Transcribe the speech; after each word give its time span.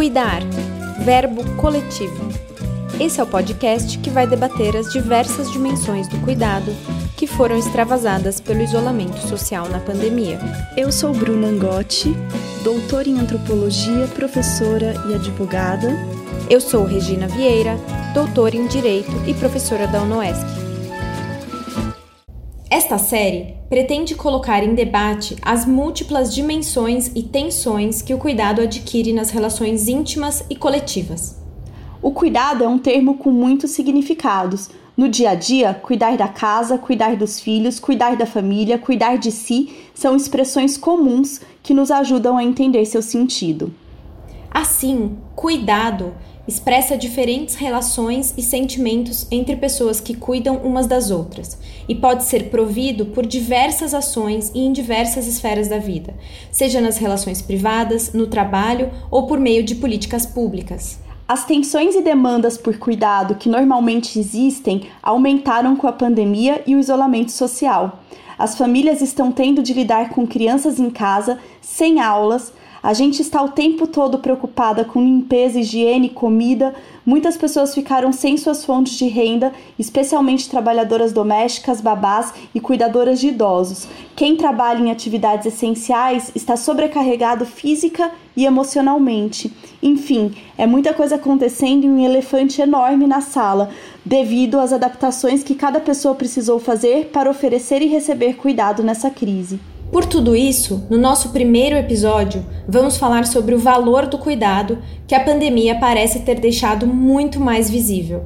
Cuidar, 0.00 0.40
verbo 1.04 1.44
coletivo. 1.56 2.26
Esse 2.98 3.20
é 3.20 3.22
o 3.22 3.26
podcast 3.26 3.98
que 3.98 4.08
vai 4.08 4.26
debater 4.26 4.74
as 4.74 4.90
diversas 4.90 5.52
dimensões 5.52 6.08
do 6.08 6.18
cuidado 6.20 6.74
que 7.18 7.26
foram 7.26 7.58
extravasadas 7.58 8.40
pelo 8.40 8.62
isolamento 8.62 9.18
social 9.28 9.68
na 9.68 9.78
pandemia. 9.78 10.38
Eu 10.74 10.90
sou 10.90 11.12
Bruna 11.12 11.48
Angotti, 11.48 12.16
doutora 12.64 13.10
em 13.10 13.18
antropologia, 13.18 14.06
professora 14.14 14.94
e 15.10 15.14
advogada. 15.16 15.90
Eu 16.48 16.62
sou 16.62 16.86
Regina 16.86 17.28
Vieira, 17.28 17.76
doutora 18.14 18.56
em 18.56 18.66
direito 18.68 19.12
e 19.26 19.34
professora 19.34 19.86
da 19.86 20.00
UNOESC. 20.00 20.69
Esta 22.70 22.98
série 22.98 23.56
pretende 23.68 24.14
colocar 24.14 24.62
em 24.62 24.76
debate 24.76 25.34
as 25.42 25.66
múltiplas 25.66 26.32
dimensões 26.32 27.10
e 27.16 27.22
tensões 27.24 28.00
que 28.00 28.14
o 28.14 28.18
cuidado 28.18 28.60
adquire 28.60 29.12
nas 29.12 29.30
relações 29.30 29.88
íntimas 29.88 30.44
e 30.48 30.54
coletivas. 30.54 31.36
O 32.00 32.12
cuidado 32.12 32.62
é 32.62 32.68
um 32.68 32.78
termo 32.78 33.18
com 33.18 33.32
muitos 33.32 33.72
significados. 33.72 34.70
No 34.96 35.08
dia 35.08 35.30
a 35.30 35.34
dia, 35.34 35.74
cuidar 35.74 36.16
da 36.16 36.28
casa, 36.28 36.78
cuidar 36.78 37.16
dos 37.16 37.40
filhos, 37.40 37.80
cuidar 37.80 38.16
da 38.16 38.24
família, 38.24 38.78
cuidar 38.78 39.16
de 39.16 39.32
si 39.32 39.76
são 39.92 40.14
expressões 40.14 40.76
comuns 40.76 41.40
que 41.64 41.74
nos 41.74 41.90
ajudam 41.90 42.38
a 42.38 42.44
entender 42.44 42.84
seu 42.84 43.02
sentido. 43.02 43.74
Assim, 44.48 45.16
cuidado 45.34 46.14
expressa 46.50 46.98
diferentes 46.98 47.54
relações 47.54 48.34
e 48.36 48.42
sentimentos 48.42 49.24
entre 49.30 49.54
pessoas 49.54 50.00
que 50.00 50.16
cuidam 50.16 50.56
umas 50.56 50.88
das 50.88 51.08
outras 51.12 51.56
e 51.88 51.94
pode 51.94 52.24
ser 52.24 52.50
provido 52.50 53.06
por 53.06 53.24
diversas 53.24 53.94
ações 53.94 54.50
e 54.52 54.58
em 54.58 54.72
diversas 54.72 55.28
esferas 55.28 55.68
da 55.68 55.78
vida, 55.78 56.12
seja 56.50 56.80
nas 56.80 56.98
relações 56.98 57.40
privadas, 57.40 58.12
no 58.12 58.26
trabalho 58.26 58.90
ou 59.12 59.28
por 59.28 59.38
meio 59.38 59.62
de 59.62 59.76
políticas 59.76 60.26
públicas. 60.26 60.98
As 61.28 61.46
tensões 61.46 61.94
e 61.94 62.02
demandas 62.02 62.58
por 62.58 62.76
cuidado 62.78 63.36
que 63.36 63.48
normalmente 63.48 64.18
existem 64.18 64.88
aumentaram 65.00 65.76
com 65.76 65.86
a 65.86 65.92
pandemia 65.92 66.64
e 66.66 66.74
o 66.74 66.80
isolamento 66.80 67.30
social. 67.30 68.00
As 68.36 68.58
famílias 68.58 69.00
estão 69.00 69.30
tendo 69.30 69.62
de 69.62 69.72
lidar 69.72 70.08
com 70.10 70.26
crianças 70.26 70.80
em 70.80 70.90
casa, 70.90 71.38
sem 71.60 72.00
aulas, 72.00 72.52
a 72.82 72.94
gente 72.94 73.20
está 73.20 73.42
o 73.42 73.50
tempo 73.50 73.86
todo 73.86 74.18
preocupada 74.18 74.84
com 74.84 75.02
limpeza, 75.02 75.60
higiene, 75.60 76.08
comida. 76.08 76.74
Muitas 77.04 77.36
pessoas 77.36 77.74
ficaram 77.74 78.10
sem 78.12 78.36
suas 78.38 78.64
fontes 78.64 78.94
de 78.94 79.06
renda, 79.06 79.52
especialmente 79.78 80.48
trabalhadoras 80.48 81.12
domésticas, 81.12 81.80
babás 81.80 82.32
e 82.54 82.60
cuidadoras 82.60 83.20
de 83.20 83.28
idosos. 83.28 83.86
Quem 84.16 84.34
trabalha 84.36 84.80
em 84.80 84.90
atividades 84.90 85.46
essenciais 85.46 86.30
está 86.34 86.56
sobrecarregado 86.56 87.44
física 87.44 88.10
e 88.34 88.46
emocionalmente. 88.46 89.52
Enfim, 89.82 90.34
é 90.56 90.66
muita 90.66 90.94
coisa 90.94 91.16
acontecendo 91.16 91.84
e 91.84 91.88
um 91.88 92.02
elefante 92.02 92.62
enorme 92.62 93.06
na 93.06 93.20
sala, 93.20 93.70
devido 94.04 94.58
às 94.58 94.72
adaptações 94.72 95.42
que 95.42 95.54
cada 95.54 95.80
pessoa 95.80 96.14
precisou 96.14 96.58
fazer 96.58 97.10
para 97.12 97.30
oferecer 97.30 97.82
e 97.82 97.86
receber 97.86 98.34
cuidado 98.34 98.82
nessa 98.82 99.10
crise. 99.10 99.60
Por 99.90 100.06
tudo 100.06 100.36
isso, 100.36 100.86
no 100.88 100.96
nosso 100.96 101.30
primeiro 101.30 101.74
episódio, 101.74 102.46
vamos 102.68 102.96
falar 102.96 103.26
sobre 103.26 103.56
o 103.56 103.58
valor 103.58 104.06
do 104.06 104.18
cuidado 104.18 104.78
que 105.04 105.16
a 105.16 105.24
pandemia 105.24 105.80
parece 105.80 106.20
ter 106.20 106.38
deixado 106.38 106.86
muito 106.86 107.40
mais 107.40 107.68
visível. 107.68 108.22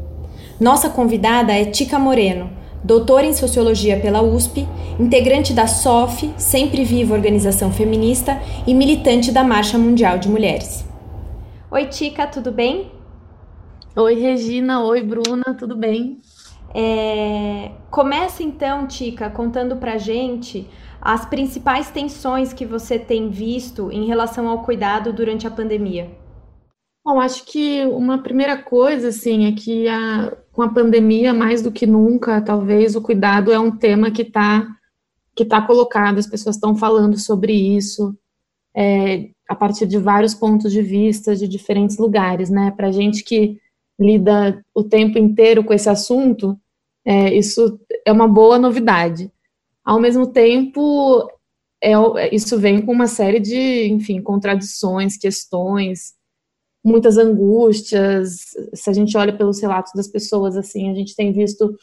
Nossa 0.60 0.90
convidada 0.90 1.54
é 1.54 1.64
Tica 1.64 1.98
Moreno, 1.98 2.50
doutora 2.84 3.24
em 3.24 3.32
sociologia 3.32 3.98
pela 3.98 4.20
USP, 4.20 4.68
integrante 5.00 5.54
da 5.54 5.66
SOF, 5.66 6.30
Sempre 6.36 6.84
Viva 6.84 7.14
Organização 7.14 7.72
Feminista 7.72 8.38
e 8.66 8.74
militante 8.74 9.32
da 9.32 9.42
Marcha 9.42 9.78
Mundial 9.78 10.18
de 10.18 10.28
Mulheres. 10.28 10.84
Oi, 11.70 11.86
Tica, 11.86 12.26
tudo 12.26 12.52
bem? 12.52 12.92
Oi, 13.96 14.14
Regina. 14.20 14.84
Oi, 14.84 15.02
Bruna, 15.02 15.54
tudo 15.58 15.74
bem? 15.74 16.20
É... 16.74 17.70
Começa 17.90 18.42
então, 18.42 18.86
Tica, 18.86 19.30
contando 19.30 19.76
pra 19.76 19.96
gente 19.96 20.68
as 21.04 21.26
principais 21.26 21.90
tensões 21.90 22.54
que 22.54 22.64
você 22.64 22.98
tem 22.98 23.28
visto 23.28 23.92
em 23.92 24.06
relação 24.06 24.48
ao 24.48 24.64
cuidado 24.64 25.12
durante 25.12 25.46
a 25.46 25.50
pandemia? 25.50 26.10
Bom, 27.04 27.20
acho 27.20 27.44
que 27.44 27.84
uma 27.84 28.22
primeira 28.22 28.56
coisa, 28.62 29.08
assim, 29.08 29.44
é 29.44 29.52
que 29.52 29.86
a, 29.86 30.34
com 30.50 30.62
a 30.62 30.72
pandemia, 30.72 31.34
mais 31.34 31.60
do 31.60 31.70
que 31.70 31.86
nunca, 31.86 32.40
talvez, 32.40 32.96
o 32.96 33.02
cuidado 33.02 33.52
é 33.52 33.58
um 33.58 33.76
tema 33.76 34.10
que 34.10 34.22
está 34.22 34.66
que 35.36 35.44
tá 35.44 35.60
colocado, 35.60 36.18
as 36.18 36.28
pessoas 36.28 36.54
estão 36.54 36.76
falando 36.76 37.18
sobre 37.18 37.52
isso, 37.52 38.16
é, 38.74 39.30
a 39.48 39.54
partir 39.54 39.84
de 39.84 39.98
vários 39.98 40.32
pontos 40.32 40.72
de 40.72 40.80
vista, 40.80 41.34
de 41.34 41.48
diferentes 41.48 41.98
lugares, 41.98 42.48
né? 42.48 42.70
Para 42.70 42.92
gente 42.92 43.24
que 43.24 43.60
lida 43.98 44.64
o 44.72 44.84
tempo 44.84 45.18
inteiro 45.18 45.64
com 45.64 45.74
esse 45.74 45.88
assunto, 45.88 46.56
é, 47.04 47.34
isso 47.34 47.78
é 48.06 48.12
uma 48.12 48.28
boa 48.28 48.58
novidade. 48.58 49.30
Ao 49.84 50.00
mesmo 50.00 50.26
tempo, 50.26 51.28
é, 51.82 52.34
isso 52.34 52.58
vem 52.58 52.80
com 52.80 52.92
uma 52.92 53.06
série 53.06 53.38
de, 53.38 53.88
enfim, 53.88 54.22
contradições, 54.22 55.16
questões, 55.16 56.14
muitas 56.82 57.18
angústias. 57.18 58.54
Se 58.72 58.88
a 58.88 58.92
gente 58.92 59.16
olha 59.16 59.36
pelos 59.36 59.60
relatos 59.60 59.92
das 59.94 60.08
pessoas, 60.08 60.56
assim, 60.56 60.90
a 60.90 60.94
gente 60.94 61.14
tem 61.14 61.32
visto 61.32 61.76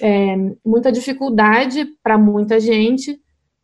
é, 0.00 0.36
muita 0.64 0.92
dificuldade 0.92 1.86
para 2.02 2.18
muita 2.18 2.60
gente 2.60 3.20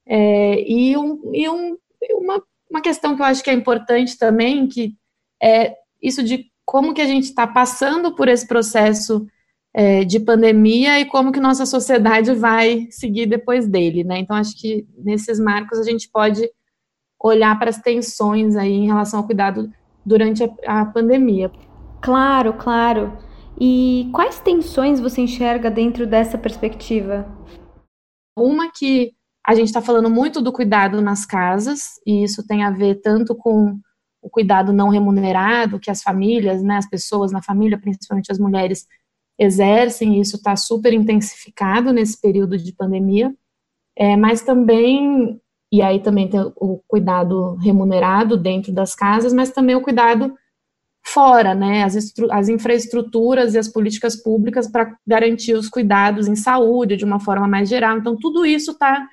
é, 0.07 0.61
e, 0.69 0.97
um, 0.97 1.31
e 1.35 1.49
um, 1.49 1.77
uma, 2.15 2.43
uma 2.71 2.81
questão 2.81 3.15
que 3.15 3.23
eu 3.23 3.27
acho 3.27 3.43
que 3.43 3.51
é 3.51 3.55
importante 3.55 4.19
também, 4.19 4.67
que 4.67 4.95
é 5.43 5.75
isso 6.01 6.23
de 6.23 6.51
como 6.65 6.95
que 6.95 7.01
a 7.01 7.07
gente 7.07 7.25
está 7.25 7.47
passando 7.47 8.15
por 8.15 8.29
esse 8.29 8.47
processo 8.47 9.27
é, 9.75 10.05
de 10.05 10.21
pandemia 10.21 11.01
e 11.01 11.07
como 11.07 11.33
que 11.33 11.41
nossa 11.41 11.65
sociedade 11.65 12.35
vai 12.35 12.87
seguir 12.91 13.27
depois 13.27 13.67
dele, 13.67 14.05
né? 14.05 14.19
Então 14.19 14.37
acho 14.37 14.59
que 14.61 14.87
nesses 14.99 15.41
marcos 15.41 15.79
a 15.79 15.83
gente 15.83 16.09
pode 16.11 16.49
olhar 17.21 17.59
para 17.59 17.71
as 17.71 17.79
tensões 17.81 18.57
aí 18.57 18.73
em 18.73 18.87
relação 18.87 19.21
ao 19.21 19.27
cuidado 19.27 19.71
durante 20.05 20.43
a, 20.67 20.81
a 20.81 20.85
pandemia. 20.85 21.51
Claro, 22.01 22.55
claro. 22.55 23.17
E 23.59 24.11
quais 24.13 24.41
tensões 24.41 24.99
você 25.01 25.21
enxerga 25.21 25.71
dentro 25.71 26.07
dessa 26.07 26.37
perspectiva? 26.37 27.27
Uma 28.37 28.71
que 28.71 29.13
a 29.47 29.55
gente 29.55 29.69
está 29.69 29.81
falando 29.81 30.11
muito 30.11 30.41
do 30.41 30.53
cuidado 30.53 31.01
nas 31.01 31.27
casas, 31.27 32.01
e 32.07 32.23
isso 32.23 32.47
tem 32.47 32.63
a 32.63 32.71
ver 32.71 33.01
tanto 33.03 33.35
com 33.35 33.79
o 34.21 34.31
cuidado 34.31 34.73
não 34.73 34.89
remunerado, 34.89 35.81
que 35.81 35.91
as 35.91 36.03
famílias, 36.03 36.63
né, 36.63 36.77
as 36.77 36.89
pessoas 36.89 37.33
na 37.33 37.43
família, 37.43 37.79
principalmente 37.79 38.31
as 38.31 38.39
mulheres, 38.39 38.87
exercem, 39.39 40.17
e 40.17 40.21
isso 40.21 40.37
está 40.37 40.57
super 40.57 40.93
intensificado 40.93 41.93
nesse 41.93 42.21
período 42.21 42.57
de 42.57 42.73
pandemia, 42.73 43.35
é, 43.97 44.17
mas 44.17 44.43
também, 44.43 45.41
e 45.73 45.83
aí 45.83 46.01
também 46.01 46.29
tem 46.29 46.41
o 46.57 46.81
cuidado 46.87 47.57
remunerado 47.57 48.37
dentro 48.37 48.73
das 48.73 48.95
casas, 48.95 49.33
mas 49.33 49.51
também 49.51 49.75
o 49.75 49.83
cuidado 49.83 50.35
fora, 51.05 51.55
né, 51.55 51.83
as, 51.83 51.97
as 52.31 52.49
infraestruturas 52.49 53.55
e 53.55 53.59
as 53.59 53.69
políticas 53.69 54.15
públicas 54.15 54.71
para 54.71 54.97
garantir 55.07 55.55
os 55.55 55.69
cuidados 55.69 56.29
em 56.29 56.37
saúde 56.37 56.97
de 56.97 57.05
uma 57.05 57.19
forma 57.19 57.49
mais 57.49 57.69
geral, 57.69 57.99
então 57.99 58.17
tudo 58.17 58.47
isso 58.47 58.71
está 58.71 59.07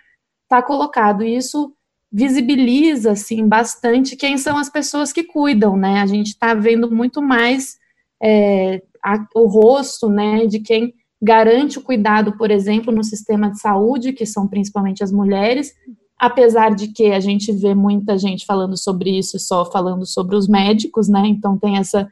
tá 0.48 0.62
colocado, 0.62 1.24
e 1.24 1.36
isso 1.36 1.74
visibiliza, 2.12 3.12
assim, 3.12 3.48
bastante 3.48 4.16
quem 4.16 4.38
são 4.38 4.58
as 4.58 4.70
pessoas 4.70 5.12
que 5.12 5.24
cuidam, 5.24 5.76
né, 5.76 6.00
a 6.02 6.06
gente 6.06 6.28
está 6.28 6.54
vendo 6.54 6.92
muito 6.92 7.22
mais 7.22 7.78
é, 8.22 8.82
a, 9.04 9.26
o 9.36 9.48
rosto 9.48 10.10
né, 10.10 10.46
de 10.46 10.60
quem 10.60 10.94
garante 11.22 11.78
o 11.78 11.84
cuidado, 11.84 12.38
por 12.38 12.50
exemplo, 12.50 12.94
no 12.94 13.04
sistema 13.04 13.52
de 13.52 13.60
saúde, 13.60 14.14
que 14.14 14.26
são 14.26 14.48
principalmente 14.48 15.04
as 15.04 15.12
mulheres, 15.12 15.74
apesar 16.18 16.74
de 16.74 16.88
que 16.90 17.12
a 17.12 17.20
gente 17.20 17.52
vê 17.52 17.76
muita 17.76 18.18
gente 18.18 18.46
falando 18.46 18.78
sobre 18.78 19.18
isso 19.18 19.38
e 19.38 19.40
só 19.40 19.66
falando 19.66 20.06
sobre 20.06 20.36
os 20.36 20.48
médicos, 20.48 21.08
né? 21.08 21.24
Então 21.26 21.58
tem 21.58 21.78
essa, 21.78 22.08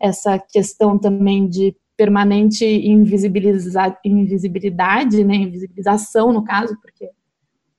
essa 0.00 0.38
questão 0.38 0.98
também 0.98 1.48
de 1.48 1.74
permanente 1.96 2.64
invisibilidade, 2.64 5.24
né? 5.24 5.36
Invisibilização, 5.36 6.32
no 6.32 6.44
caso, 6.44 6.76
porque 6.80 7.10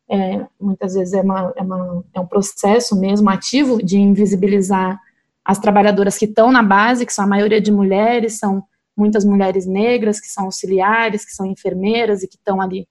é, 0.10 0.46
muitas 0.60 0.94
vezes 0.94 1.14
é, 1.14 1.22
uma, 1.22 1.54
é, 1.56 1.62
uma, 1.62 2.04
é 2.14 2.20
um 2.20 2.26
processo 2.26 3.00
mesmo 3.00 3.30
ativo 3.30 3.84
de 3.84 4.00
invisibilizar 4.00 5.00
as 5.48 5.58
trabalhadoras 5.58 6.18
que 6.18 6.26
estão 6.26 6.52
na 6.52 6.62
base, 6.62 7.06
que 7.06 7.14
são 7.14 7.24
a 7.24 7.28
maioria 7.28 7.62
de 7.62 7.72
mulheres, 7.72 8.38
são 8.38 8.62
muitas 8.98 9.24
mulheres 9.24 9.66
negras, 9.66 10.20
que 10.20 10.28
são 10.28 10.44
auxiliares, 10.44 11.24
que 11.24 11.32
são 11.32 11.46
enfermeiras 11.46 12.22
e 12.22 12.28
que 12.28 12.36
estão 12.36 12.60
ali 12.60 12.86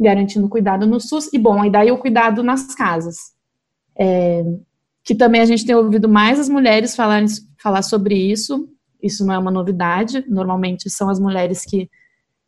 garantindo 0.00 0.48
cuidado 0.48 0.86
no 0.86 0.98
SUS, 0.98 1.30
e 1.34 1.38
bom, 1.38 1.62
e 1.66 1.70
daí 1.70 1.90
o 1.90 1.98
cuidado 1.98 2.42
nas 2.42 2.74
casas, 2.74 3.16
é, 3.98 4.42
que 5.04 5.14
também 5.14 5.42
a 5.42 5.44
gente 5.44 5.66
tem 5.66 5.74
ouvido 5.74 6.08
mais 6.08 6.40
as 6.40 6.48
mulheres 6.48 6.96
falarem, 6.96 7.26
falar 7.60 7.82
sobre 7.82 8.14
isso, 8.14 8.66
isso 9.02 9.26
não 9.26 9.34
é 9.34 9.38
uma 9.38 9.50
novidade, 9.50 10.24
normalmente 10.28 10.88
são 10.88 11.10
as 11.10 11.20
mulheres 11.20 11.62
que 11.62 11.90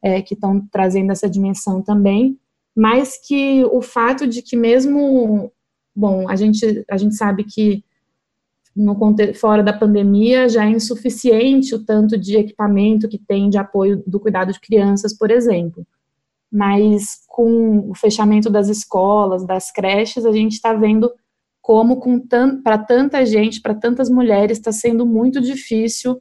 é, 0.02 0.22
estão 0.22 0.66
trazendo 0.72 1.12
essa 1.12 1.28
dimensão 1.28 1.82
também, 1.82 2.38
mas 2.74 3.18
que 3.26 3.62
o 3.66 3.82
fato 3.82 4.26
de 4.26 4.40
que 4.40 4.56
mesmo, 4.56 5.52
bom, 5.94 6.30
a 6.30 6.36
gente, 6.36 6.82
a 6.90 6.96
gente 6.96 7.14
sabe 7.14 7.44
que 7.44 7.84
no 8.74 8.96
fora 9.34 9.62
da 9.62 9.72
pandemia 9.72 10.48
já 10.48 10.64
é 10.64 10.70
insuficiente 10.70 11.74
o 11.74 11.84
tanto 11.84 12.16
de 12.16 12.36
equipamento 12.36 13.08
que 13.08 13.18
tem 13.18 13.48
de 13.50 13.58
apoio 13.58 14.02
do 14.06 14.20
cuidado 14.20 14.52
de 14.52 14.60
crianças, 14.60 15.16
por 15.16 15.30
exemplo. 15.30 15.86
Mas 16.50 17.24
com 17.28 17.90
o 17.90 17.94
fechamento 17.94 18.48
das 18.50 18.68
escolas, 18.68 19.44
das 19.46 19.70
creches, 19.70 20.24
a 20.24 20.32
gente 20.32 20.52
está 20.52 20.72
vendo 20.72 21.12
como 21.60 22.00
para 22.64 22.78
tanta 22.78 23.24
gente, 23.24 23.60
para 23.60 23.74
tantas 23.74 24.08
mulheres, 24.10 24.58
está 24.58 24.72
sendo 24.72 25.06
muito 25.06 25.40
difícil 25.40 26.20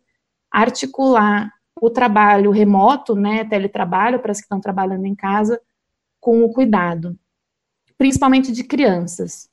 articular 0.51 1.49
o 1.81 1.89
trabalho 1.89 2.51
remoto, 2.51 3.15
né, 3.15 3.45
teletrabalho, 3.45 4.19
para 4.19 4.31
as 4.31 4.37
que 4.37 4.43
estão 4.43 4.59
trabalhando 4.59 5.05
em 5.05 5.15
casa, 5.15 5.59
com 6.19 6.43
o 6.43 6.51
cuidado, 6.51 7.17
principalmente 7.97 8.51
de 8.51 8.63
crianças. 8.63 9.48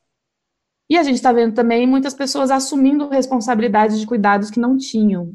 E 0.88 0.96
a 0.96 1.02
gente 1.02 1.16
está 1.16 1.32
vendo 1.32 1.54
também 1.54 1.86
muitas 1.86 2.14
pessoas 2.14 2.50
assumindo 2.50 3.08
responsabilidades 3.08 3.98
de 3.98 4.06
cuidados 4.06 4.50
que 4.50 4.60
não 4.60 4.76
tinham. 4.76 5.32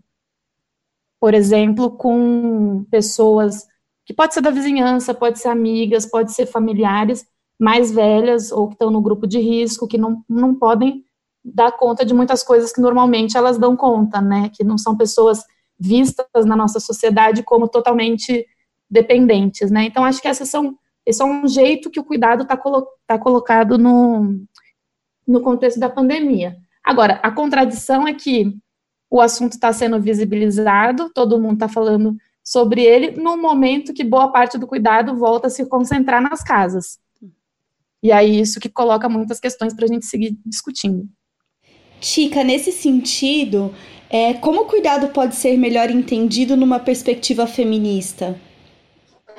Por 1.20 1.34
exemplo, 1.34 1.92
com 1.92 2.86
pessoas 2.90 3.68
que 4.06 4.14
pode 4.14 4.34
ser 4.34 4.42
da 4.42 4.50
vizinhança, 4.50 5.14
pode 5.14 5.40
ser 5.40 5.50
amigas, 5.50 6.06
pode 6.06 6.34
ser 6.34 6.46
familiares 6.46 7.26
mais 7.60 7.92
velhas 7.92 8.52
ou 8.52 8.68
que 8.68 8.74
estão 8.74 8.90
no 8.90 9.02
grupo 9.02 9.28
de 9.28 9.40
risco, 9.40 9.88
que 9.88 9.98
não, 9.98 10.24
não 10.28 10.56
podem 10.56 11.06
dar 11.44 11.72
conta 11.72 12.04
de 12.04 12.14
muitas 12.14 12.44
coisas 12.44 12.74
que 12.74 12.82
normalmente 12.82 13.38
elas 13.38 13.58
dão 13.58 13.76
conta, 13.76 14.20
né? 14.20 14.50
Que 14.50 14.64
não 14.64 14.78
são 14.78 14.98
pessoas 14.98 15.44
vistas 15.80 16.46
na 16.46 16.56
nossa 16.56 16.80
sociedade 16.80 17.44
como 17.44 17.68
totalmente 17.68 18.46
dependentes, 18.90 19.70
né? 19.70 19.86
Então 19.86 20.04
acho 20.04 20.22
que 20.22 20.28
essas 20.28 20.50
são 20.50 20.76
esse 21.06 21.22
é 21.22 21.26
um 21.26 21.48
jeito 21.48 21.90
que 21.90 22.00
o 22.00 22.04
cuidado 22.04 22.44
está 22.44 22.56
colo 22.56 22.86
tá 23.08 23.18
colocado 23.18 23.78
no, 23.78 24.40
no 25.28 25.42
contexto 25.42 25.80
da 25.80 25.90
pandemia. 25.90 26.58
Agora, 26.84 27.20
a 27.24 27.32
contradição 27.32 28.08
é 28.08 28.14
que 28.14 28.56
o 29.10 29.22
assunto 29.22 29.54
está 29.54 29.72
sendo 29.74 30.00
visibilizado, 30.00 31.12
todo 31.14 31.40
mundo 31.40 31.56
está 31.56 31.68
falando 31.68 32.16
sobre 32.44 32.82
ele, 32.82 33.12
no 33.12 33.38
momento 33.38 33.94
que 33.94 34.04
boa 34.04 34.32
parte 34.32 34.58
do 34.58 34.66
cuidado 34.66 35.16
volta 35.16 35.48
a 35.48 35.50
se 35.50 35.66
concentrar 35.66 36.22
nas 36.22 36.44
casas. 36.44 37.00
E 38.02 38.12
aí, 38.12 38.40
isso 38.40 38.60
que 38.60 38.70
coloca 38.70 39.08
muitas 39.08 39.40
questões 39.40 39.74
para 39.74 39.86
a 39.86 39.88
gente 39.88 40.06
seguir 40.06 40.36
discutindo. 40.46 41.08
Tica, 42.00 42.44
nesse 42.44 42.72
sentido, 42.72 43.74
é, 44.10 44.34
como 44.34 44.62
o 44.62 44.66
cuidado 44.66 45.10
pode 45.10 45.36
ser 45.36 45.56
melhor 45.56 45.92
entendido 45.92 46.58
numa 46.58 46.80
perspectiva 46.80 47.46
feminista? 47.46 48.40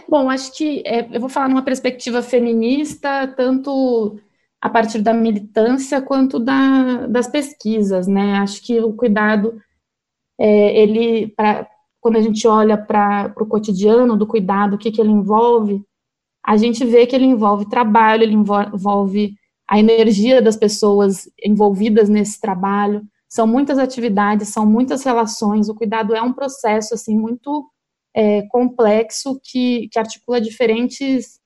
Bom, 0.09 0.31
acho 0.31 0.57
que 0.57 0.83
é, 0.87 1.09
eu 1.11 1.21
vou 1.21 1.29
falar 1.29 1.49
numa 1.49 1.63
perspectiva 1.63 2.23
feminista, 2.23 3.27
tanto 3.37 4.21
a 4.63 4.71
partir 4.71 5.03
da 5.03 5.13
militância 5.13 6.01
quanto 6.01 6.39
da, 6.39 7.09
das 7.09 7.27
pesquisas, 7.27 8.07
né? 8.07 8.35
Acho 8.39 8.63
que 8.63 8.81
o 8.81 8.93
cuidado, 8.93 9.61
é, 10.39 10.81
ele, 10.81 11.35
pra, 11.37 11.69
quando 12.01 12.17
a 12.17 12.21
gente 12.21 12.47
olha 12.47 12.79
para 12.79 13.35
o 13.41 13.47
cotidiano 13.47 14.17
do 14.17 14.25
cuidado, 14.25 14.75
o 14.75 14.79
que, 14.79 14.93
que 14.93 15.01
ele 15.01 15.11
envolve, 15.11 15.85
a 16.47 16.57
gente 16.57 16.85
vê 16.85 17.09
que 17.09 17.17
ele 17.17 17.25
envolve 17.25 17.69
trabalho, 17.69 18.23
ele 18.23 18.35
envolve 18.35 19.35
a 19.69 19.81
energia 19.81 20.41
das 20.41 20.57
pessoas 20.57 21.29
envolvidas 21.45 22.09
nesse 22.09 22.41
trabalho, 22.41 23.03
são 23.29 23.49
muitas 23.49 23.79
atividades, 23.79 24.51
são 24.51 24.65
muitas 24.65 25.03
relações, 25.03 25.69
o 25.69 25.75
cuidado 25.75 26.15
é 26.15 26.23
um 26.23 26.33
processo, 26.33 26.95
assim, 26.95 27.19
muito 27.19 27.69
é, 28.15 28.43
complexo 28.43 29.41
que, 29.43 29.89
que 29.89 29.99
articula 29.99 30.41
diferentes 30.41 31.42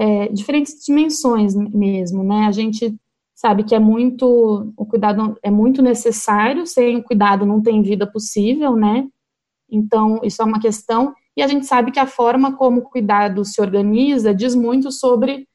é, 0.00 0.28
diferentes 0.28 0.82
dimensões 0.82 1.54
mesmo, 1.54 2.24
né? 2.24 2.46
A 2.46 2.50
gente 2.50 2.96
sabe 3.34 3.64
que 3.64 3.74
é 3.74 3.78
muito, 3.78 4.72
o 4.74 4.86
cuidado 4.86 5.36
é 5.42 5.50
muito 5.50 5.82
necessário, 5.82 6.66
sem 6.66 6.96
o 6.96 7.02
cuidado 7.02 7.44
não 7.44 7.60
tem 7.60 7.82
vida 7.82 8.10
possível, 8.10 8.74
né? 8.74 9.06
Então, 9.70 10.18
isso 10.24 10.40
é 10.40 10.44
uma 10.44 10.58
questão, 10.58 11.14
e 11.36 11.42
a 11.42 11.46
gente 11.46 11.66
sabe 11.66 11.92
que 11.92 12.00
a 12.00 12.06
forma 12.06 12.56
como 12.56 12.80
o 12.80 12.88
cuidado 12.88 13.44
se 13.44 13.60
organiza 13.60 14.34
diz 14.34 14.54
muito 14.54 14.90
sobre 14.90 15.46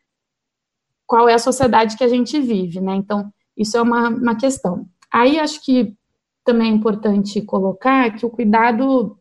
qual 1.07 1.27
é 1.27 1.33
a 1.33 1.39
sociedade 1.39 1.97
que 1.97 2.03
a 2.03 2.07
gente 2.07 2.39
vive, 2.39 2.79
né? 2.79 2.95
Então, 2.95 3.31
isso 3.57 3.75
é 3.75 3.81
uma, 3.81 4.09
uma 4.09 4.35
questão. 4.35 4.85
Aí, 5.11 5.39
acho 5.39 5.63
que 5.65 5.95
também 6.43 6.71
é 6.71 6.75
importante 6.75 7.41
colocar 7.41 8.15
que 8.15 8.27
o 8.27 8.29
cuidado, 8.29 9.17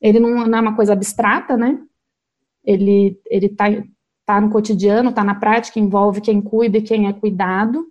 ele 0.00 0.20
não, 0.20 0.46
não 0.46 0.58
é 0.58 0.60
uma 0.60 0.76
coisa 0.76 0.92
abstrata, 0.92 1.56
né? 1.56 1.80
Ele, 2.64 3.20
ele 3.28 3.48
tá, 3.48 3.66
está 4.22 4.40
no 4.40 4.50
cotidiano, 4.50 5.10
está 5.10 5.22
na 5.22 5.34
prática, 5.34 5.78
envolve 5.78 6.20
quem 6.20 6.40
cuida 6.40 6.78
e 6.78 6.82
quem 6.82 7.06
é 7.06 7.12
cuidado. 7.12 7.86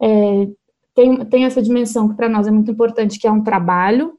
É, 0.00 0.48
tem, 0.94 1.24
tem 1.26 1.44
essa 1.44 1.60
dimensão 1.60 2.08
que 2.08 2.14
para 2.14 2.28
nós 2.28 2.46
é 2.46 2.50
muito 2.50 2.70
importante, 2.70 3.18
que 3.18 3.26
é 3.26 3.32
um 3.32 3.42
trabalho, 3.42 4.18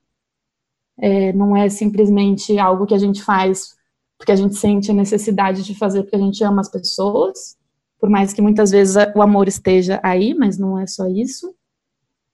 é, 1.00 1.32
não 1.34 1.56
é 1.56 1.70
simplesmente 1.70 2.58
algo 2.60 2.86
que 2.86 2.94
a 2.94 3.00
gente 3.00 3.24
faz 3.24 3.78
porque 4.18 4.32
a 4.32 4.36
gente 4.36 4.56
sente 4.56 4.90
a 4.90 4.94
necessidade 4.94 5.64
de 5.64 5.76
fazer 5.76 6.02
porque 6.02 6.16
a 6.16 6.20
gente 6.20 6.44
ama 6.44 6.62
as 6.62 6.70
pessoas, 6.70 7.56
por 8.00 8.10
mais 8.10 8.34
que 8.34 8.42
muitas 8.42 8.72
vezes 8.72 8.96
o 9.16 9.22
amor 9.22 9.48
esteja 9.48 10.00
aí, 10.04 10.34
mas 10.34 10.58
não 10.58 10.80
é 10.80 10.88
só 10.88 11.08
isso. 11.08 11.54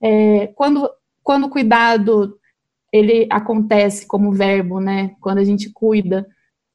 É, 0.01 0.47
quando, 0.47 0.89
quando 1.21 1.45
o 1.45 1.49
cuidado 1.49 2.39
ele 2.91 3.27
acontece 3.29 4.05
como 4.05 4.31
verbo, 4.31 4.79
né, 4.79 5.15
quando 5.19 5.39
a 5.39 5.43
gente 5.43 5.69
cuida, 5.71 6.27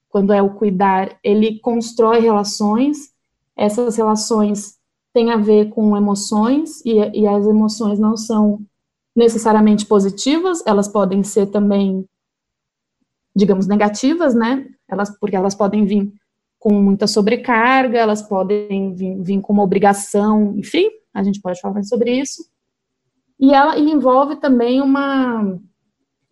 quando 0.08 0.32
é 0.32 0.42
o 0.42 0.54
cuidar, 0.54 1.18
ele 1.22 1.58
constrói 1.60 2.20
relações, 2.20 3.12
essas 3.56 3.96
relações 3.96 4.78
têm 5.12 5.30
a 5.30 5.36
ver 5.36 5.70
com 5.70 5.96
emoções, 5.96 6.84
e, 6.84 6.94
e 6.94 7.26
as 7.26 7.46
emoções 7.46 7.98
não 7.98 8.16
são 8.16 8.60
necessariamente 9.14 9.84
positivas, 9.84 10.62
elas 10.66 10.88
podem 10.88 11.22
ser 11.22 11.46
também, 11.46 12.06
digamos, 13.34 13.66
negativas, 13.66 14.34
né? 14.34 14.66
Elas, 14.88 15.10
porque 15.18 15.36
elas 15.36 15.54
podem 15.54 15.84
vir 15.84 16.12
com 16.58 16.72
muita 16.72 17.06
sobrecarga, 17.06 17.98
elas 17.98 18.22
podem 18.22 18.94
vir, 18.94 19.20
vir 19.22 19.40
com 19.40 19.52
uma 19.52 19.62
obrigação, 19.62 20.54
enfim, 20.56 20.88
a 21.12 21.22
gente 21.22 21.40
pode 21.40 21.60
falar 21.60 21.82
sobre 21.84 22.18
isso. 22.18 22.48
E 23.38 23.52
ela 23.52 23.76
e 23.78 23.90
envolve 23.90 24.36
também 24.36 24.80
uma 24.80 25.58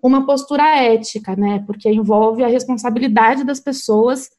uma 0.02 0.26
postura 0.26 0.76
ética, 0.78 1.34
né? 1.36 1.62
Porque 1.66 1.90
envolve 1.90 2.44
a 2.44 2.48
responsabilidade 2.48 3.44
das 3.44 3.60
pessoas 3.60 4.30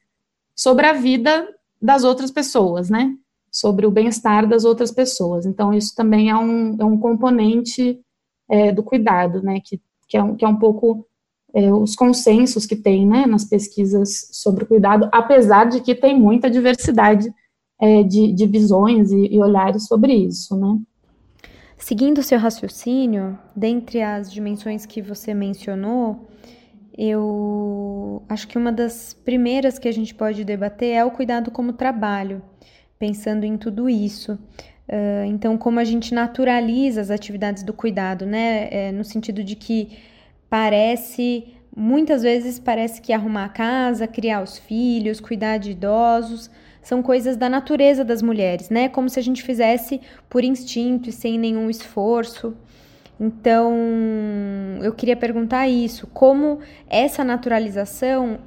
sobre 0.55 0.85
a 0.85 0.93
vida 0.93 1.47
das 1.81 2.03
outras 2.03 2.31
pessoas, 2.31 2.89
né? 2.89 3.13
Sobre 3.51 3.85
o 3.85 3.91
bem-estar 3.91 4.47
das 4.47 4.65
outras 4.65 4.91
pessoas. 4.91 5.45
Então, 5.45 5.73
isso 5.73 5.93
também 5.95 6.29
é 6.29 6.35
um, 6.35 6.75
é 6.79 6.85
um 6.85 6.97
componente 6.97 7.99
é, 8.49 8.71
do 8.71 8.83
cuidado, 8.83 9.41
né? 9.41 9.59
Que, 9.63 9.81
que, 10.07 10.17
é, 10.17 10.23
um, 10.23 10.35
que 10.35 10.45
é 10.45 10.47
um 10.47 10.57
pouco 10.57 11.05
é, 11.53 11.71
os 11.73 11.95
consensos 11.95 12.65
que 12.65 12.75
tem, 12.75 13.05
né? 13.05 13.25
Nas 13.25 13.45
pesquisas 13.45 14.29
sobre 14.31 14.63
o 14.63 14.67
cuidado, 14.67 15.09
apesar 15.11 15.65
de 15.65 15.81
que 15.81 15.95
tem 15.95 16.19
muita 16.19 16.49
diversidade 16.49 17.31
é, 17.79 18.03
de, 18.03 18.33
de 18.33 18.45
visões 18.45 19.11
e, 19.11 19.27
e 19.33 19.39
olhares 19.39 19.85
sobre 19.87 20.13
isso, 20.13 20.55
né? 20.55 20.79
Seguindo 21.77 22.17
o 22.17 22.23
seu 22.23 22.39
raciocínio, 22.39 23.37
dentre 23.55 24.01
as 24.01 24.31
dimensões 24.31 24.85
que 24.85 25.01
você 25.01 25.33
mencionou, 25.33 26.27
eu 26.97 28.23
acho 28.27 28.47
que 28.47 28.57
uma 28.57 28.71
das 28.71 29.13
primeiras 29.13 29.77
que 29.77 29.87
a 29.87 29.91
gente 29.91 30.13
pode 30.15 30.43
debater 30.43 30.95
é 30.95 31.05
o 31.05 31.11
cuidado 31.11 31.51
como 31.51 31.73
trabalho, 31.73 32.41
pensando 32.97 33.43
em 33.43 33.55
tudo 33.55 33.87
isso. 33.87 34.33
Uh, 34.89 35.25
então, 35.27 35.55
como 35.57 35.79
a 35.79 35.83
gente 35.83 36.13
naturaliza 36.13 36.99
as 36.99 37.11
atividades 37.11 37.61
do 37.61 37.73
cuidado, 37.73 38.25
né? 38.25 38.69
É, 38.71 38.91
no 38.91 39.03
sentido 39.03 39.43
de 39.43 39.55
que 39.55 39.99
parece, 40.49 41.53
muitas 41.75 42.23
vezes 42.23 42.57
parece 42.57 42.99
que 43.01 43.13
arrumar 43.13 43.45
a 43.45 43.49
casa, 43.49 44.07
criar 44.07 44.41
os 44.41 44.57
filhos, 44.57 45.19
cuidar 45.19 45.57
de 45.57 45.71
idosos, 45.71 46.49
são 46.87 47.03
coisas 47.03 47.35
da 47.35 47.49
natureza 47.49 48.05
das 48.05 48.21
mulheres, 48.21 48.69
né? 48.69 48.87
Como 48.87 49.09
se 49.09 49.19
a 49.19 49.21
gente 49.21 49.43
fizesse 49.43 49.99
por 50.29 50.41
instinto 50.41 51.09
e 51.09 51.11
sem 51.11 51.37
nenhum 51.37 51.69
esforço. 51.69 52.55
Então, 53.19 53.73
eu 54.81 54.93
queria 54.93 55.17
perguntar 55.17 55.67
isso: 55.67 56.07
como 56.13 56.59
essa 56.89 57.25
naturalização 57.25 58.39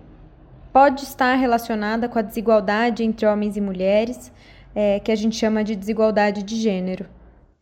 pode 0.73 1.03
estar 1.03 1.35
relacionada 1.35 2.09
com 2.09 2.19
a 2.19 2.23
desigualdade 2.23 3.05
entre 3.05 3.27
homens 3.27 3.59
e 3.59 3.61
mulheres, 3.61 4.33
é, 4.75 4.99
que 5.01 5.13
a 5.13 5.17
gente 5.17 5.37
chama 5.37 5.63
de 5.63 5.77
desigualdade 5.77 6.43
de 6.43 6.57
gênero? 6.57 7.05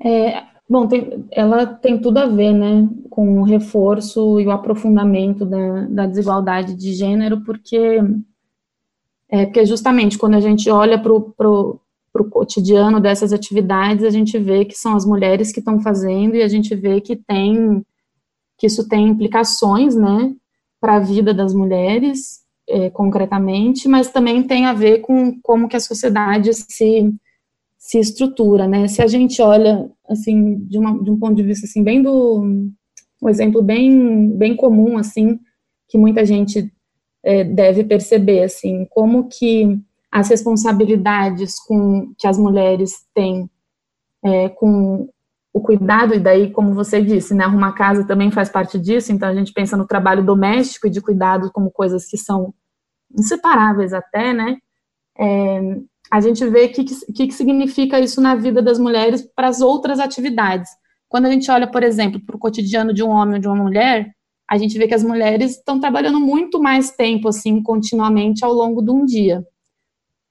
É, 0.01 0.45
bom, 0.71 0.87
tem, 0.87 1.25
ela 1.33 1.67
tem 1.67 1.99
tudo 1.99 2.19
a 2.19 2.27
ver, 2.27 2.53
né, 2.53 2.89
com 3.11 3.41
o 3.41 3.43
reforço 3.43 4.39
e 4.39 4.47
o 4.47 4.53
aprofundamento 4.53 5.45
da, 5.45 5.87
da 5.89 6.07
desigualdade 6.07 6.77
de 6.77 6.93
gênero, 6.93 7.43
porque 7.43 8.01
é, 9.31 9.45
porque 9.45 9.65
justamente 9.67 10.17
quando 10.17 10.35
a 10.35 10.41
gente 10.41 10.71
olha 10.71 10.99
para 10.99 11.13
o 11.13 11.81
cotidiano 12.31 13.01
dessas 13.01 13.33
atividades, 13.33 14.05
a 14.05 14.11
gente 14.11 14.39
vê 14.39 14.65
que 14.65 14.75
são 14.75 14.97
as 14.97 15.05
mulheres 15.05 15.53
que 15.53 15.59
estão 15.61 15.81
fazendo 15.81 16.37
e 16.37 16.43
a 16.43 16.49
gente 16.49 16.75
vê 16.75 17.01
que 17.01 17.17
tem 17.17 17.85
que 18.59 18.67
isso 18.67 18.89
tem 18.89 19.07
implicações, 19.07 19.95
né, 19.95 20.35
para 20.81 20.97
a 20.97 21.01
vida 21.01 21.33
das 21.33 21.55
mulheres, 21.55 22.41
é, 22.69 22.91
concretamente, 22.91 23.89
mas 23.89 24.11
também 24.11 24.43
tem 24.43 24.67
a 24.67 24.73
ver 24.73 24.99
com 24.99 25.41
como 25.41 25.69
que 25.69 25.77
a 25.77 25.81
sociedade 25.81 26.53
se, 26.53 27.15
se 27.79 27.99
estrutura, 27.99 28.69
né? 28.69 28.87
Se 28.89 29.01
a 29.01 29.07
gente 29.07 29.41
olha, 29.41 29.91
assim, 30.09 30.57
de, 30.67 30.79
uma, 30.79 31.03
de 31.03 31.11
um 31.11 31.19
ponto 31.19 31.35
de 31.35 31.43
vista, 31.43 31.67
assim, 31.67 31.83
bem 31.83 32.03
do... 32.03 32.43
Um 33.21 33.29
exemplo 33.29 33.63
bem, 33.63 34.31
bem 34.37 34.55
comum, 34.55 34.97
assim, 34.97 35.41
que 35.89 35.99
muita 35.99 36.25
gente 36.25 36.71
é, 37.25 37.45
deve 37.45 37.85
perceber, 37.85 38.43
assim, 38.43 38.87
como 38.91 39.29
que 39.29 39.79
as 40.11 40.29
responsabilidades 40.29 41.59
com, 41.61 42.13
que 42.19 42.27
as 42.27 42.39
mulheres 42.39 43.07
têm 43.15 43.49
é, 44.25 44.49
com 44.49 45.09
o 45.53 45.61
cuidado, 45.61 46.15
e 46.15 46.21
daí, 46.21 46.51
como 46.51 46.75
você 46.75 47.03
disse, 47.03 47.35
né, 47.35 47.45
arrumar 47.45 47.73
casa 47.73 48.07
também 48.07 48.31
faz 48.31 48.49
parte 48.49 48.79
disso, 48.79 49.13
então 49.13 49.29
a 49.29 49.35
gente 49.35 49.53
pensa 49.53 49.77
no 49.77 49.87
trabalho 49.87 50.25
doméstico 50.25 50.87
e 50.87 50.91
de 50.91 51.01
cuidado 51.01 51.51
como 51.53 51.71
coisas 51.71 52.07
que 52.07 52.17
são 52.17 52.55
inseparáveis 53.17 53.93
até, 53.93 54.33
né, 54.33 54.57
é, 55.19 55.61
a 56.11 56.21
gente 56.21 56.47
vê 56.49 56.67
o 56.67 56.73
que, 56.73 56.85
que, 56.85 57.27
que 57.27 57.35
significa 57.35 58.01
isso 58.01 58.21
na 58.21 58.35
vida 58.35 58.63
das 58.63 58.79
mulheres 58.79 59.23
para 59.35 59.49
as 59.49 59.61
outras 59.61 59.99
atividades. 59.99 60.71
Quando 61.09 61.27
a 61.27 61.31
gente 61.31 61.51
olha, 61.51 61.67
por 61.67 61.83
exemplo, 61.83 62.21
para 62.25 62.37
o 62.37 62.39
cotidiano 62.39 62.95
de 62.95 63.03
um 63.03 63.11
homem 63.11 63.35
ou 63.35 63.41
de 63.41 63.49
uma 63.49 63.57
mulher, 63.57 64.15
a 64.49 64.57
gente 64.57 64.79
vê 64.79 64.89
que 64.89 64.95
as 64.95 65.05
mulheres 65.05 65.57
estão 65.57 65.79
trabalhando 65.79 66.19
muito 66.19 66.61
mais 66.61 66.91
tempo, 66.91 67.29
assim, 67.29 67.63
continuamente 67.63 68.45
ao 68.45 68.53
longo 68.53 68.81
de 68.81 68.91
um 68.91 69.05
dia. 69.05 69.47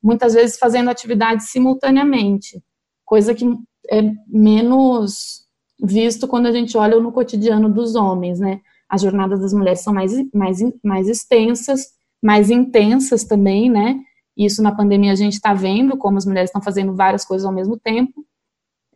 Muitas 0.01 0.33
vezes 0.33 0.57
fazendo 0.57 0.89
atividades 0.89 1.49
simultaneamente, 1.51 2.61
coisa 3.05 3.35
que 3.35 3.45
é 3.91 4.01
menos 4.27 5.45
visto 5.81 6.27
quando 6.27 6.47
a 6.47 6.51
gente 6.51 6.75
olha 6.77 6.99
no 6.99 7.11
cotidiano 7.11 7.69
dos 7.69 7.95
homens, 7.95 8.39
né? 8.39 8.59
As 8.89 9.01
jornadas 9.01 9.39
das 9.39 9.53
mulheres 9.53 9.81
são 9.81 9.93
mais, 9.93 10.13
mais, 10.33 10.59
mais 10.83 11.07
extensas, 11.07 11.87
mais 12.23 12.49
intensas 12.49 13.23
também, 13.23 13.69
né? 13.69 13.99
Isso 14.35 14.63
na 14.63 14.75
pandemia 14.75 15.11
a 15.11 15.15
gente 15.15 15.33
está 15.33 15.53
vendo, 15.53 15.97
como 15.97 16.17
as 16.17 16.25
mulheres 16.25 16.49
estão 16.49 16.61
fazendo 16.61 16.95
várias 16.95 17.23
coisas 17.23 17.45
ao 17.45 17.53
mesmo 17.53 17.77
tempo. 17.77 18.25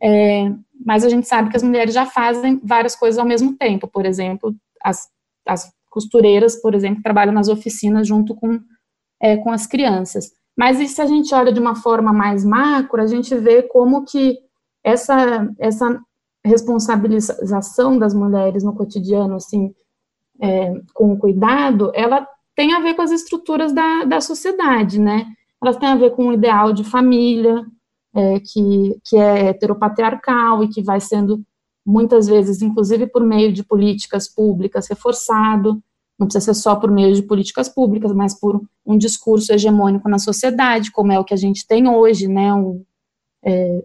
É, 0.02 0.52
mas 0.84 1.04
a 1.04 1.08
gente 1.08 1.28
sabe 1.28 1.50
que 1.50 1.56
as 1.56 1.62
mulheres 1.62 1.94
já 1.94 2.06
fazem 2.06 2.60
várias 2.64 2.96
coisas 2.96 3.18
ao 3.18 3.26
mesmo 3.26 3.56
tempo. 3.56 3.86
Por 3.86 4.04
exemplo, 4.04 4.54
as, 4.84 5.08
as 5.46 5.70
costureiras, 5.90 6.56
por 6.60 6.74
exemplo, 6.74 7.02
trabalham 7.02 7.34
nas 7.34 7.48
oficinas 7.48 8.06
junto 8.06 8.34
com, 8.34 8.60
é, 9.20 9.36
com 9.36 9.50
as 9.50 9.66
crianças. 9.66 10.30
Mas 10.56 10.80
e 10.80 10.88
se 10.88 11.00
a 11.00 11.06
gente 11.06 11.34
olha 11.34 11.52
de 11.52 11.60
uma 11.60 11.74
forma 11.74 12.12
mais 12.12 12.44
macro, 12.44 13.00
a 13.00 13.06
gente 13.06 13.34
vê 13.34 13.62
como 13.62 14.04
que 14.04 14.38
essa, 14.84 15.48
essa 15.58 16.00
responsabilização 16.44 17.98
das 17.98 18.14
mulheres 18.14 18.64
no 18.64 18.74
cotidiano, 18.74 19.36
assim, 19.36 19.74
é, 20.40 20.74
com 20.92 21.12
o 21.12 21.18
cuidado, 21.18 21.92
ela 21.94 22.26
tem 22.54 22.74
a 22.74 22.80
ver 22.80 22.94
com 22.94 23.02
as 23.02 23.10
estruturas 23.10 23.72
da, 23.72 24.04
da 24.04 24.20
sociedade, 24.20 25.00
né? 25.00 25.26
Elas 25.62 25.76
têm 25.76 25.88
a 25.88 25.96
ver 25.96 26.10
com 26.10 26.28
o 26.28 26.32
ideal 26.32 26.72
de 26.72 26.84
família, 26.84 27.64
é, 28.14 28.40
que, 28.40 29.00
que 29.04 29.16
é 29.16 29.48
heteropatriarcal 29.48 30.62
e 30.62 30.68
que 30.68 30.82
vai 30.82 31.00
sendo, 31.00 31.42
muitas 31.84 32.26
vezes, 32.26 32.62
inclusive 32.62 33.06
por 33.06 33.24
meio 33.24 33.52
de 33.52 33.62
políticas 33.62 34.28
públicas, 34.28 34.88
reforçado. 34.88 35.82
Não 36.18 36.26
precisa 36.26 36.52
ser 36.52 36.60
só 36.60 36.76
por 36.76 36.90
meio 36.90 37.14
de 37.14 37.22
políticas 37.22 37.68
públicas, 37.68 38.12
mas 38.12 38.38
por 38.38 38.60
um 38.86 38.96
discurso 38.96 39.52
hegemônico 39.52 40.08
na 40.08 40.18
sociedade, 40.18 40.92
como 40.92 41.12
é 41.12 41.18
o 41.18 41.24
que 41.24 41.34
a 41.34 41.38
gente 41.38 41.66
tem 41.66 41.88
hoje, 41.88 42.28
né? 42.28 42.52
Um, 42.54 42.84
é, 43.44 43.84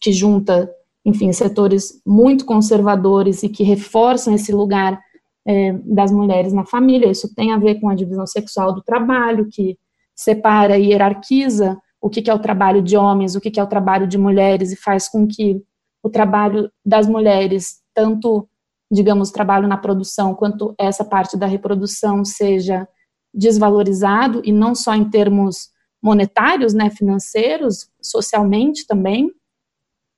que 0.00 0.12
junta, 0.12 0.70
enfim, 1.04 1.32
setores 1.32 2.00
muito 2.06 2.44
conservadores 2.44 3.42
e 3.42 3.48
que 3.48 3.64
reforçam 3.64 4.34
esse 4.34 4.52
lugar 4.52 5.00
é, 5.46 5.72
das 5.84 6.12
mulheres 6.12 6.52
na 6.52 6.64
família. 6.64 7.10
Isso 7.10 7.34
tem 7.34 7.52
a 7.52 7.58
ver 7.58 7.80
com 7.80 7.88
a 7.88 7.94
divisão 7.94 8.26
sexual 8.26 8.74
do 8.74 8.82
trabalho, 8.82 9.48
que 9.50 9.78
separa 10.14 10.78
e 10.78 10.88
hierarquiza 10.88 11.80
o 12.00 12.08
que, 12.08 12.30
é 12.30 12.34
o 12.34 12.38
trabalho 12.38 12.80
de 12.82 12.96
homens, 12.96 13.34
o 13.34 13.40
que 13.40 13.58
é 13.58 13.62
o 13.62 13.66
trabalho 13.66 14.06
de 14.06 14.16
mulheres, 14.16 14.72
e 14.72 14.76
faz 14.76 15.08
com 15.08 15.26
que 15.26 15.62
o 16.02 16.08
trabalho 16.08 16.70
das 16.84 17.06
mulheres, 17.06 17.80
tanto, 17.94 18.48
digamos, 18.90 19.30
trabalho 19.30 19.68
na 19.68 19.76
produção, 19.76 20.34
quanto 20.34 20.74
essa 20.78 21.04
parte 21.04 21.36
da 21.36 21.46
reprodução, 21.46 22.24
seja 22.24 22.88
desvalorizado, 23.32 24.42
e 24.44 24.52
não 24.52 24.74
só 24.74 24.94
em 24.94 25.08
termos 25.08 25.68
monetários, 26.02 26.72
né, 26.72 26.90
financeiros, 26.90 27.88
socialmente 28.00 28.86
também, 28.86 29.30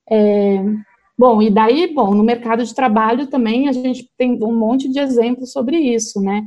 é, 0.09 0.63
bom, 1.17 1.41
e 1.41 1.49
daí, 1.49 1.93
bom, 1.93 2.13
no 2.13 2.23
mercado 2.23 2.63
de 2.63 2.73
trabalho 2.73 3.27
também 3.27 3.67
a 3.67 3.71
gente 3.71 4.09
tem 4.17 4.41
um 4.43 4.57
monte 4.57 4.89
de 4.89 4.99
exemplos 4.99 5.51
sobre 5.51 5.77
isso, 5.77 6.21
né? 6.21 6.45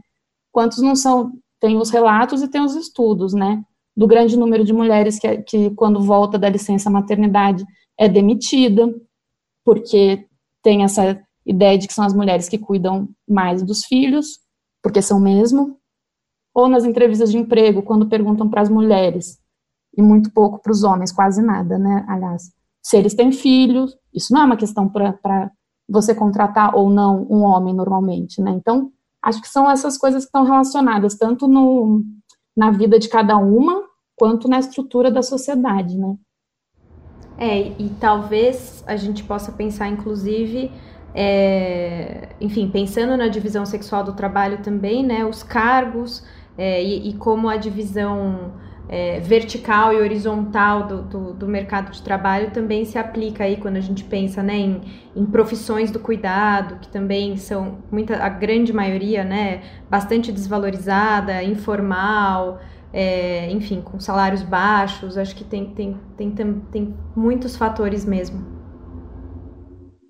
Quantos 0.53 0.79
não 0.79 0.95
são, 0.95 1.33
tem 1.61 1.77
os 1.77 1.91
relatos 1.91 2.43
e 2.43 2.49
tem 2.49 2.61
os 2.61 2.75
estudos, 2.75 3.33
né? 3.33 3.63
Do 3.97 4.07
grande 4.07 4.37
número 4.37 4.65
de 4.65 4.73
mulheres 4.73 5.19
que, 5.19 5.39
que 5.39 5.71
quando 5.71 6.01
volta 6.01 6.39
da 6.39 6.49
licença 6.49 6.91
maternidade 6.91 7.65
é 7.99 8.09
demitida, 8.09 8.93
porque 9.67 10.25
tem 10.63 10.85
essa 10.85 11.21
ideia 11.45 11.77
de 11.77 11.89
que 11.89 11.93
são 11.93 12.05
as 12.05 12.15
mulheres 12.15 12.49
que 12.49 12.57
cuidam 12.57 13.09
mais 13.29 13.65
dos 13.65 13.85
filhos, 13.85 14.39
porque 14.81 15.03
são 15.03 15.19
mesmo, 15.19 15.77
ou 16.55 16.69
nas 16.69 16.85
entrevistas 16.85 17.33
de 17.33 17.37
emprego, 17.37 17.83
quando 17.83 18.09
perguntam 18.09 18.49
para 18.49 18.63
as 18.63 18.69
mulheres, 18.69 19.39
e 19.99 20.01
muito 20.01 20.33
pouco 20.33 20.63
para 20.63 20.71
os 20.71 20.85
homens, 20.85 21.11
quase 21.11 21.43
nada, 21.43 21.77
né, 21.79 22.05
aliás, 22.09 22.53
se 22.81 22.97
eles 22.97 23.15
têm 23.15 23.33
filhos, 23.33 23.97
isso 24.15 24.33
não 24.33 24.43
é 24.43 24.45
uma 24.45 24.57
questão 24.57 24.89
para 24.89 25.51
você 25.89 26.15
contratar 26.15 26.77
ou 26.77 26.89
não 26.89 27.27
um 27.29 27.43
homem 27.43 27.75
normalmente, 27.75 28.41
né? 28.41 28.53
Então, 28.53 28.93
acho 29.23 29.41
que 29.41 29.49
são 29.49 29.69
essas 29.69 29.99
coisas 29.99 30.23
que 30.23 30.29
estão 30.29 30.45
relacionadas, 30.45 31.17
tanto 31.17 31.49
no, 31.49 32.05
na 32.57 32.71
vida 32.71 32.97
de 32.97 33.09
cada 33.09 33.37
uma, 33.37 33.83
quanto 34.15 34.49
na 34.49 34.61
estrutura 34.61 35.11
da 35.11 35.23
sociedade, 35.23 35.99
né? 35.99 36.17
É, 37.39 37.73
e 37.79 37.91
talvez 38.01 38.83
a 38.87 38.97
gente 38.97 39.23
possa 39.23 39.53
pensar, 39.53 39.89
inclusive, 39.89 40.71
é, 41.15 42.29
enfim, 42.41 42.69
pensando 42.69 43.17
na 43.17 43.29
divisão 43.29 43.67
sexual 43.67 44.05
do 44.05 44.13
trabalho 44.13 44.59
também, 44.59 45.05
né, 45.05 45.25
os 45.25 45.43
cargos 45.43 46.25
é, 46.57 46.83
e, 46.83 47.11
e, 47.11 47.13
como 47.15 47.49
a 47.49 47.57
divisão 47.57 48.53
é, 48.89 49.19
vertical 49.21 49.93
e 49.93 49.97
horizontal 49.97 50.87
do, 50.87 51.03
do, 51.03 51.33
do, 51.35 51.49
mercado 51.49 51.91
de 51.91 52.01
trabalho 52.03 52.51
também 52.51 52.85
se 52.85 52.99
aplica 52.99 53.45
aí 53.45 53.57
quando 53.57 53.77
a 53.77 53.81
gente 53.81 54.05
pensa 54.05 54.43
né, 54.43 54.57
em, 54.57 54.81
em 55.15 55.27
profissões 55.27 55.91
do 55.91 55.99
cuidado, 55.99 56.79
que 56.81 56.89
também 56.89 57.37
são, 57.37 57.79
muita, 57.91 58.23
a 58.23 58.29
grande 58.29 58.73
maioria, 58.73 59.25
né, 59.25 59.63
bastante 59.91 60.31
desvalorizada, 60.31 61.43
informal, 61.43 62.61
é, 62.97 63.51
enfim, 63.51 63.81
com 63.81 64.01
salários 64.01 64.43
baixos, 64.43 65.19
acho 65.19 65.37
que 65.37 65.45
tem, 65.45 65.75
tem, 65.75 66.01
tem, 66.17 66.31
tem, 66.31 66.61
tem 66.73 66.95
muitos 67.15 67.57
fatores 67.57 68.05
mesmo. 68.05 68.57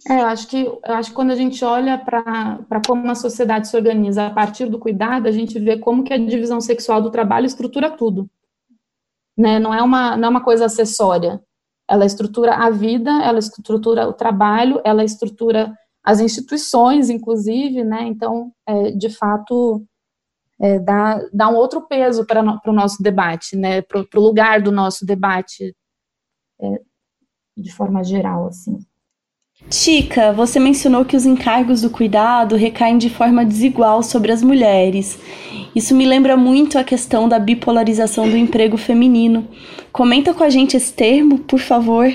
É, 0.09 0.21
eu 0.21 0.27
acho 0.27 0.47
que, 0.47 0.63
eu 0.65 0.95
acho 0.95 1.11
que 1.11 1.17
quando 1.17 1.33
a 1.33 1.37
gente 1.37 1.65
olha 1.65 1.99
para 1.99 2.81
como 2.87 3.11
a 3.11 3.15
sociedade 3.15 3.67
se 3.67 3.77
organiza 3.77 4.27
a 4.27 4.31
partir 4.31 4.67
do 4.67 4.79
cuidado, 4.79 5.27
a 5.27 5.33
gente 5.33 5.59
vê 5.59 5.77
como 5.79 6.05
que 6.05 6.13
a 6.13 6.19
divisão 6.19 6.61
sexual 6.61 7.03
do 7.03 7.11
trabalho 7.11 7.47
estrutura 7.47 7.91
tudo 7.91 8.31
né? 9.37 9.59
Não 9.59 9.75
é 9.75 9.83
uma, 9.83 10.17
não 10.17 10.29
é 10.29 10.31
uma 10.31 10.43
coisa 10.43 10.67
acessória. 10.67 11.41
Ela 11.89 12.07
estrutura 12.07 12.55
a 12.55 12.71
vida, 12.71 13.11
ela 13.23 13.39
estrutura 13.39 14.09
o 14.09 14.13
trabalho, 14.13 14.81
ela 14.85 15.05
estrutura 15.05 15.73
as 16.03 16.21
instituições, 16.21 17.11
inclusive, 17.11 17.85
né? 17.85 18.05
Então, 18.07 18.53
é, 18.67 18.93
de 18.93 19.11
fato, 19.11 19.85
é, 20.61 20.79
dá, 20.79 21.21
dá 21.33 21.49
um 21.49 21.55
outro 21.55 21.87
peso 21.87 22.27
para 22.27 22.43
o 22.43 22.73
nosso 22.73 23.03
debate, 23.03 23.57
né? 23.57 23.83
Para 23.83 24.05
o 24.15 24.21
lugar 24.21 24.63
do 24.63 24.73
nosso 24.73 25.05
debate, 25.05 25.75
é, 26.61 26.81
de 27.57 27.73
forma 27.73 28.03
geral, 28.03 28.47
assim. 28.47 28.79
Tica, 29.71 30.33
você 30.33 30.61
mencionou 30.61 31.05
que 31.05 31.17
os 31.17 31.25
encargos 31.25 31.81
do 31.81 31.91
cuidado 31.91 32.57
recaem 32.57 32.99
de 32.99 33.09
forma 33.09 33.45
desigual 33.45 34.03
sobre 34.03 34.31
as 34.31 34.43
mulheres. 34.43 35.19
Isso 35.75 35.95
me 35.95 36.07
lembra 36.07 36.37
muito 36.37 36.79
a 36.79 36.85
questão 36.85 37.29
da 37.29 37.39
bipolarização 37.39 38.29
do 38.29 38.37
emprego 38.37 38.77
feminino. 38.77 39.49
Comenta 39.93 40.35
com 40.35 40.45
a 40.45 40.51
gente 40.51 40.77
esse 40.77 40.93
termo, 40.93 41.39
por 41.39 41.59
favor. 41.59 42.07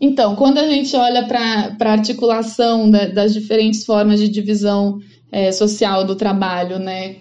Então, 0.00 0.36
quando 0.36 0.58
a 0.58 0.68
gente 0.68 0.94
olha 0.96 1.26
para 1.26 1.76
a 1.80 1.92
articulação 1.92 2.90
da, 2.90 3.06
das 3.06 3.32
diferentes 3.32 3.84
formas 3.84 4.20
de 4.20 4.28
divisão 4.28 4.98
é, 5.30 5.52
social 5.52 6.04
do 6.04 6.14
trabalho, 6.14 6.78
né, 6.78 7.16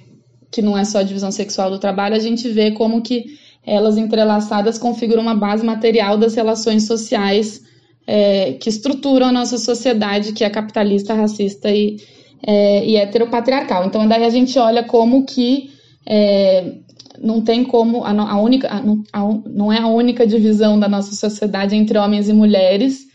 que 0.51 0.61
não 0.61 0.77
é 0.77 0.85
só 0.85 0.99
a 0.99 1.03
divisão 1.03 1.31
sexual 1.31 1.71
do 1.71 1.79
trabalho, 1.79 2.15
a 2.15 2.19
gente 2.19 2.47
vê 2.49 2.71
como 2.71 3.01
que 3.01 3.25
elas 3.65 3.97
entrelaçadas 3.97 4.77
configuram 4.77 5.21
uma 5.21 5.35
base 5.35 5.65
material 5.65 6.17
das 6.17 6.35
relações 6.35 6.85
sociais 6.85 7.61
é, 8.05 8.53
que 8.53 8.69
estruturam 8.69 9.27
a 9.27 9.31
nossa 9.31 9.57
sociedade, 9.57 10.33
que 10.33 10.43
é 10.43 10.49
capitalista, 10.49 11.13
racista 11.13 11.71
e, 11.71 11.97
é, 12.45 12.85
e 12.85 12.97
heteropatriarcal. 12.97 13.85
Então, 13.85 14.07
daí 14.07 14.25
a 14.25 14.29
gente 14.29 14.59
olha 14.59 14.83
como 14.83 15.25
que 15.25 15.71
é, 16.05 16.73
não 17.21 17.41
tem 17.41 17.63
como, 17.63 18.03
a, 18.03 18.11
a 18.11 18.41
única, 18.41 18.67
a, 18.69 18.79
a, 19.13 19.39
não 19.45 19.71
é 19.71 19.79
a 19.79 19.87
única 19.87 20.27
divisão 20.27 20.79
da 20.79 20.89
nossa 20.89 21.15
sociedade 21.15 21.75
entre 21.75 21.97
homens 21.97 22.27
e 22.27 22.33
mulheres, 22.33 23.07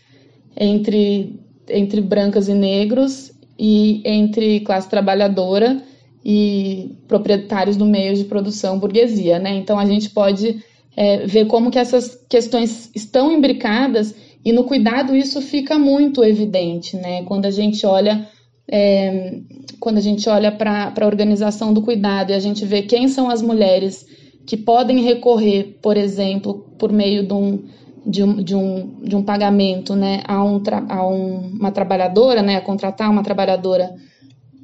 entre, 0.57 1.39
entre 1.69 2.01
brancas 2.01 2.47
e 2.49 2.53
negros, 2.53 3.31
e 3.59 4.01
entre 4.05 4.61
classe 4.61 4.89
trabalhadora 4.89 5.83
e 6.23 6.95
proprietários 7.07 7.75
do 7.75 7.85
meio 7.85 8.15
de 8.15 8.23
produção 8.23 8.79
burguesia, 8.79 9.37
né? 9.37 9.57
Então 9.57 9.77
a 9.77 9.85
gente 9.85 10.09
pode 10.09 10.63
é, 10.95 11.25
ver 11.27 11.45
como 11.47 11.69
que 11.69 11.77
essas 11.77 12.15
questões 12.29 12.89
estão 12.95 13.31
imbricadas 13.31 14.15
e 14.45 14.53
no 14.53 14.63
cuidado 14.63 15.13
isso 15.13 15.41
fica 15.41 15.77
muito 15.77 16.23
evidente, 16.23 16.95
né? 16.95 17.23
Quando 17.23 17.45
a 17.45 17.51
gente 17.51 17.85
olha 17.85 18.27
é, 18.71 19.39
quando 19.79 19.97
a 19.97 20.01
gente 20.01 20.29
olha 20.29 20.51
para 20.51 20.93
a 20.97 21.05
organização 21.05 21.73
do 21.73 21.81
cuidado 21.81 22.31
e 22.31 22.35
a 22.35 22.39
gente 22.39 22.63
vê 22.63 22.83
quem 22.83 23.07
são 23.07 23.29
as 23.29 23.41
mulheres 23.41 24.05
que 24.45 24.55
podem 24.55 25.01
recorrer, 25.01 25.77
por 25.81 25.97
exemplo, 25.97 26.65
por 26.77 26.91
meio 26.91 27.25
de 27.25 27.33
um, 27.33 27.63
de 28.05 28.23
um, 28.23 28.43
de 28.43 28.55
um, 28.55 28.99
de 29.01 29.15
um 29.15 29.23
pagamento 29.23 29.95
né, 29.95 30.21
a, 30.27 30.43
um, 30.43 30.61
a 30.87 31.07
um, 31.07 31.51
uma 31.59 31.71
trabalhadora, 31.71 32.41
né, 32.41 32.55
a 32.55 32.61
contratar 32.61 33.09
uma 33.09 33.23
trabalhadora 33.23 33.95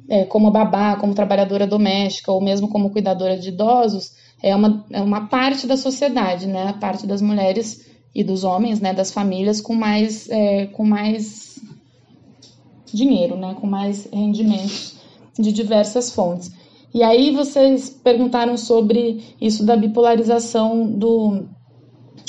é, 0.08 0.24
como 0.24 0.50
babá, 0.50 0.96
como 0.96 1.14
trabalhadora 1.14 1.66
doméstica 1.66 2.32
ou 2.32 2.40
mesmo 2.40 2.68
como 2.68 2.90
cuidadora 2.90 3.36
de 3.36 3.48
idosos, 3.48 4.12
é 4.42 4.54
uma, 4.54 4.84
é 4.90 5.00
uma 5.00 5.26
parte 5.28 5.66
da 5.66 5.76
sociedade, 5.76 6.46
né, 6.46 6.68
a 6.68 6.72
parte 6.72 7.06
das 7.06 7.20
mulheres 7.20 7.86
e 8.14 8.22
dos 8.22 8.44
homens, 8.44 8.80
né, 8.80 8.92
das 8.94 9.10
famílias 9.10 9.60
com 9.60 9.74
mais, 9.74 10.28
é, 10.30 10.66
com 10.66 10.84
mais 10.84 11.58
dinheiro, 12.92 13.36
né, 13.36 13.54
com 13.60 13.66
mais 13.66 14.08
rendimentos 14.12 14.96
de 15.38 15.52
diversas 15.52 16.10
fontes. 16.10 16.50
E 16.94 17.02
aí 17.02 17.30
vocês 17.30 17.90
perguntaram 17.90 18.56
sobre 18.56 19.22
isso 19.38 19.66
da 19.66 19.76
bipolarização 19.76 20.86
do, 20.86 21.44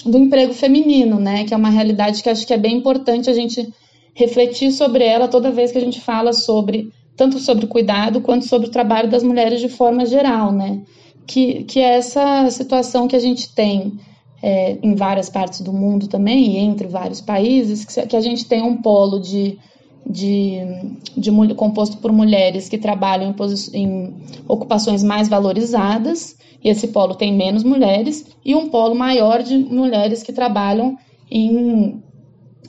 do 0.08 0.18
emprego 0.18 0.54
feminino, 0.54 1.20
né, 1.20 1.44
que 1.44 1.54
é 1.54 1.58
uma 1.58 1.70
realidade 1.70 2.24
que 2.24 2.30
acho 2.30 2.46
que 2.46 2.54
é 2.54 2.58
bem 2.58 2.78
importante 2.78 3.30
a 3.30 3.34
gente 3.34 3.68
refletir 4.14 4.72
sobre 4.72 5.04
ela 5.04 5.28
toda 5.28 5.52
vez 5.52 5.72
que 5.72 5.78
a 5.78 5.82
gente 5.82 6.02
fala 6.02 6.34
sobre 6.34 6.92
tanto 7.16 7.40
sobre 7.40 7.66
cuidado 7.66 8.22
quanto 8.22 8.46
sobre 8.46 8.68
o 8.68 8.72
trabalho 8.72 9.10
das 9.10 9.24
mulheres 9.24 9.60
de 9.60 9.70
forma 9.70 10.06
geral, 10.06 10.52
né? 10.52 10.82
Que, 11.26 11.64
que 11.64 11.80
é 11.80 11.96
essa 11.96 12.50
situação 12.52 13.08
que 13.08 13.16
a 13.16 13.20
gente 13.20 13.54
tem 13.54 14.00
é, 14.42 14.78
em 14.84 14.96
várias 14.96 15.30
partes 15.30 15.62
do 15.62 15.74
mundo 15.74 16.08
também, 16.08 16.54
e 16.54 16.58
entre 16.58 16.88
vários 16.88 17.20
países, 17.20 17.84
que, 17.84 18.06
que 18.06 18.16
a 18.16 18.22
gente 18.22 18.46
tem 18.46 18.62
um 18.62 18.78
polo 18.78 19.20
de 19.20 19.58
de, 20.10 20.60
de, 21.18 21.32
composto 21.56 21.98
por 21.98 22.12
mulheres 22.12 22.70
que 22.70 22.78
trabalham 22.78 23.36
em, 23.74 23.84
em, 23.84 24.14
ocupações 24.48 25.04
mais 25.04 25.28
valorizadas, 25.28 26.38
e 26.64 26.70
esse 26.70 26.88
polo 26.88 27.16
tem 27.16 27.36
menos 27.36 27.64
mulheres, 27.64 28.26
e 28.44 28.56
um 28.56 28.70
polo 28.70 28.96
maior 28.96 29.44
de 29.44 29.58
mulheres 29.58 30.24
que 30.24 30.32
trabalham 30.32 30.98
em 31.30 32.02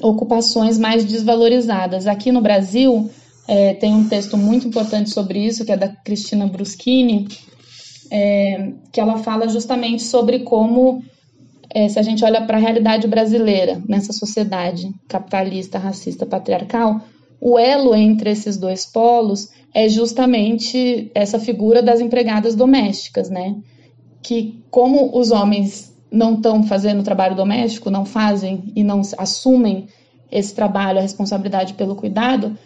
ocupações 0.03 0.79
mais 0.79 1.05
desvalorizadas. 1.05 2.07
Aqui 2.07 2.33
no 2.33 2.41
Brasil, 2.41 3.09
é, 3.47 3.75
tem 3.75 3.95
um 3.95 4.09
texto 4.09 4.37
muito 4.37 4.67
importante 4.67 5.11
sobre 5.11 5.39
isso, 5.39 5.65
que 5.65 5.73
é 5.73 5.77
da 5.77 5.89
Cristina 5.89 6.47
Bruschini, 6.47 7.29
é, 8.11 8.73
que 8.93 9.01
ela 9.01 9.19
fala 9.19 9.49
justamente 9.49 10.03
sobre 10.03 10.41
como, 10.41 11.03
é, 11.71 11.89
se 11.89 11.99
a 11.99 12.03
gente 12.03 12.25
olha 12.25 12.45
para 12.45 12.57
a 12.57 12.61
realidade 12.61 13.07
brasileira, 13.07 13.81
nessa 13.89 14.13
sociedade 14.13 14.93
capitalista, 15.09 15.79
racista, 15.79 16.27
patriarcal, 16.27 17.01
o 17.41 17.59
elo 17.59 17.95
entre 17.95 18.31
esses 18.31 18.57
dois 18.57 18.85
polos 18.85 19.51
é 19.75 19.89
justamente 19.89 21.11
essa 21.15 21.39
figura 21.39 21.83
das 21.83 22.01
empregadas 22.01 22.55
domésticas, 22.55 23.31
né? 23.31 23.57
Que 24.23 24.63
como 24.71 25.17
os 25.17 25.31
homens 25.31 25.95
não 26.11 26.35
estão 26.35 26.63
fazendo 26.63 27.03
trabalho 27.03 27.37
doméstico, 27.37 27.91
não 27.91 28.05
fazem 28.05 28.73
e 28.75 28.83
não 28.83 29.03
assumem 29.17 29.87
esse 30.31 30.55
trabalho, 30.55 30.99
a 30.99 31.03
responsabilidade 31.03 31.75
pelo 31.75 31.95
cuidado, 31.95 32.57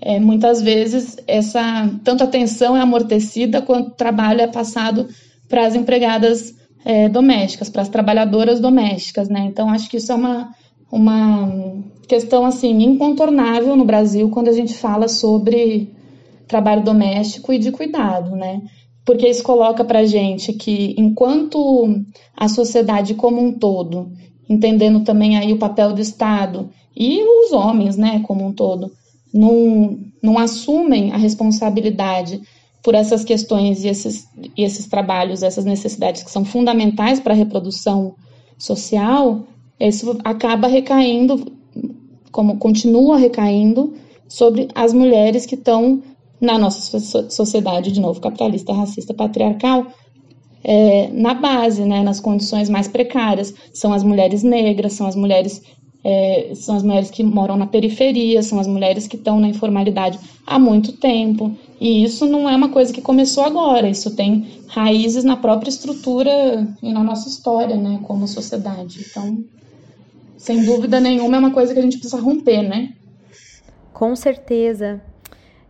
é, 0.00 0.18
muitas 0.18 0.60
vezes 0.60 1.16
essa 1.26 1.88
tanto 2.02 2.24
atenção 2.24 2.76
é 2.76 2.80
amortecida 2.80 3.62
quanto 3.62 3.88
o 3.88 3.94
trabalho 3.94 4.40
é 4.40 4.46
passado 4.46 5.08
para 5.48 5.66
as 5.66 5.74
empregadas 5.74 6.54
é, 6.84 7.08
domésticas, 7.08 7.68
para 7.70 7.82
as 7.82 7.88
trabalhadoras 7.88 8.60
domésticas, 8.60 9.28
né? 9.28 9.44
Então 9.46 9.68
acho 9.68 9.88
que 9.88 9.96
isso 9.96 10.10
é 10.10 10.14
uma 10.14 10.54
uma 10.92 11.50
questão 12.06 12.44
assim 12.44 12.82
incontornável 12.82 13.74
no 13.74 13.86
Brasil 13.86 14.28
quando 14.28 14.48
a 14.48 14.52
gente 14.52 14.74
fala 14.74 15.08
sobre 15.08 15.90
trabalho 16.46 16.84
doméstico 16.84 17.50
e 17.50 17.58
de 17.58 17.72
cuidado, 17.72 18.36
né? 18.36 18.60
Porque 19.02 19.26
isso 19.26 19.42
coloca 19.42 19.82
para 19.82 20.04
gente 20.04 20.52
que 20.52 20.94
enquanto 20.98 22.04
a 22.36 22.46
sociedade 22.46 23.14
como 23.14 23.40
um 23.40 23.52
todo, 23.52 24.12
entendendo 24.48 25.00
também 25.00 25.38
aí 25.38 25.52
o 25.52 25.58
papel 25.58 25.94
do 25.94 26.00
Estado 26.00 26.68
e 26.94 27.22
os 27.24 27.52
homens, 27.52 27.96
né, 27.96 28.20
como 28.24 28.46
um 28.46 28.52
todo, 28.52 28.92
não, 29.32 29.98
não 30.22 30.38
assumem 30.38 31.10
a 31.10 31.16
responsabilidade 31.16 32.42
por 32.82 32.94
essas 32.94 33.24
questões 33.24 33.82
e 33.82 33.88
esses, 33.88 34.28
e 34.56 34.62
esses 34.62 34.86
trabalhos, 34.86 35.42
essas 35.42 35.64
necessidades 35.64 36.22
que 36.22 36.30
são 36.30 36.44
fundamentais 36.44 37.18
para 37.18 37.32
a 37.32 37.36
reprodução 37.36 38.14
social, 38.58 39.46
isso 39.88 40.18
acaba 40.24 40.68
recaindo, 40.68 41.52
como 42.30 42.58
continua 42.58 43.16
recaindo, 43.16 43.94
sobre 44.28 44.68
as 44.74 44.92
mulheres 44.92 45.44
que 45.44 45.54
estão 45.54 46.02
na 46.40 46.58
nossa 46.58 46.98
sociedade, 47.30 47.92
de 47.92 48.00
novo, 48.00 48.20
capitalista, 48.20 48.72
racista, 48.72 49.14
patriarcal, 49.14 49.86
é, 50.64 51.08
na 51.12 51.34
base, 51.34 51.82
né, 51.84 52.02
nas 52.02 52.20
condições 52.20 52.68
mais 52.68 52.88
precárias. 52.88 53.54
São 53.72 53.92
as 53.92 54.02
mulheres 54.02 54.42
negras, 54.42 54.94
são 54.94 55.06
as 55.06 55.16
mulheres 55.16 55.62
é, 56.04 56.52
são 56.56 56.76
as 56.76 56.82
mulheres 56.82 57.10
que 57.10 57.22
moram 57.22 57.56
na 57.56 57.66
periferia, 57.66 58.42
são 58.42 58.58
as 58.58 58.66
mulheres 58.66 59.06
que 59.06 59.16
estão 59.16 59.38
na 59.38 59.48
informalidade 59.48 60.18
há 60.46 60.58
muito 60.58 60.92
tempo. 60.92 61.56
E 61.80 62.02
isso 62.02 62.26
não 62.26 62.48
é 62.48 62.56
uma 62.56 62.70
coisa 62.70 62.92
que 62.92 63.00
começou 63.00 63.44
agora, 63.44 63.88
isso 63.88 64.14
tem 64.16 64.46
raízes 64.66 65.22
na 65.22 65.36
própria 65.36 65.70
estrutura 65.70 66.66
e 66.82 66.92
na 66.92 67.04
nossa 67.04 67.28
história, 67.28 67.76
né, 67.76 68.00
como 68.02 68.26
sociedade. 68.26 69.04
Então, 69.08 69.44
sem 70.42 70.64
dúvida 70.64 70.98
nenhuma, 70.98 71.36
é 71.36 71.38
uma 71.38 71.52
coisa 71.52 71.72
que 71.72 71.78
a 71.78 71.82
gente 71.82 71.98
precisa 71.98 72.20
romper, 72.20 72.62
né? 72.62 72.94
Com 73.92 74.16
certeza. 74.16 75.00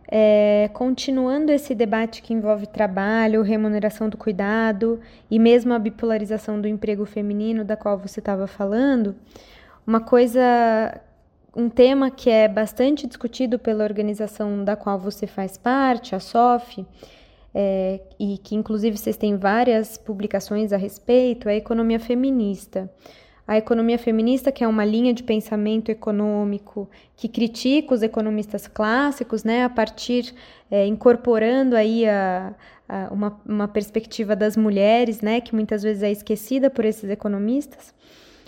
É, 0.07 0.67
continuando 0.73 1.51
esse 1.51 1.75
debate 1.75 2.23
que 2.23 2.33
envolve 2.33 2.65
trabalho, 2.65 3.43
remuneração 3.43 4.09
do 4.09 4.17
cuidado 4.17 4.99
e 5.29 5.37
mesmo 5.37 5.73
a 5.73 5.79
bipolarização 5.79 6.59
do 6.59 6.67
emprego 6.67 7.05
feminino, 7.05 7.63
da 7.63 7.77
qual 7.77 7.99
você 7.99 8.19
estava 8.19 8.47
falando, 8.47 9.15
uma 9.85 9.99
coisa, 9.99 10.41
um 11.55 11.69
tema 11.69 12.09
que 12.09 12.31
é 12.31 12.47
bastante 12.47 13.05
discutido 13.05 13.59
pela 13.59 13.83
organização 13.83 14.63
da 14.63 14.75
qual 14.75 14.97
você 14.97 15.27
faz 15.27 15.55
parte, 15.55 16.15
a 16.15 16.19
SOF, 16.19 16.83
é, 17.53 18.01
e 18.19 18.39
que 18.39 18.55
inclusive 18.55 18.97
vocês 18.97 19.17
têm 19.17 19.37
várias 19.37 19.99
publicações 19.99 20.73
a 20.73 20.77
respeito, 20.77 21.47
é 21.47 21.51
a 21.51 21.57
economia 21.57 21.99
feminista. 21.99 22.89
A 23.45 23.57
economia 23.57 23.99
feminista, 23.99 24.51
que 24.51 24.63
é 24.63 24.67
uma 24.67 24.85
linha 24.85 25.13
de 25.13 25.21
pensamento 25.21 25.89
econômico 25.89 26.89
que 27.17 27.27
critica 27.27 27.93
os 27.93 28.01
economistas 28.01 28.67
clássicos, 28.67 29.43
né, 29.43 29.65
a 29.65 29.69
partir, 29.69 30.33
é, 30.71 30.85
incorporando 30.87 31.75
aí 31.75 32.07
a, 32.07 32.53
a, 32.87 33.09
uma, 33.11 33.41
uma 33.45 33.67
perspectiva 33.67 34.33
das 34.33 34.55
mulheres, 34.55 35.19
né, 35.19 35.41
que 35.41 35.53
muitas 35.53 35.83
vezes 35.83 36.03
é 36.03 36.11
esquecida 36.11 36.69
por 36.69 36.85
esses 36.85 37.09
economistas. 37.09 37.93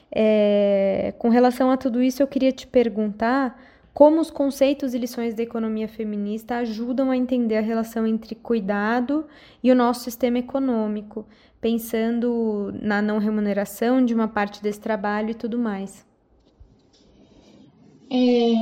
É, 0.10 1.13
com 1.17 1.27
relação 1.27 1.69
a 1.69 1.75
tudo 1.75 2.01
isso, 2.01 2.23
eu 2.23 2.27
queria 2.27 2.53
te 2.53 2.65
perguntar 2.65 3.60
como 3.95 4.19
os 4.19 4.29
conceitos 4.29 4.93
e 4.93 4.97
lições 4.97 5.34
da 5.34 5.41
economia 5.41 5.88
feminista 5.88 6.58
ajudam 6.58 7.10
a 7.10 7.15
entender 7.15 7.55
a 7.55 7.62
relação 7.62 8.05
entre 8.05 8.36
cuidado 8.36 9.25
e 9.63 9.71
o 9.71 9.75
nosso 9.75 10.03
sistema 10.03 10.38
econômico, 10.38 11.25
pensando 11.62 12.73
na 12.81 13.01
não 13.01 13.19
remuneração 13.19 14.03
de 14.03 14.13
uma 14.13 14.27
parte 14.27 14.62
desse 14.62 14.81
trabalho 14.81 15.31
e 15.31 15.34
tudo 15.34 15.58
mais. 15.58 16.05
É, 18.12 18.53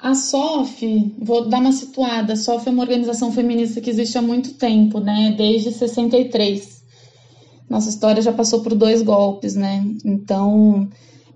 a 0.00 0.14
SOF, 0.14 1.12
vou 1.18 1.48
dar 1.48 1.58
uma 1.58 1.72
situada, 1.72 2.34
a 2.34 2.36
SOF 2.36 2.68
é 2.68 2.70
uma 2.70 2.84
organização 2.84 3.32
feminista 3.32 3.80
que 3.80 3.90
existe 3.90 4.16
há 4.16 4.22
muito 4.22 4.54
tempo, 4.54 5.00
né, 5.00 5.34
desde 5.36 5.72
63. 5.72 6.84
Nossa 7.68 7.88
história 7.88 8.22
já 8.22 8.32
passou 8.32 8.62
por 8.62 8.76
dois 8.76 9.02
golpes, 9.02 9.56
né, 9.56 9.84
então 10.04 10.88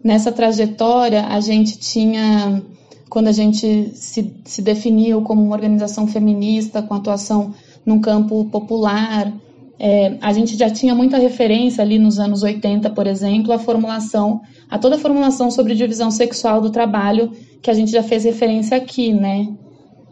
nessa 0.03 0.31
trajetória 0.31 1.27
a 1.27 1.41
gente 1.41 1.77
tinha, 1.77 2.63
quando 3.09 3.29
a 3.29 3.33
gente 3.33 3.91
se, 3.95 4.35
se 4.45 4.63
definiu 4.63 5.23
como 5.23 5.43
uma 5.43 5.55
organização 5.55 6.07
feminista 6.07 6.83
com 6.83 6.95
atuação 6.95 7.55
num 7.85 8.01
campo 8.01 8.45
popular, 8.47 9.33
é, 9.79 10.17
a 10.21 10.33
gente 10.33 10.57
já 10.57 10.71
tinha 10.71 10.95
muita 10.95 11.19
referência 11.19 11.83
ali 11.83 11.99
nos 11.99 12.19
anos 12.19 12.43
80, 12.43 12.91
por 12.91 13.07
exemplo, 13.07 13.53
a 13.53 13.59
formulação, 13.59 14.41
a 14.71 14.79
toda 14.79 14.97
a 14.97 14.99
formulação 14.99 15.51
sobre 15.51 15.75
divisão 15.75 16.11
sexual 16.11 16.61
do 16.61 16.71
trabalho, 16.71 17.31
que 17.63 17.71
a 17.71 17.75
gente 17.75 17.91
já 17.91 18.03
fez 18.03 18.25
referência 18.25 18.77
aqui, 18.77 19.13
né? 19.13 19.49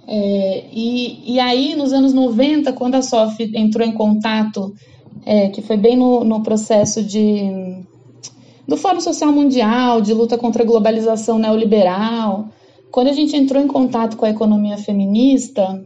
É, 0.07 0.64
e, 0.70 1.35
e 1.35 1.40
aí, 1.40 1.74
nos 1.74 1.92
anos 1.92 2.12
90, 2.12 2.72
quando 2.74 2.94
a 2.94 3.02
SOF 3.02 3.50
entrou 3.54 3.87
em 3.87 3.92
contato, 3.92 4.74
é, 5.24 5.48
que 5.48 5.62
foi 5.62 5.78
bem 5.78 5.96
no, 5.96 6.22
no 6.24 6.42
processo 6.42 7.02
de, 7.02 7.83
do 8.68 8.76
Fórum 8.76 9.00
Social 9.00 9.33
Mundial, 9.33 10.02
de 10.02 10.12
luta 10.12 10.37
contra 10.37 10.62
a 10.62 10.66
globalização 10.66 11.38
neoliberal, 11.38 12.50
quando 12.94 13.09
a 13.09 13.12
gente 13.12 13.35
entrou 13.35 13.61
em 13.61 13.66
contato 13.66 14.16
com 14.16 14.24
a 14.24 14.30
economia 14.30 14.78
feminista, 14.78 15.85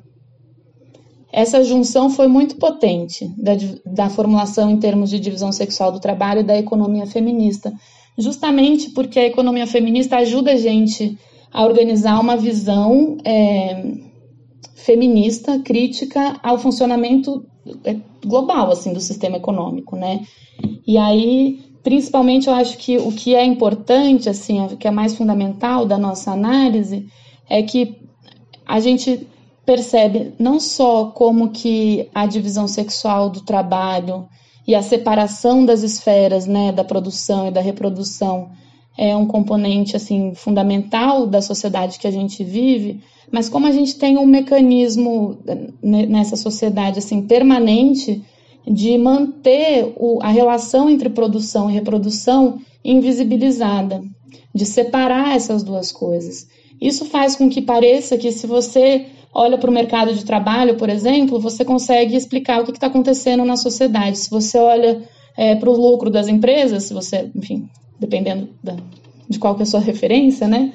essa 1.33 1.65
junção 1.65 2.11
foi 2.11 2.29
muito 2.29 2.57
potente 2.57 3.33
da, 3.39 3.53
da 3.87 4.11
formulação 4.11 4.71
em 4.71 4.77
termos 4.77 5.09
de 5.09 5.19
divisão 5.19 5.51
sexual 5.51 5.91
do 5.91 6.01
trabalho 6.01 6.41
e 6.41 6.45
da 6.45 6.59
economia 6.59 7.07
feminista, 7.07 7.73
justamente 8.19 8.91
porque 8.91 9.19
a 9.19 9.25
economia 9.25 9.67
feminista 9.67 10.19
ajuda 10.19 10.53
a 10.53 10.57
gente 10.57 11.19
a 11.51 11.65
organizar 11.65 12.21
uma 12.21 12.37
visão 12.37 13.17
é, 13.25 13.91
feminista, 14.75 15.61
crítica 15.61 16.39
ao 16.43 16.59
funcionamento 16.59 17.43
é, 17.85 17.97
global 18.23 18.71
assim 18.71 18.93
do 18.93 19.01
sistema 19.01 19.39
econômico, 19.39 19.97
né? 19.97 20.27
E 20.87 20.99
aí, 20.99 21.59
principalmente, 21.83 22.49
eu 22.49 22.55
acho 22.55 22.77
que 22.79 22.99
o 22.99 23.13
que 23.13 23.35
é 23.35 23.45
importante, 23.45 24.29
assim, 24.29 24.61
o 24.65 24.77
que 24.77 24.89
é 24.89 24.91
mais 24.91 25.17
fundamental 25.17 25.87
da 25.87 25.99
nossa 25.99 26.33
análise 26.33 27.07
é 27.49 27.63
que 27.63 27.97
a 28.67 28.81
gente 28.81 29.27
percebe 29.65 30.33
não 30.39 30.59
só 30.59 31.07
como 31.07 31.51
que 31.51 32.09
a 32.15 32.27
divisão 32.27 32.67
sexual 32.67 33.29
do 33.29 33.43
trabalho 33.43 34.29
e 34.67 34.75
a 34.75 34.83
separação 34.83 35.65
das 35.65 35.83
esferas, 35.83 36.47
né, 36.47 36.73
da 36.73 36.85
produção 36.85 37.49
e 37.49 37.51
da 37.51 37.61
reprodução 37.61 38.51
é 38.97 39.15
um 39.15 39.27
componente 39.27 39.95
assim 39.95 40.35
fundamental 40.35 41.27
da 41.27 41.41
sociedade 41.41 41.99
que 41.99 42.07
a 42.07 42.11
gente 42.11 42.43
vive, 42.43 43.01
mas 43.31 43.49
como 43.49 43.67
a 43.67 43.71
gente 43.71 43.97
tem 43.97 44.19
um 44.19 44.27
mecanismo 44.27 45.39
nessa 45.83 46.35
sociedade 46.35 46.99
assim 46.99 47.23
permanente 47.23 48.25
de 48.69 48.99
manter 48.99 49.93
o, 49.97 50.19
a 50.23 50.29
relação 50.29 50.91
entre 50.91 51.09
produção 51.09 51.71
e 51.71 51.75
reprodução 51.75 52.59
invisibilizada, 52.85 54.03
de 54.55 54.67
separar 54.67 55.35
essas 55.35 55.63
duas 55.63 55.91
coisas. 55.91 56.47
Isso 56.81 57.05
faz 57.07 57.35
com 57.35 57.49
que 57.49 57.63
pareça 57.63 58.17
que 58.17 58.31
se 58.31 58.47
você 58.47 59.07
olha 59.33 59.59
para 59.59 59.71
o 59.71 59.73
mercado 59.73 60.15
de 60.15 60.25
trabalho, 60.25 60.77
por 60.77 60.89
exemplo, 60.89 61.41
você 61.41 61.65
consegue 61.65 62.17
explicar 62.17 62.61
o 62.61 62.65
que 62.65 62.73
está 62.73 62.87
acontecendo 62.87 63.45
na 63.45 63.57
sociedade. 63.57 64.19
Se 64.19 64.31
você 64.31 64.59
olha 64.59 65.03
é, 65.37 65.55
para 65.55 65.71
o 65.71 65.77
lucro 65.77 66.11
das 66.11 66.29
empresas, 66.29 66.85
se 66.85 66.95
você, 66.95 67.31
enfim, 67.35 67.69
dependendo 67.99 68.49
da, 68.63 68.77
de 69.29 69.39
qual 69.39 69.55
que 69.55 69.63
é 69.63 69.65
a 69.65 69.67
sua 69.67 69.81
referência, 69.81 70.47
né? 70.47 70.73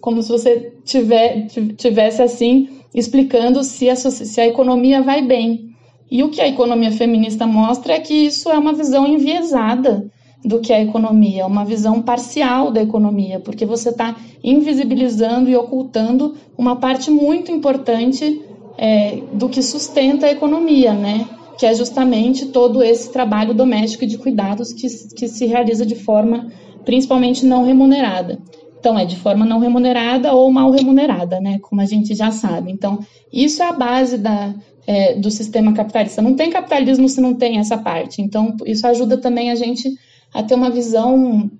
Como 0.00 0.22
se 0.22 0.28
você 0.28 0.72
tiver, 0.84 1.46
tivesse 1.76 2.20
assim 2.20 2.68
explicando 2.94 3.64
se 3.64 3.88
a, 3.88 3.96
se 3.96 4.40
a 4.40 4.46
economia 4.46 5.02
vai 5.02 5.22
bem. 5.22 5.73
E 6.10 6.22
o 6.22 6.30
que 6.30 6.40
a 6.40 6.48
economia 6.48 6.92
feminista 6.92 7.46
mostra 7.46 7.94
é 7.94 8.00
que 8.00 8.14
isso 8.14 8.50
é 8.50 8.58
uma 8.58 8.72
visão 8.72 9.06
enviesada 9.06 10.10
do 10.44 10.60
que 10.60 10.72
é 10.72 10.76
a 10.76 10.82
economia, 10.82 11.46
uma 11.46 11.64
visão 11.64 12.02
parcial 12.02 12.70
da 12.70 12.82
economia, 12.82 13.40
porque 13.40 13.64
você 13.64 13.88
está 13.88 14.14
invisibilizando 14.42 15.48
e 15.48 15.56
ocultando 15.56 16.34
uma 16.56 16.76
parte 16.76 17.10
muito 17.10 17.50
importante 17.50 18.42
é, 18.76 19.22
do 19.32 19.48
que 19.48 19.62
sustenta 19.62 20.26
a 20.26 20.30
economia, 20.30 20.92
né? 20.92 21.26
Que 21.58 21.64
é 21.64 21.74
justamente 21.74 22.46
todo 22.46 22.82
esse 22.82 23.10
trabalho 23.10 23.54
doméstico 23.54 24.04
e 24.04 24.06
de 24.06 24.18
cuidados 24.18 24.72
que, 24.72 24.86
que 25.14 25.28
se 25.28 25.46
realiza 25.46 25.86
de 25.86 25.94
forma 25.94 26.52
principalmente 26.84 27.46
não 27.46 27.64
remunerada. 27.64 28.38
Então, 28.78 28.98
é 28.98 29.06
de 29.06 29.16
forma 29.16 29.46
não 29.46 29.60
remunerada 29.60 30.34
ou 30.34 30.50
mal 30.52 30.70
remunerada, 30.70 31.40
né? 31.40 31.58
Como 31.62 31.80
a 31.80 31.86
gente 31.86 32.14
já 32.14 32.30
sabe. 32.30 32.70
Então, 32.70 32.98
isso 33.32 33.62
é 33.62 33.68
a 33.68 33.72
base 33.72 34.18
da, 34.18 34.54
é, 34.86 35.14
do 35.14 35.30
sistema 35.30 35.72
capitalista. 35.72 36.22
Não 36.22 36.34
tem 36.34 36.50
capitalismo 36.50 37.08
se 37.08 37.20
não 37.20 37.34
tem 37.34 37.58
essa 37.58 37.78
parte. 37.78 38.20
Então, 38.20 38.56
isso 38.66 38.86
ajuda 38.86 39.16
também 39.16 39.50
a 39.50 39.54
gente 39.54 39.94
a 40.32 40.42
ter 40.42 40.54
uma 40.54 40.70
visão 40.70 41.50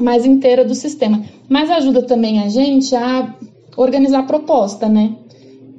mais 0.00 0.24
inteira 0.24 0.64
do 0.64 0.74
sistema. 0.74 1.24
Mas 1.48 1.70
ajuda 1.70 2.02
também 2.02 2.40
a 2.40 2.48
gente 2.48 2.94
a 2.94 3.34
organizar 3.76 4.20
a 4.20 4.24
proposta, 4.24 4.88
né? 4.88 5.16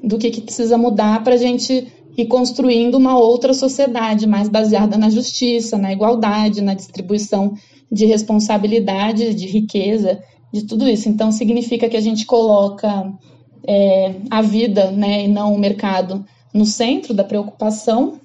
Do 0.03 0.17
que, 0.17 0.29
que 0.29 0.41
precisa 0.41 0.77
mudar 0.77 1.23
para 1.23 1.35
a 1.35 1.37
gente 1.37 1.87
ir 2.17 2.25
construindo 2.25 2.95
uma 2.95 3.17
outra 3.17 3.53
sociedade 3.53 4.27
mais 4.27 4.49
baseada 4.49 4.97
na 4.97 5.09
justiça, 5.09 5.77
na 5.77 5.91
igualdade, 5.91 6.61
na 6.61 6.73
distribuição 6.73 7.53
de 7.91 8.05
responsabilidade, 8.05 9.33
de 9.33 9.47
riqueza, 9.47 10.21
de 10.51 10.65
tudo 10.65 10.87
isso. 10.87 11.07
Então, 11.09 11.31
significa 11.31 11.87
que 11.87 11.97
a 11.97 12.01
gente 12.01 12.25
coloca 12.25 13.11
é, 13.65 14.15
a 14.29 14.41
vida 14.41 14.91
né, 14.91 15.25
e 15.25 15.27
não 15.27 15.53
o 15.53 15.59
mercado 15.59 16.23
no 16.53 16.65
centro 16.65 17.13
da 17.13 17.23
preocupação 17.23 18.19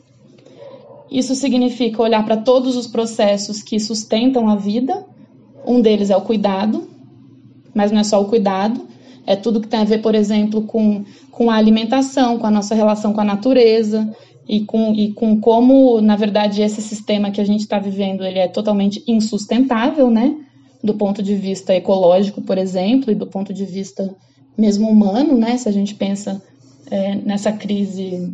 isso 1.11 1.35
significa 1.35 2.03
olhar 2.03 2.25
para 2.25 2.37
todos 2.37 2.77
os 2.77 2.87
processos 2.87 3.63
que 3.63 3.81
sustentam 3.81 4.49
a 4.49 4.57
vida. 4.57 5.07
Um 5.67 5.81
deles 5.81 6.11
é 6.11 6.17
o 6.17 6.21
cuidado, 6.21 6.89
mas 7.75 7.91
não 7.91 8.01
é 8.01 8.05
só 8.05 8.21
o 8.21 8.27
cuidado, 8.27 8.87
é 9.27 9.35
tudo 9.37 9.61
que 9.61 9.69
tem 9.69 9.81
a 9.81 9.85
ver, 9.85 10.03
por 10.03 10.15
exemplo, 10.15 10.63
com, 10.63 11.05
com 11.31 11.51
a 11.51 11.57
alimentação, 11.57 12.39
com 12.39 12.47
a 12.47 12.51
nossa 12.51 12.75
relação 12.75 13.13
com 13.13 13.21
a 13.21 13.25
natureza 13.25 14.11
e 14.49 14.61
com, 14.61 14.95
e 14.95 15.13
com 15.13 15.41
como, 15.41 16.01
na 16.01 16.17
verdade, 16.17 16.63
esse 16.63 16.81
sistema 16.81 17.31
que 17.31 17.41
a 17.41 17.45
gente 17.45 17.61
está 17.61 17.79
vivendo 17.79 18.25
ele 18.25 18.39
é 18.39 18.49
totalmente 18.49 19.03
insustentável, 19.07 20.11
né? 20.11 20.35
Do 20.83 20.95
ponto 20.95 21.23
de 21.23 21.35
vista 21.35 21.75
ecológico, 21.75 22.41
por 22.41 22.57
exemplo, 22.57 23.11
e 23.11 23.15
do 23.15 23.27
ponto 23.27 23.53
de 23.53 23.65
vista 23.65 24.15
mesmo 24.57 24.89
humano, 24.89 25.37
né? 25.37 25.57
Se 25.57 25.69
a 25.69 25.73
gente 25.73 25.95
pensa 25.95 26.43
é, 26.91 27.15
nessa 27.17 27.53
crise 27.53 28.33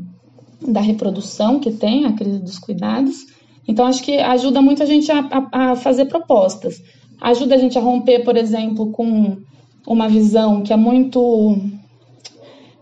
da 0.60 0.80
reprodução 0.80 1.60
que 1.60 1.72
tem, 1.72 2.06
a 2.06 2.12
crise 2.12 2.38
dos 2.38 2.58
cuidados. 2.58 3.26
Então, 3.66 3.86
acho 3.86 4.02
que 4.02 4.18
ajuda 4.18 4.60
muito 4.60 4.82
a 4.82 4.86
gente 4.86 5.10
a, 5.10 5.20
a, 5.52 5.70
a 5.72 5.76
fazer 5.76 6.06
propostas. 6.06 6.82
Ajuda 7.20 7.54
a 7.54 7.58
gente 7.58 7.78
a 7.78 7.80
romper, 7.80 8.24
por 8.24 8.36
exemplo, 8.36 8.90
com 8.90 9.38
uma 9.86 10.08
visão 10.08 10.62
que 10.62 10.72
é 10.72 10.76
muito, 10.76 11.58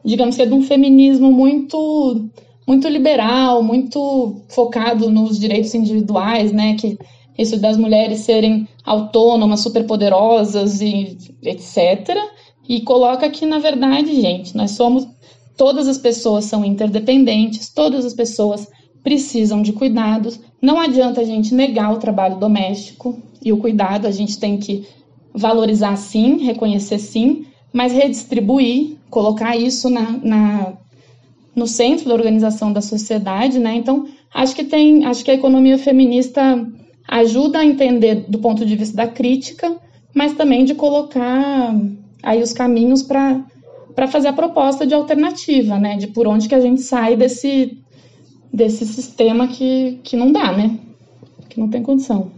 digamos 0.04 0.36
que 0.36 0.42
é 0.42 0.46
de 0.46 0.54
um 0.54 0.62
feminismo 0.62 1.32
muito 1.32 2.28
muito 2.66 2.88
liberal, 2.88 3.62
muito 3.62 4.40
focado 4.48 5.10
nos 5.10 5.38
direitos 5.38 5.74
individuais, 5.74 6.52
né, 6.52 6.74
que 6.74 6.96
isso 7.36 7.58
das 7.58 7.76
mulheres 7.76 8.20
serem 8.20 8.68
autônomas, 8.84 9.60
superpoderosas 9.60 10.80
e 10.80 11.16
etc. 11.42 12.16
E 12.68 12.80
coloca 12.82 13.28
que 13.28 13.44
na 13.46 13.58
verdade, 13.58 14.20
gente, 14.20 14.56
nós 14.56 14.72
somos 14.72 15.06
Todas 15.56 15.86
as 15.88 15.98
pessoas 15.98 16.44
são 16.46 16.64
interdependentes, 16.64 17.68
todas 17.68 18.04
as 18.04 18.14
pessoas 18.14 18.68
precisam 19.02 19.62
de 19.62 19.72
cuidados. 19.72 20.40
Não 20.60 20.80
adianta 20.80 21.20
a 21.20 21.24
gente 21.24 21.54
negar 21.54 21.92
o 21.92 21.98
trabalho 21.98 22.38
doméstico 22.38 23.18
e 23.44 23.52
o 23.52 23.58
cuidado, 23.58 24.06
a 24.06 24.10
gente 24.10 24.38
tem 24.38 24.58
que 24.58 24.86
valorizar 25.34 25.96
sim, 25.96 26.38
reconhecer 26.38 26.98
sim, 26.98 27.46
mas 27.72 27.92
redistribuir, 27.92 28.96
colocar 29.10 29.56
isso 29.56 29.88
na, 29.88 30.10
na, 30.22 30.72
no 31.54 31.66
centro 31.66 32.08
da 32.08 32.14
organização 32.14 32.72
da 32.72 32.80
sociedade, 32.80 33.58
né? 33.58 33.74
Então, 33.74 34.06
acho 34.32 34.54
que 34.54 34.64
tem, 34.64 35.04
acho 35.04 35.24
que 35.24 35.30
a 35.30 35.34
economia 35.34 35.78
feminista 35.78 36.66
ajuda 37.08 37.58
a 37.58 37.64
entender 37.64 38.26
do 38.28 38.38
ponto 38.38 38.64
de 38.64 38.76
vista 38.76 38.96
da 38.96 39.08
crítica, 39.08 39.76
mas 40.14 40.34
também 40.34 40.64
de 40.64 40.74
colocar 40.74 41.74
aí 42.22 42.42
os 42.42 42.52
caminhos 42.52 43.02
para 43.02 43.44
para 43.94 44.08
fazer 44.08 44.28
a 44.28 44.32
proposta 44.32 44.86
de 44.86 44.94
alternativa, 44.94 45.78
né? 45.78 45.96
De 45.96 46.08
por 46.08 46.26
onde 46.26 46.48
que 46.48 46.54
a 46.54 46.60
gente 46.60 46.80
sai 46.82 47.16
desse, 47.16 47.82
desse 48.52 48.86
sistema 48.86 49.48
que, 49.48 50.00
que 50.02 50.16
não 50.16 50.32
dá, 50.32 50.52
né? 50.52 50.78
Que 51.48 51.60
não 51.60 51.68
tem 51.68 51.82
condição. 51.82 52.30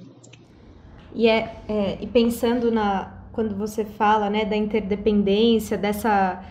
E, 1.14 1.28
é, 1.28 1.54
é, 1.68 1.98
e 2.00 2.06
pensando 2.06 2.70
na 2.70 3.12
quando 3.32 3.56
você 3.56 3.84
fala 3.84 4.30
né, 4.30 4.44
da 4.44 4.56
interdependência, 4.56 5.76
dessa 5.76 6.44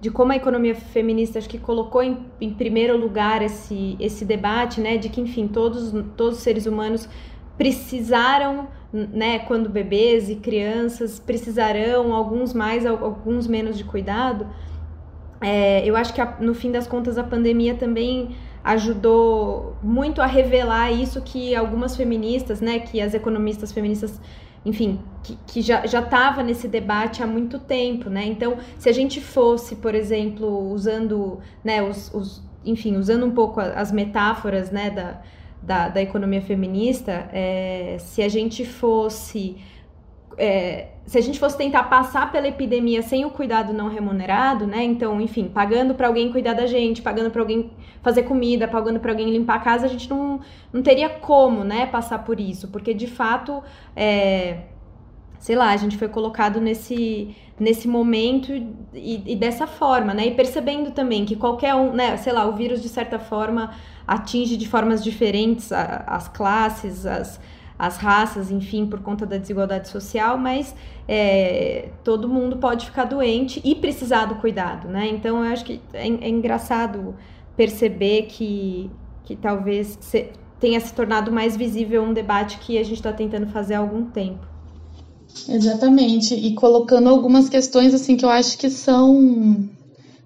de 0.00 0.10
como 0.10 0.32
a 0.32 0.36
economia 0.36 0.74
feminista 0.74 1.38
acho 1.38 1.48
que 1.48 1.58
colocou 1.58 2.02
em, 2.02 2.16
em 2.40 2.54
primeiro 2.54 2.96
lugar 2.96 3.42
esse, 3.42 3.96
esse 4.00 4.24
debate, 4.24 4.80
né, 4.80 4.96
de 4.96 5.08
que 5.08 5.20
enfim 5.20 5.46
todos 5.46 5.92
todos 6.16 6.38
os 6.38 6.42
seres 6.42 6.64
humanos 6.64 7.08
precisaram, 7.58 8.68
né, 8.92 9.40
quando 9.40 9.68
bebês 9.68 10.28
e 10.28 10.36
crianças 10.36 11.18
precisarão, 11.18 12.12
alguns 12.12 12.52
mais, 12.52 12.84
alguns 12.84 13.46
menos 13.46 13.78
de 13.78 13.84
cuidado. 13.84 14.46
É, 15.40 15.84
eu 15.86 15.96
acho 15.96 16.12
que 16.12 16.20
a, 16.20 16.36
no 16.40 16.54
fim 16.54 16.70
das 16.70 16.86
contas 16.86 17.16
a 17.16 17.24
pandemia 17.24 17.74
também 17.74 18.36
ajudou 18.62 19.76
muito 19.82 20.20
a 20.20 20.26
revelar 20.26 20.92
isso 20.92 21.22
que 21.22 21.54
algumas 21.54 21.96
feministas, 21.96 22.60
né, 22.60 22.78
que 22.78 23.00
as 23.00 23.14
economistas 23.14 23.72
feministas, 23.72 24.20
enfim, 24.64 25.00
que, 25.22 25.38
que 25.46 25.62
já 25.62 25.82
estava 25.84 26.42
nesse 26.42 26.68
debate 26.68 27.22
há 27.22 27.26
muito 27.26 27.58
tempo, 27.58 28.10
né? 28.10 28.26
Então, 28.26 28.58
se 28.78 28.88
a 28.90 28.92
gente 28.92 29.18
fosse, 29.18 29.76
por 29.76 29.94
exemplo, 29.94 30.70
usando, 30.70 31.38
né, 31.64 31.82
os, 31.82 32.12
os 32.12 32.42
enfim, 32.62 32.96
usando 32.96 33.24
um 33.24 33.30
pouco 33.30 33.58
as 33.60 33.90
metáforas, 33.90 34.70
né, 34.70 34.90
da, 34.90 35.22
da, 35.62 35.88
da 35.88 36.00
economia 36.00 36.40
feminista, 36.40 37.28
é, 37.32 37.96
se 37.98 38.22
a 38.22 38.28
gente 38.28 38.64
fosse. 38.64 39.56
É, 40.38 40.88
se 41.04 41.18
a 41.18 41.20
gente 41.20 41.38
fosse 41.38 41.58
tentar 41.58 41.82
passar 41.84 42.30
pela 42.30 42.46
epidemia 42.46 43.02
sem 43.02 43.24
o 43.24 43.30
cuidado 43.30 43.72
não 43.72 43.88
remunerado, 43.88 44.66
né? 44.66 44.82
Então, 44.84 45.20
enfim, 45.20 45.50
pagando 45.52 45.94
para 45.94 46.06
alguém 46.06 46.30
cuidar 46.30 46.54
da 46.54 46.66
gente, 46.66 47.02
pagando 47.02 47.30
para 47.30 47.42
alguém 47.42 47.72
fazer 48.00 48.22
comida, 48.22 48.66
pagando 48.68 49.00
para 49.00 49.10
alguém 49.10 49.30
limpar 49.30 49.56
a 49.56 49.60
casa, 49.60 49.86
a 49.86 49.88
gente 49.88 50.08
não, 50.08 50.40
não 50.72 50.82
teria 50.82 51.08
como, 51.08 51.64
né, 51.64 51.84
passar 51.86 52.24
por 52.24 52.38
isso, 52.40 52.68
porque 52.68 52.94
de 52.94 53.06
fato 53.06 53.62
é, 53.94 54.60
sei 55.40 55.56
lá, 55.56 55.70
a 55.70 55.76
gente 55.76 55.96
foi 55.96 56.08
colocado 56.08 56.60
nesse, 56.60 57.34
nesse 57.58 57.88
momento 57.88 58.52
e, 58.92 59.32
e, 59.32 59.34
dessa 59.34 59.66
forma, 59.66 60.12
né? 60.12 60.26
E 60.26 60.34
percebendo 60.34 60.90
também 60.90 61.24
que 61.24 61.34
qualquer 61.34 61.74
um, 61.74 61.92
né, 61.92 62.16
sei 62.18 62.32
lá, 62.32 62.46
o 62.46 62.52
vírus 62.52 62.82
de 62.82 62.90
certa 62.90 63.18
forma 63.18 63.72
atinge 64.06 64.56
de 64.56 64.68
formas 64.68 65.02
diferentes 65.02 65.72
as 65.72 66.28
classes, 66.28 67.06
as, 67.06 67.40
as 67.78 67.96
raças, 67.96 68.50
enfim, 68.50 68.86
por 68.86 69.00
conta 69.00 69.24
da 69.24 69.38
desigualdade 69.38 69.88
social, 69.88 70.36
mas 70.36 70.74
é, 71.08 71.88
todo 72.04 72.28
mundo 72.28 72.58
pode 72.58 72.84
ficar 72.84 73.04
doente 73.04 73.62
e 73.64 73.74
precisar 73.74 74.26
do 74.26 74.34
cuidado, 74.34 74.88
né? 74.88 75.08
Então 75.08 75.42
eu 75.42 75.50
acho 75.50 75.64
que 75.64 75.80
é, 75.94 76.06
é 76.06 76.28
engraçado 76.28 77.14
perceber 77.56 78.24
que, 78.24 78.90
que 79.24 79.34
talvez 79.34 79.96
se, 80.02 80.30
tenha 80.58 80.78
se 80.80 80.92
tornado 80.92 81.32
mais 81.32 81.56
visível 81.56 82.02
um 82.02 82.12
debate 82.12 82.58
que 82.58 82.76
a 82.76 82.82
gente 82.82 82.96
está 82.96 83.12
tentando 83.12 83.46
fazer 83.46 83.72
há 83.72 83.78
algum 83.78 84.04
tempo. 84.04 84.49
Exatamente, 85.48 86.34
e 86.34 86.54
colocando 86.54 87.08
algumas 87.08 87.48
questões 87.48 87.94
assim 87.94 88.16
que 88.16 88.24
eu 88.24 88.30
acho 88.30 88.56
que 88.58 88.70
são 88.70 89.68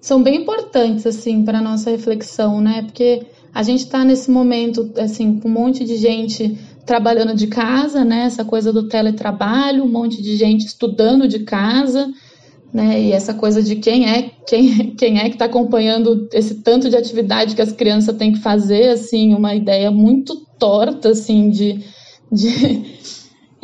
são 0.01 0.23
bem 0.23 0.43
importantes 0.43 1.07
assim 1.07 1.45
para 1.45 1.63
nossa 1.63 1.91
reflexão, 1.91 2.61
né? 2.61 2.83
Porque 2.83 3.27
a 3.55 3.63
gente 3.63 3.81
está 3.81 4.05
nesse 4.05 4.31
momento 4.31 4.93
assim 4.99 5.39
com 5.39 5.49
um 5.49 5.53
monte 5.53 5.85
de 5.85 5.97
gente 5.97 6.59
trabalhando 6.85 7.35
de 7.35 7.47
casa, 7.47 8.05
né? 8.05 8.25
Essa 8.27 8.45
coisa 8.45 8.73
do 8.73 8.89
teletrabalho, 8.89 9.85
um 9.85 9.89
monte 9.89 10.21
de 10.21 10.37
gente 10.37 10.67
estudando 10.67 11.27
de 11.27 11.41
casa, 11.41 12.13
né? 12.73 13.01
E 13.01 13.13
essa 13.13 13.33
coisa 13.33 13.63
de 13.63 13.77
quem 13.77 14.11
é 14.11 14.31
quem, 14.47 14.91
quem 14.99 15.19
é 15.19 15.29
que 15.29 15.37
está 15.37 15.47
acompanhando 15.47 16.29
esse 16.33 16.57
tanto 16.57 16.91
de 16.91 16.97
atividade 16.97 17.55
que 17.55 17.63
as 17.63 17.73
crianças 17.73 18.17
têm 18.17 18.33
que 18.33 18.41
fazer, 18.41 18.91
assim, 18.91 19.35
uma 19.35 19.55
ideia 19.55 19.91
muito 19.91 20.45
torta, 20.59 21.11
assim, 21.11 21.49
de, 21.49 21.81
de 22.31 22.85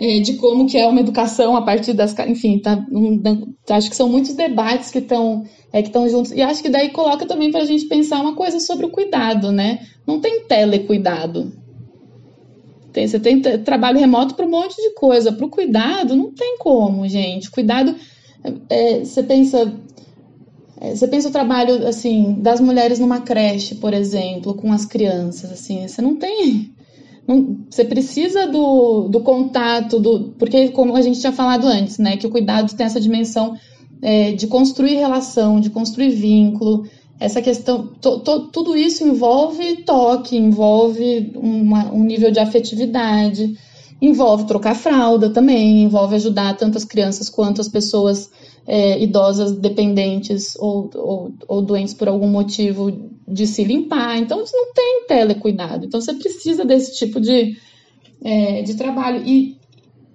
é, 0.00 0.18
de 0.18 0.36
como 0.36 0.66
que 0.66 0.78
é 0.78 0.86
uma 0.86 1.00
educação 1.00 1.54
a 1.54 1.60
partir 1.60 1.92
das, 1.92 2.18
enfim, 2.20 2.58
tá, 2.58 2.82
um, 2.90 3.20
acho 3.68 3.90
que 3.90 3.94
são 3.94 4.08
muitos 4.08 4.32
debates 4.32 4.90
que 4.90 4.98
estão 4.98 5.44
é, 5.70 5.82
que 5.82 5.88
estão 5.88 6.08
juntos 6.08 6.32
e 6.32 6.40
acho 6.40 6.62
que 6.62 6.70
daí 6.70 6.88
coloca 6.88 7.26
também 7.26 7.50
para 7.50 7.60
a 7.60 7.66
gente 7.66 7.84
pensar 7.84 8.22
uma 8.22 8.34
coisa 8.34 8.58
sobre 8.60 8.86
o 8.86 8.90
cuidado, 8.90 9.52
né? 9.52 9.80
Não 10.06 10.18
tem 10.18 10.46
telecuidado. 10.46 11.52
Tem, 12.94 13.06
você 13.06 13.20
tem 13.20 13.42
trabalho 13.42 13.98
remoto 13.98 14.34
para 14.34 14.46
um 14.46 14.50
monte 14.50 14.74
de 14.76 14.94
coisa, 14.94 15.32
para 15.32 15.46
o 15.46 15.50
cuidado 15.50 16.16
não 16.16 16.32
tem 16.32 16.56
como, 16.58 17.06
gente. 17.06 17.50
Cuidado, 17.50 17.94
é, 18.70 19.00
você 19.00 19.22
pensa 19.22 19.70
é, 20.80 20.96
você 20.96 21.06
pensa 21.06 21.28
o 21.28 21.32
trabalho 21.32 21.86
assim 21.86 22.36
das 22.40 22.58
mulheres 22.58 22.98
numa 22.98 23.20
creche, 23.20 23.74
por 23.74 23.92
exemplo, 23.92 24.54
com 24.54 24.72
as 24.72 24.86
crianças, 24.86 25.52
assim, 25.52 25.86
você 25.86 26.00
não 26.00 26.16
tem 26.16 26.72
você 27.68 27.84
precisa 27.84 28.46
do, 28.46 29.08
do 29.08 29.20
contato, 29.20 29.98
do, 30.00 30.34
porque 30.38 30.68
como 30.70 30.96
a 30.96 31.02
gente 31.02 31.20
tinha 31.20 31.32
falado 31.32 31.66
antes, 31.66 31.98
né, 31.98 32.16
que 32.16 32.26
o 32.26 32.30
cuidado 32.30 32.74
tem 32.74 32.86
essa 32.86 33.00
dimensão 33.00 33.56
é, 34.02 34.32
de 34.32 34.46
construir 34.46 34.96
relação, 34.96 35.60
de 35.60 35.70
construir 35.70 36.10
vínculo, 36.10 36.84
essa 37.18 37.42
questão, 37.42 37.88
to, 38.00 38.20
to, 38.20 38.48
tudo 38.48 38.74
isso 38.74 39.06
envolve 39.06 39.82
toque, 39.84 40.36
envolve 40.36 41.32
uma, 41.36 41.92
um 41.92 42.02
nível 42.02 42.30
de 42.30 42.40
afetividade, 42.40 43.58
envolve 44.00 44.46
trocar 44.46 44.74
fralda 44.74 45.28
também, 45.28 45.82
envolve 45.82 46.14
ajudar 46.14 46.56
tanto 46.56 46.78
as 46.78 46.84
crianças 46.84 47.28
quanto 47.28 47.60
as 47.60 47.68
pessoas 47.68 48.30
é, 48.66 49.02
idosas 49.02 49.52
dependentes 49.52 50.56
ou, 50.58 50.90
ou, 50.94 51.34
ou, 51.46 51.62
doentes 51.62 51.92
por 51.92 52.08
algum 52.08 52.28
motivo 52.28 52.90
de 53.30 53.46
se 53.46 53.64
limpar. 53.64 54.18
Então, 54.18 54.42
isso 54.42 54.54
não 54.54 54.72
tem 54.72 55.04
telecuidado. 55.06 55.86
Então, 55.86 56.00
você 56.00 56.14
precisa 56.14 56.64
desse 56.64 56.96
tipo 56.96 57.20
de, 57.20 57.56
é, 58.22 58.62
de 58.62 58.74
trabalho. 58.74 59.22
E 59.26 59.56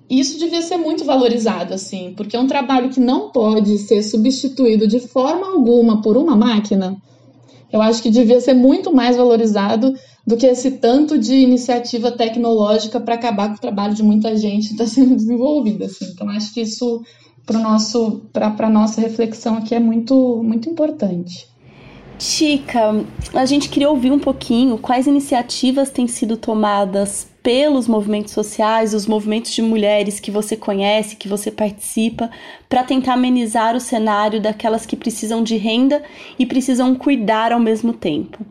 isso 0.10 0.38
devia 0.38 0.62
ser 0.62 0.78
muito 0.78 1.04
valorizado, 1.04 1.73
assim, 1.73 2.13
porque 2.15 2.36
é 2.36 2.39
um 2.39 2.47
trabalho 2.47 2.89
que 2.89 2.99
não 2.99 3.32
pode 3.32 3.78
ser 3.80 4.04
substituído 4.04 4.88
de 4.88 4.99
forma 4.99 5.47
alguma 5.47 6.01
por 6.01 6.15
uma 6.15 6.36
máquina. 6.36 6.95
Eu 7.71 7.82
acho 7.82 8.04
que 8.04 8.10
devia 8.10 8.39
ser 8.39 8.54
muito 8.54 8.93
mais 8.93 9.17
valorizado 9.17 9.93
do 10.25 10.38
que 10.38 10.45
esse 10.45 10.71
tanto 10.71 11.17
de 11.17 11.36
iniciativa 11.36 12.12
tecnológica 12.12 12.99
para 12.99 13.15
acabar 13.15 13.49
com 13.49 13.56
o 13.56 13.62
trabalho 13.62 13.93
de 13.93 14.04
muita 14.04 14.36
gente 14.38 14.71
está 14.71 14.86
sendo 14.86 15.15
desenvolvida. 15.17 15.86
Assim. 15.86 16.06
Então, 16.06 16.30
acho 16.30 16.54
que 16.54 16.62
isso 16.62 17.04
para 17.45 18.49
para 18.51 18.69
nossa 18.69 19.01
reflexão 19.01 19.58
aqui 19.58 19.75
é 19.75 19.80
muito 19.80 20.41
muito 20.43 20.69
importante. 20.69 21.47
Tica, 22.17 23.06
a 23.34 23.45
gente 23.45 23.69
queria 23.69 23.89
ouvir 23.89 24.12
um 24.12 24.19
pouquinho 24.19 24.78
quais 24.78 25.06
iniciativas 25.08 25.89
têm 25.89 26.08
sido 26.08 26.38
tomadas 26.38 27.28
pelos 27.43 27.88
movimentos 27.88 28.34
sociais, 28.34 28.93
os 28.93 29.06
movimentos 29.06 29.51
de 29.51 29.62
mulheres 29.62 30.19
que 30.19 30.32
você 30.32 30.56
conhece, 30.56 31.15
que 31.15 31.28
você 31.28 31.51
participa, 31.51 32.30
para 32.67 32.84
tentar 32.84 33.13
amenizar 33.13 33.75
o 33.75 33.80
cenário 33.80 34.41
daquelas 34.41 34.86
que 34.86 34.95
precisam 34.95 35.43
de 35.43 35.56
renda 35.58 36.01
e 36.39 36.45
precisam 36.45 36.95
cuidar 36.95 37.51
ao 37.51 37.60
mesmo 37.60 37.93
tempo 37.93 38.43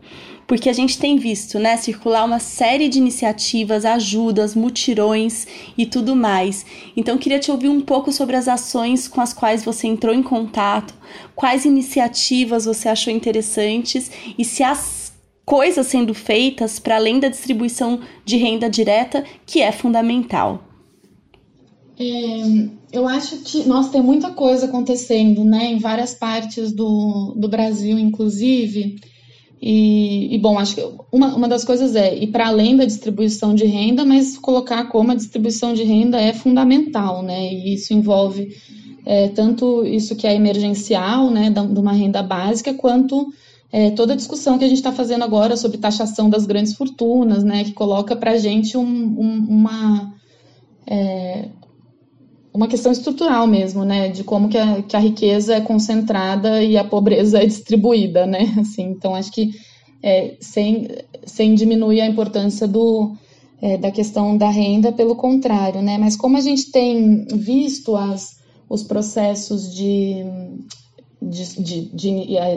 porque 0.46 0.68
a 0.68 0.72
gente 0.72 0.98
tem 0.98 1.16
visto, 1.16 1.58
né, 1.58 1.76
circular 1.76 2.24
uma 2.24 2.38
série 2.38 2.88
de 2.88 2.98
iniciativas, 2.98 3.84
ajudas, 3.84 4.54
mutirões 4.54 5.46
e 5.76 5.86
tudo 5.86 6.14
mais. 6.14 6.64
Então 6.96 7.18
queria 7.18 7.38
te 7.38 7.50
ouvir 7.50 7.68
um 7.68 7.80
pouco 7.80 8.12
sobre 8.12 8.36
as 8.36 8.48
ações 8.48 9.08
com 9.08 9.20
as 9.20 9.32
quais 9.32 9.64
você 9.64 9.86
entrou 9.86 10.14
em 10.14 10.22
contato, 10.22 10.94
quais 11.34 11.64
iniciativas 11.64 12.64
você 12.64 12.88
achou 12.88 13.12
interessantes 13.12 14.10
e 14.38 14.44
se 14.44 14.62
as 14.62 15.12
coisas 15.44 15.86
sendo 15.86 16.14
feitas 16.14 16.78
para 16.78 16.96
além 16.96 17.20
da 17.20 17.28
distribuição 17.28 18.00
de 18.24 18.36
renda 18.36 18.68
direta, 18.68 19.24
que 19.44 19.60
é 19.60 19.70
fundamental. 19.70 20.64
É, 21.98 22.68
eu 22.92 23.06
acho 23.06 23.38
que, 23.38 23.68
nossa, 23.68 23.90
tem 23.90 24.02
muita 24.02 24.30
coisa 24.30 24.66
acontecendo, 24.66 25.44
né, 25.44 25.66
em 25.72 25.78
várias 25.78 26.14
partes 26.14 26.72
do, 26.72 27.34
do 27.36 27.48
Brasil, 27.48 27.98
inclusive. 27.98 28.96
E, 29.60 30.34
e, 30.34 30.38
bom, 30.38 30.58
acho 30.58 30.74
que 30.74 30.86
uma, 31.10 31.34
uma 31.34 31.48
das 31.48 31.64
coisas 31.64 31.96
é 31.96 32.14
ir 32.14 32.28
para 32.28 32.48
além 32.48 32.76
da 32.76 32.84
distribuição 32.84 33.54
de 33.54 33.64
renda, 33.64 34.04
mas 34.04 34.36
colocar 34.36 34.84
como 34.88 35.12
a 35.12 35.14
distribuição 35.14 35.72
de 35.72 35.82
renda 35.82 36.20
é 36.20 36.32
fundamental, 36.32 37.22
né? 37.22 37.52
E 37.52 37.74
isso 37.74 37.94
envolve 37.94 38.54
é, 39.06 39.28
tanto 39.28 39.84
isso 39.84 40.16
que 40.16 40.26
é 40.26 40.34
emergencial, 40.34 41.30
né, 41.30 41.50
de 41.50 41.80
uma 41.80 41.92
renda 41.92 42.22
básica, 42.22 42.72
quanto 42.72 43.32
é, 43.70 43.90
toda 43.90 44.14
a 44.14 44.16
discussão 44.16 44.58
que 44.58 44.64
a 44.64 44.68
gente 44.68 44.78
está 44.78 44.92
fazendo 44.92 45.24
agora 45.24 45.56
sobre 45.56 45.78
taxação 45.78 46.30
das 46.30 46.46
grandes 46.46 46.74
fortunas, 46.74 47.44
né, 47.44 47.64
que 47.64 47.72
coloca 47.72 48.16
para 48.16 48.32
a 48.32 48.38
gente 48.38 48.76
um, 48.76 48.82
um, 48.82 49.46
uma, 49.48 50.14
é, 50.86 51.48
uma 52.54 52.68
questão 52.68 52.92
estrutural 52.92 53.48
mesmo, 53.48 53.84
né, 53.84 54.08
de 54.08 54.22
como 54.22 54.48
que 54.48 54.56
a, 54.56 54.80
que 54.80 54.96
a 54.96 55.00
riqueza 55.00 55.56
é 55.56 55.60
concentrada 55.60 56.62
e 56.62 56.76
a 56.76 56.84
pobreza 56.84 57.42
é 57.42 57.46
distribuída, 57.46 58.24
né, 58.26 58.54
assim, 58.60 58.84
então 58.84 59.14
acho 59.14 59.32
que 59.32 59.50
é, 60.00 60.36
sem, 60.40 60.88
sem 61.24 61.54
diminuir 61.54 62.00
a 62.00 62.06
importância 62.06 62.68
do, 62.68 63.16
é, 63.60 63.76
da 63.76 63.90
questão 63.90 64.36
da 64.36 64.48
renda, 64.48 64.92
pelo 64.92 65.16
contrário, 65.16 65.82
né, 65.82 65.98
mas 65.98 66.14
como 66.14 66.36
a 66.36 66.40
gente 66.40 66.70
tem 66.70 67.26
visto 67.26 67.96
as, 67.96 68.38
os 68.68 68.84
processos 68.84 69.74
de, 69.74 70.24
de, 71.20 71.60
de, 71.60 71.80
de 71.86 72.08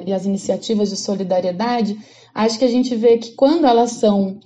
e 0.06 0.14
as 0.14 0.26
iniciativas 0.26 0.92
de 0.92 0.98
solidariedade, 0.98 1.98
acho 2.36 2.60
que 2.60 2.66
a 2.66 2.70
gente 2.70 2.96
vê 2.96 3.18
que 3.18 3.32
quando 3.32 3.66
elas 3.66 3.92
são 3.94 4.40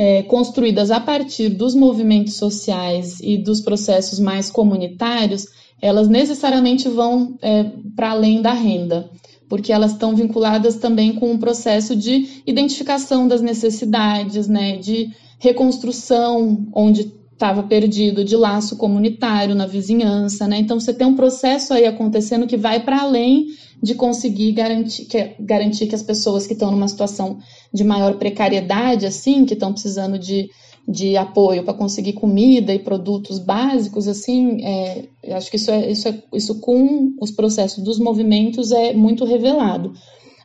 é, 0.00 0.22
construídas 0.22 0.92
a 0.92 1.00
partir 1.00 1.48
dos 1.48 1.74
movimentos 1.74 2.34
sociais 2.34 3.18
e 3.20 3.36
dos 3.36 3.60
processos 3.60 4.20
mais 4.20 4.48
comunitários, 4.48 5.48
elas 5.82 6.08
necessariamente 6.08 6.88
vão 6.88 7.36
é, 7.42 7.64
para 7.96 8.12
além 8.12 8.40
da 8.40 8.52
renda, 8.52 9.10
porque 9.48 9.72
elas 9.72 9.90
estão 9.90 10.14
vinculadas 10.14 10.76
também 10.76 11.14
com 11.14 11.32
um 11.32 11.38
processo 11.38 11.96
de 11.96 12.42
identificação 12.46 13.26
das 13.26 13.42
necessidades, 13.42 14.46
né, 14.46 14.76
de 14.76 15.10
reconstrução 15.40 16.68
onde 16.72 17.12
estava 17.32 17.64
perdido, 17.64 18.22
de 18.22 18.36
laço 18.36 18.76
comunitário 18.76 19.54
na 19.54 19.66
vizinhança, 19.66 20.46
né? 20.48 20.58
Então 20.58 20.80
você 20.80 20.92
tem 20.92 21.06
um 21.06 21.14
processo 21.14 21.72
aí 21.72 21.86
acontecendo 21.86 22.48
que 22.48 22.56
vai 22.56 22.80
para 22.80 23.02
além 23.02 23.46
de 23.80 23.94
conseguir 23.94 24.52
garantir 24.52 25.04
que, 25.04 25.36
garantir 25.38 25.86
que 25.86 25.94
as 25.94 26.02
pessoas 26.02 26.48
que 26.48 26.52
estão 26.52 26.72
numa 26.72 26.88
situação 26.88 27.38
de 27.72 27.84
maior 27.84 28.14
precariedade, 28.14 29.06
assim, 29.06 29.44
que 29.44 29.54
estão 29.54 29.72
precisando 29.72 30.18
de, 30.18 30.50
de 30.86 31.16
apoio 31.16 31.62
para 31.62 31.74
conseguir 31.74 32.14
comida 32.14 32.74
e 32.74 32.78
produtos 32.78 33.38
básicos, 33.38 34.08
assim, 34.08 34.64
é, 34.64 35.04
acho 35.32 35.50
que 35.50 35.56
isso, 35.56 35.70
é, 35.70 35.90
isso, 35.90 36.08
é, 36.08 36.22
isso 36.32 36.60
com 36.60 37.14
os 37.20 37.30
processos 37.30 37.84
dos 37.84 37.98
movimentos 37.98 38.72
é 38.72 38.92
muito 38.92 39.24
revelado. 39.24 39.92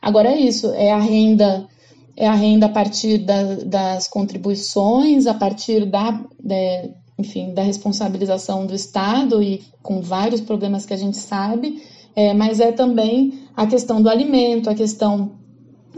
Agora 0.02 0.30
é 0.30 0.38
isso, 0.38 0.70
é 0.72 0.90
a 0.92 0.98
renda 0.98 1.66
é 2.16 2.28
a 2.28 2.34
renda 2.34 2.66
a 2.66 2.68
partir 2.68 3.18
da, 3.18 3.56
das 3.64 4.06
contribuições, 4.06 5.26
a 5.26 5.34
partir 5.34 5.84
da, 5.84 6.12
de, 6.38 6.90
enfim, 7.18 7.52
da 7.52 7.62
responsabilização 7.62 8.66
do 8.66 8.74
Estado 8.74 9.42
e 9.42 9.62
com 9.82 10.00
vários 10.00 10.40
problemas 10.40 10.86
que 10.86 10.94
a 10.94 10.96
gente 10.96 11.16
sabe, 11.16 11.82
é, 12.14 12.32
mas 12.32 12.60
é 12.60 12.70
também 12.70 13.40
a 13.56 13.66
questão 13.66 14.00
do 14.00 14.08
alimento, 14.08 14.70
a 14.70 14.74
questão 14.74 15.32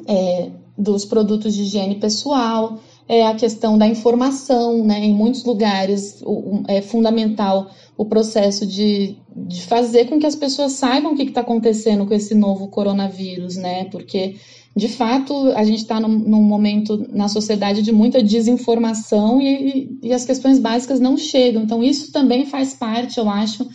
é, 0.07 0.51
dos 0.77 1.05
produtos 1.05 1.55
de 1.55 1.63
higiene 1.63 1.97
pessoal, 1.97 2.79
é 3.09 3.27
a 3.27 3.35
questão 3.35 3.79
da 3.79 3.87
informação, 3.87 4.85
né? 4.85 5.05
Em 5.05 5.15
muitos 5.15 5.45
lugares 5.45 6.23
é 6.67 6.83
fundamental 6.83 7.71
o 7.97 8.05
processo 8.05 8.67
de, 8.67 9.17
de 9.35 9.63
fazer 9.63 10.07
com 10.07 10.19
que 10.19 10.27
as 10.27 10.35
pessoas 10.35 10.73
saibam 10.73 11.13
o 11.13 11.17
que 11.17 11.23
está 11.23 11.41
acontecendo 11.41 12.05
com 12.05 12.13
esse 12.13 12.35
novo 12.35 12.69
coronavírus, 12.69 13.57
né? 13.57 13.85
Porque, 13.85 14.37
de 14.75 14.89
fato, 14.89 15.53
a 15.55 15.65
gente 15.65 15.79
está 15.79 16.01
num, 16.01 16.09
num, 16.09 16.43
momento 16.43 17.07
na 17.11 17.29
sociedade 17.29 17.81
de 17.81 17.93
muita 17.93 18.23
desinformação 18.23 19.41
e, 19.41 19.99
e 20.03 20.13
as 20.13 20.25
questões 20.25 20.59
básicas 20.59 21.01
não 21.01 21.17
chegam. 21.17 21.63
Então, 21.63 21.83
isso 21.83 22.13
também 22.13 22.45
faz 22.45 22.75
parte, 22.75 23.19
eu 23.19 23.31
acho, 23.31 23.67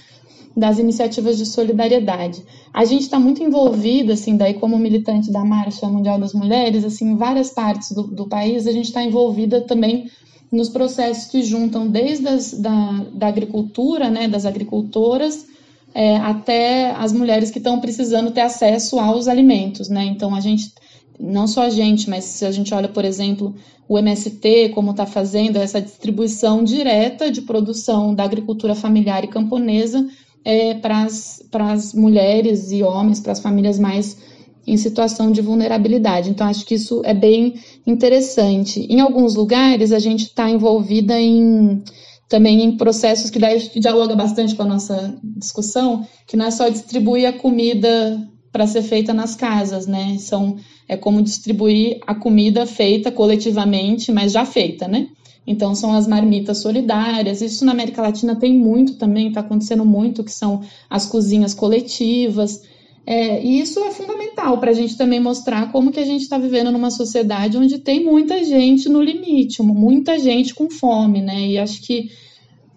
das 0.55 0.79
iniciativas 0.79 1.37
de 1.37 1.45
solidariedade. 1.45 2.43
A 2.73 2.83
gente 2.85 3.03
está 3.03 3.19
muito 3.19 3.41
envolvida, 3.41 4.13
assim, 4.13 4.35
daí 4.35 4.53
como 4.53 4.77
militante 4.77 5.31
da 5.31 5.43
Marcha 5.43 5.87
Mundial 5.87 6.19
das 6.19 6.33
Mulheres, 6.33 6.83
assim, 6.83 7.11
em 7.11 7.15
várias 7.15 7.49
partes 7.49 7.91
do, 7.91 8.03
do 8.03 8.27
país, 8.27 8.67
a 8.67 8.71
gente 8.71 8.85
está 8.85 9.03
envolvida 9.03 9.61
também 9.61 10.09
nos 10.51 10.67
processos 10.67 11.31
que 11.31 11.43
juntam 11.43 11.87
desde 11.87 12.27
as, 12.27 12.53
da, 12.53 13.05
da 13.13 13.27
agricultura, 13.27 14.09
né, 14.09 14.27
das 14.27 14.45
agricultoras, 14.45 15.45
é, 15.93 16.17
até 16.17 16.91
as 16.91 17.13
mulheres 17.13 17.49
que 17.49 17.57
estão 17.57 17.79
precisando 17.79 18.31
ter 18.31 18.41
acesso 18.41 18.99
aos 18.99 19.27
alimentos, 19.27 19.89
né? 19.89 20.05
Então 20.05 20.33
a 20.33 20.39
gente, 20.39 20.71
não 21.19 21.47
só 21.47 21.63
a 21.63 21.69
gente, 21.69 22.09
mas 22.09 22.23
se 22.25 22.45
a 22.45 22.51
gente 22.51 22.73
olha, 22.73 22.87
por 22.87 23.03
exemplo, 23.03 23.53
o 23.87 23.97
MST, 23.97 24.69
como 24.73 24.91
está 24.91 25.05
fazendo 25.05 25.57
essa 25.57 25.81
distribuição 25.81 26.63
direta 26.63 27.29
de 27.29 27.41
produção 27.41 28.15
da 28.15 28.23
agricultura 28.23 28.73
familiar 28.73 29.23
e 29.23 29.27
camponesa 29.27 30.07
é, 30.43 30.73
para 30.75 31.06
as 31.06 31.93
mulheres 31.93 32.71
e 32.71 32.84
homens, 32.84 33.19
para 33.19 33.32
as 33.32 33.39
famílias 33.39 33.80
mais 33.80 34.17
em 34.65 34.77
situação 34.77 35.32
de 35.32 35.41
vulnerabilidade. 35.41 36.30
Então, 36.30 36.47
acho 36.47 36.65
que 36.65 36.75
isso 36.75 37.01
é 37.04 37.13
bem 37.13 37.56
interessante. 37.86 38.82
Em 38.82 38.99
alguns 38.99 39.36
lugares, 39.36 39.91
a 39.91 39.99
gente 39.99 40.25
está 40.25 40.49
envolvida 40.49 41.19
em 41.19 41.84
também 42.30 42.63
em 42.63 42.77
processos 42.77 43.30
que 43.30 43.38
daí 43.38 43.60
dialoga 43.75 44.15
bastante 44.15 44.56
com 44.56 44.63
a 44.63 44.65
nossa 44.65 45.19
discussão, 45.21 46.08
que 46.25 46.38
não 46.38 46.45
é 46.45 46.51
só 46.51 46.69
distribuir 46.69 47.27
a 47.27 47.34
comida 47.34 48.25
para 48.54 48.65
ser 48.65 48.84
feita 48.84 49.13
nas 49.13 49.36
casas, 49.36 49.86
né? 49.86 50.17
São 50.17 50.56
é 50.88 50.95
como 50.95 51.21
distribuir 51.21 51.99
a 52.08 52.15
comida 52.15 52.65
feita 52.65 53.12
coletivamente, 53.12 54.12
mas 54.13 54.32
já 54.32 54.45
feita, 54.45 54.88
né? 54.88 55.08
Então, 55.45 55.73
são 55.73 55.93
as 55.93 56.08
marmitas 56.08 56.60
solidárias. 56.60 57.41
Isso 57.41 57.65
na 57.65 57.71
América 57.71 58.01
Latina 58.01 58.36
tem 58.36 58.58
muito 58.58 58.95
também, 58.97 59.30
está 59.30 59.41
acontecendo 59.41 59.84
muito, 59.84 60.23
que 60.23 60.32
são 60.32 60.62
as 60.89 61.06
cozinhas 61.06 61.54
coletivas. 61.54 62.62
É, 63.06 63.43
e 63.43 63.60
isso 63.60 63.80
é 63.80 63.91
fundamental 63.91 64.60
para 64.60 64.71
a 64.71 64.73
gente 64.73 64.95
também 64.95 65.19
mostrar 65.19 65.71
como 65.71 65.91
que 65.91 65.99
a 65.99 66.06
gente 66.06 66.21
está 66.21 66.38
vivendo 66.38 66.71
numa 66.71 66.91
sociedade 66.91 67.58
onde 67.58 67.80
tem 67.80 68.04
muita 68.04 68.43
gente 68.43 68.88
no 68.88 69.01
limite, 69.01 69.62
muita 69.63 70.19
gente 70.19 70.54
com 70.54 70.69
fome, 70.69 71.21
né? 71.21 71.47
E 71.47 71.58
acho 71.58 71.82
que 71.82 72.10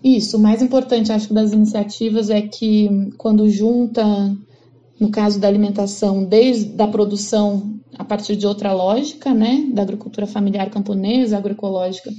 isso, 0.02 0.36
o 0.36 0.40
mais 0.40 0.62
importante, 0.62 1.12
acho 1.12 1.32
das 1.32 1.52
iniciativas 1.52 2.30
é 2.30 2.42
que 2.42 2.88
quando 3.18 3.48
junta, 3.48 4.04
no 4.98 5.10
caso 5.10 5.38
da 5.38 5.48
alimentação, 5.48 6.24
desde 6.24 6.80
a 6.80 6.86
produção 6.86 7.78
a 7.96 8.04
partir 8.04 8.36
de 8.36 8.46
outra 8.46 8.72
lógica, 8.72 9.32
né? 9.32 9.66
Da 9.72 9.82
agricultura 9.82 10.26
familiar 10.26 10.70
camponesa, 10.70 11.36
agroecológica, 11.36 12.10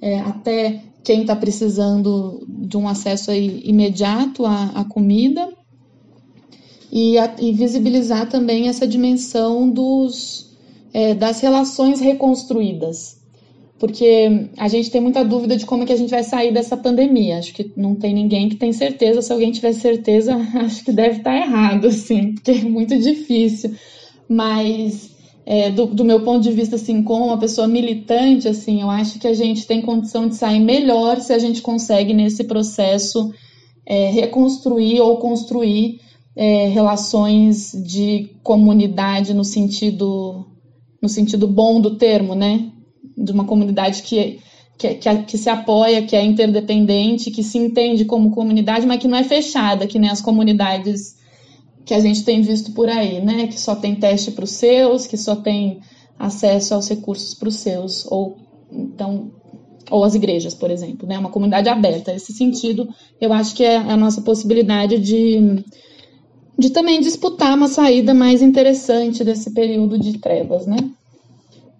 é, 0.00 0.20
até 0.20 0.82
quem 1.04 1.20
está 1.20 1.36
precisando 1.36 2.44
de 2.48 2.76
um 2.76 2.88
acesso 2.88 3.32
imediato 3.32 4.44
à, 4.44 4.72
à 4.74 4.84
comida 4.84 5.48
e, 6.90 7.16
a, 7.18 7.34
e, 7.38 7.52
visibilizar 7.52 8.28
também 8.28 8.68
essa 8.68 8.86
dimensão 8.86 9.70
dos, 9.70 10.56
é, 10.92 11.14
das 11.14 11.40
relações 11.40 12.00
reconstruídas. 12.00 13.16
Porque 13.78 14.48
a 14.56 14.68
gente 14.68 14.90
tem 14.90 15.00
muita 15.00 15.22
dúvida 15.22 15.56
de 15.56 15.66
como 15.66 15.82
é 15.82 15.86
que 15.86 15.92
a 15.92 15.96
gente 15.96 16.10
vai 16.10 16.24
sair 16.24 16.52
dessa 16.52 16.76
pandemia. 16.76 17.38
Acho 17.38 17.52
que 17.52 17.70
não 17.76 17.94
tem 17.94 18.14
ninguém 18.14 18.48
que 18.48 18.56
tem 18.56 18.72
certeza. 18.72 19.20
Se 19.20 19.30
alguém 19.32 19.52
tiver 19.52 19.74
certeza, 19.74 20.34
acho 20.64 20.82
que 20.82 20.92
deve 20.92 21.18
estar 21.18 21.36
errado, 21.36 21.86
assim, 21.86 22.32
porque 22.34 22.52
é 22.52 22.64
muito 22.64 22.98
difícil. 22.98 23.74
Mas 24.28 25.10
é, 25.48 25.70
do, 25.70 25.86
do, 25.86 26.04
meu 26.04 26.24
ponto 26.24 26.42
de 26.42 26.50
vista, 26.50 26.74
assim, 26.74 27.04
como 27.04 27.26
uma 27.26 27.38
pessoa 27.38 27.68
militante, 27.68 28.48
assim, 28.48 28.82
eu 28.82 28.90
acho 28.90 29.20
que 29.20 29.28
a 29.28 29.32
gente 29.32 29.64
tem 29.64 29.80
condição 29.80 30.28
de 30.28 30.34
sair 30.34 30.58
melhor 30.58 31.20
se 31.20 31.32
a 31.32 31.38
gente 31.38 31.62
consegue, 31.62 32.12
nesse 32.12 32.42
processo, 32.42 33.32
é, 33.86 34.10
reconstruir 34.10 35.00
ou 35.00 35.18
construir 35.18 36.00
é, 36.34 36.66
relações 36.66 37.70
de 37.86 38.28
comunidade 38.42 39.32
no 39.32 39.44
sentido, 39.44 40.44
no 41.00 41.08
sentido 41.08 41.46
bom 41.46 41.80
do 41.80 41.94
termo, 41.94 42.34
né? 42.34 42.68
De 43.16 43.30
uma 43.30 43.44
comunidade 43.44 44.02
que, 44.02 44.40
que, 44.76 44.94
que, 44.94 45.16
que 45.22 45.38
se 45.38 45.48
apoia, 45.48 46.02
que 46.02 46.16
é 46.16 46.24
interdependente, 46.24 47.30
que 47.30 47.44
se 47.44 47.56
entende 47.56 48.04
como 48.04 48.32
comunidade, 48.32 48.84
mas 48.84 49.00
que 49.00 49.06
não 49.06 49.16
é 49.16 49.22
fechada, 49.22 49.86
que 49.86 49.98
nem 50.00 50.10
as 50.10 50.20
comunidades 50.20 51.14
que 51.86 51.94
a 51.94 52.00
gente 52.00 52.24
tem 52.24 52.42
visto 52.42 52.72
por 52.72 52.88
aí, 52.88 53.24
né? 53.24 53.46
Que 53.46 53.58
só 53.58 53.76
tem 53.76 53.94
teste 53.94 54.32
para 54.32 54.44
os 54.44 54.50
seus, 54.50 55.06
que 55.06 55.16
só 55.16 55.36
tem 55.36 55.78
acesso 56.18 56.74
aos 56.74 56.88
recursos 56.88 57.32
para 57.32 57.48
os 57.48 57.54
seus, 57.56 58.04
ou 58.10 58.36
então 58.70 59.30
ou 59.88 60.02
as 60.02 60.16
igrejas, 60.16 60.52
por 60.52 60.68
exemplo, 60.68 61.08
né? 61.08 61.16
Uma 61.16 61.30
comunidade 61.30 61.68
aberta. 61.68 62.12
Nesse 62.12 62.32
sentido, 62.32 62.88
eu 63.20 63.32
acho 63.32 63.54
que 63.54 63.62
é 63.62 63.76
a 63.76 63.96
nossa 63.96 64.20
possibilidade 64.20 64.98
de, 64.98 65.64
de 66.58 66.70
também 66.70 67.00
disputar 67.00 67.56
uma 67.56 67.68
saída 67.68 68.12
mais 68.12 68.42
interessante 68.42 69.22
desse 69.22 69.52
período 69.52 69.96
de 69.96 70.18
trevas, 70.18 70.66
né? 70.66 70.78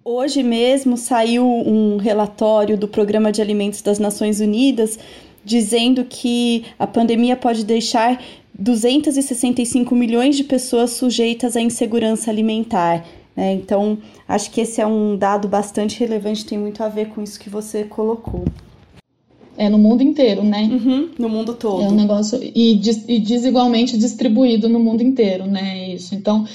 Hoje 0.05 0.41
mesmo 0.41 0.95
saiu 0.95 1.45
um 1.45 1.97
relatório 1.97 2.77
do 2.77 2.87
Programa 2.87 3.29
de 3.29 3.41
Alimentos 3.41 3.81
das 3.81 3.99
Nações 3.99 4.39
Unidas 4.39 4.97
dizendo 5.47 6.03
que 6.03 6.65
a 6.77 6.85
pandemia 6.85 7.37
pode 7.37 7.63
deixar 7.63 8.21
265 8.53 9.95
milhões 9.95 10.35
de 10.35 10.43
pessoas 10.43 10.91
sujeitas 10.91 11.55
à 11.55 11.61
insegurança 11.61 12.29
alimentar. 12.29 13.05
Né? 13.33 13.53
Então, 13.53 13.97
acho 14.27 14.51
que 14.51 14.59
esse 14.59 14.81
é 14.81 14.85
um 14.85 15.15
dado 15.15 15.47
bastante 15.47 15.99
relevante, 15.99 16.45
tem 16.45 16.57
muito 16.57 16.83
a 16.83 16.89
ver 16.89 17.07
com 17.09 17.23
isso 17.23 17.39
que 17.39 17.49
você 17.49 17.85
colocou. 17.85 18.43
É 19.55 19.69
no 19.69 19.79
mundo 19.79 20.03
inteiro, 20.03 20.43
né? 20.43 20.69
Uhum, 20.71 21.09
no 21.17 21.29
mundo 21.29 21.55
todo. 21.55 21.81
É 21.81 21.87
um 21.87 21.95
negócio. 21.95 22.39
E, 22.43 22.79
e 23.07 23.19
desigualmente 23.19 23.97
distribuído 23.97 24.69
no 24.69 24.79
mundo 24.79 25.01
inteiro, 25.01 25.47
né? 25.47 25.93
Isso. 25.93 26.13
Então. 26.13 26.45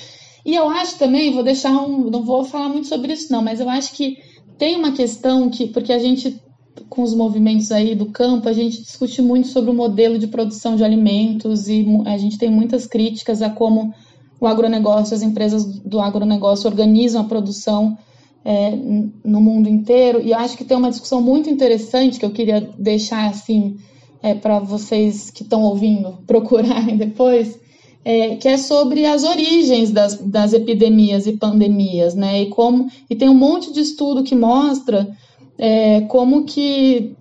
E 0.44 0.54
eu 0.54 0.68
acho 0.68 0.98
também, 0.98 1.32
vou 1.32 1.42
deixar 1.42 1.72
um. 1.72 2.10
Não 2.10 2.22
vou 2.22 2.44
falar 2.44 2.68
muito 2.68 2.86
sobre 2.86 3.12
isso, 3.12 3.32
não, 3.32 3.42
mas 3.42 3.58
eu 3.58 3.68
acho 3.68 3.92
que 3.94 4.18
tem 4.56 4.76
uma 4.76 4.92
questão 4.92 5.50
que. 5.50 5.66
Porque 5.66 5.92
a 5.92 5.98
gente 5.98 6.40
com 6.88 7.02
os 7.02 7.14
movimentos 7.14 7.70
aí 7.70 7.94
do 7.94 8.06
campo, 8.06 8.48
a 8.48 8.52
gente 8.52 8.82
discute 8.82 9.20
muito 9.20 9.48
sobre 9.48 9.70
o 9.70 9.74
modelo 9.74 10.18
de 10.18 10.26
produção 10.26 10.76
de 10.76 10.84
alimentos 10.84 11.68
e 11.68 11.86
a 12.06 12.16
gente 12.16 12.38
tem 12.38 12.50
muitas 12.50 12.86
críticas 12.86 13.42
a 13.42 13.50
como 13.50 13.94
o 14.40 14.46
agronegócio, 14.46 15.14
as 15.14 15.22
empresas 15.22 15.64
do 15.64 16.00
agronegócio 16.00 16.68
organizam 16.68 17.22
a 17.22 17.24
produção 17.24 17.96
é, 18.44 18.76
no 19.24 19.40
mundo 19.40 19.68
inteiro. 19.68 20.20
E 20.20 20.34
acho 20.34 20.56
que 20.56 20.64
tem 20.64 20.76
uma 20.76 20.90
discussão 20.90 21.20
muito 21.20 21.48
interessante 21.48 22.18
que 22.18 22.24
eu 22.24 22.30
queria 22.32 22.60
deixar 22.78 23.30
assim 23.30 23.76
é, 24.22 24.34
para 24.34 24.58
vocês 24.58 25.30
que 25.30 25.42
estão 25.42 25.62
ouvindo 25.62 26.18
procurarem 26.26 26.96
depois, 26.96 27.58
é, 28.04 28.36
que 28.36 28.48
é 28.48 28.56
sobre 28.56 29.06
as 29.06 29.22
origens 29.22 29.90
das, 29.90 30.16
das 30.16 30.52
epidemias 30.52 31.26
e 31.26 31.36
pandemias, 31.36 32.14
né? 32.14 32.42
E 32.42 32.46
como 32.46 32.88
e 33.08 33.14
tem 33.14 33.28
um 33.28 33.34
monte 33.34 33.72
de 33.72 33.80
estudo 33.80 34.24
que 34.24 34.34
mostra 34.34 35.08
é, 35.58 36.02
como 36.02 36.44
que 36.44 37.16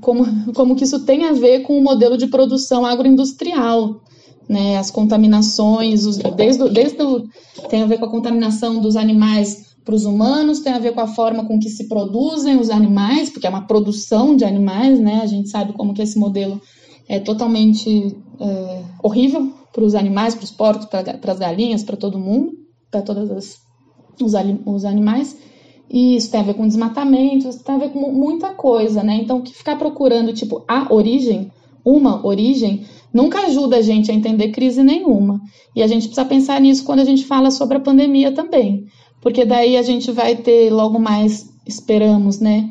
como, 0.00 0.52
como 0.54 0.74
que 0.74 0.84
isso 0.84 1.04
tem 1.04 1.24
a 1.24 1.32
ver 1.32 1.60
com 1.60 1.78
o 1.78 1.82
modelo 1.82 2.16
de 2.16 2.26
produção 2.26 2.86
agroindustrial, 2.86 4.00
né? 4.48 4.78
As 4.78 4.90
contaminações, 4.90 6.04
os, 6.06 6.16
desde, 6.16 6.68
desde 6.70 7.02
o, 7.02 7.28
tem 7.68 7.82
a 7.82 7.86
ver 7.86 7.98
com 7.98 8.06
a 8.06 8.10
contaminação 8.10 8.80
dos 8.80 8.96
animais 8.96 9.70
para 9.84 9.94
os 9.94 10.04
humanos, 10.04 10.60
tem 10.60 10.72
a 10.72 10.78
ver 10.78 10.92
com 10.92 11.00
a 11.00 11.06
forma 11.06 11.44
com 11.44 11.58
que 11.58 11.70
se 11.70 11.88
produzem 11.88 12.58
os 12.58 12.70
animais, 12.70 13.30
porque 13.30 13.46
é 13.46 13.50
uma 13.50 13.66
produção 13.66 14.36
de 14.36 14.44
animais, 14.44 14.98
né? 14.98 15.20
A 15.22 15.26
gente 15.26 15.48
sabe 15.48 15.72
como 15.72 15.94
que 15.94 16.02
esse 16.02 16.18
modelo 16.18 16.60
é 17.08 17.18
totalmente 17.18 18.16
é, 18.40 18.82
horrível 19.02 19.52
para 19.72 19.84
os 19.84 19.94
animais, 19.94 20.34
para 20.34 20.44
os 20.44 20.50
porcos, 20.50 20.86
para 20.86 21.32
as 21.32 21.38
galinhas, 21.38 21.82
para 21.82 21.96
todo 21.96 22.18
mundo, 22.18 22.52
para 22.90 23.02
todos 23.02 23.30
os, 23.30 23.56
os 24.66 24.84
animais. 24.84 25.36
E 25.90 26.14
isso 26.14 26.30
tem 26.30 26.40
a 26.40 26.44
ver 26.44 26.54
com 26.54 26.68
desmatamento, 26.68 27.48
isso 27.48 27.64
tem 27.64 27.74
a 27.74 27.78
ver 27.78 27.90
com 27.90 28.12
muita 28.12 28.50
coisa, 28.50 29.02
né? 29.02 29.16
Então, 29.16 29.42
que 29.42 29.52
ficar 29.52 29.76
procurando, 29.76 30.32
tipo, 30.32 30.64
a 30.68 30.92
origem, 30.94 31.50
uma 31.84 32.24
origem, 32.24 32.84
nunca 33.12 33.40
ajuda 33.46 33.78
a 33.78 33.82
gente 33.82 34.08
a 34.08 34.14
entender 34.14 34.50
crise 34.50 34.84
nenhuma. 34.84 35.40
E 35.74 35.82
a 35.82 35.88
gente 35.88 36.06
precisa 36.06 36.24
pensar 36.24 36.60
nisso 36.60 36.84
quando 36.84 37.00
a 37.00 37.04
gente 37.04 37.24
fala 37.24 37.50
sobre 37.50 37.76
a 37.76 37.80
pandemia 37.80 38.30
também. 38.30 38.86
Porque 39.20 39.44
daí 39.44 39.76
a 39.76 39.82
gente 39.82 40.12
vai 40.12 40.36
ter 40.36 40.70
logo 40.70 40.98
mais, 41.00 41.50
esperamos, 41.66 42.38
né? 42.38 42.70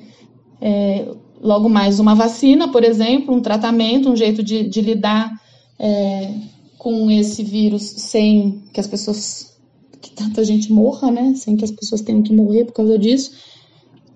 É, 0.61 1.05
logo 1.41 1.67
mais 1.67 1.99
uma 1.99 2.15
vacina, 2.15 2.69
por 2.69 2.85
exemplo, 2.85 3.35
um 3.35 3.41
tratamento, 3.41 4.09
um 4.09 4.15
jeito 4.15 4.41
de, 4.41 4.67
de 4.67 4.81
lidar 4.81 5.31
é, 5.77 6.33
com 6.77 7.11
esse 7.11 7.43
vírus 7.43 7.83
sem 7.83 8.63
que 8.73 8.79
as 8.79 8.87
pessoas 8.87 9.58
que 10.01 10.11
tanta 10.11 10.43
gente 10.43 10.71
morra, 10.71 11.11
né? 11.11 11.33
Sem 11.35 11.55
que 11.55 11.65
as 11.65 11.71
pessoas 11.71 12.01
tenham 12.01 12.21
que 12.21 12.33
morrer 12.33 12.65
por 12.65 12.73
causa 12.73 12.97
disso. 12.97 13.31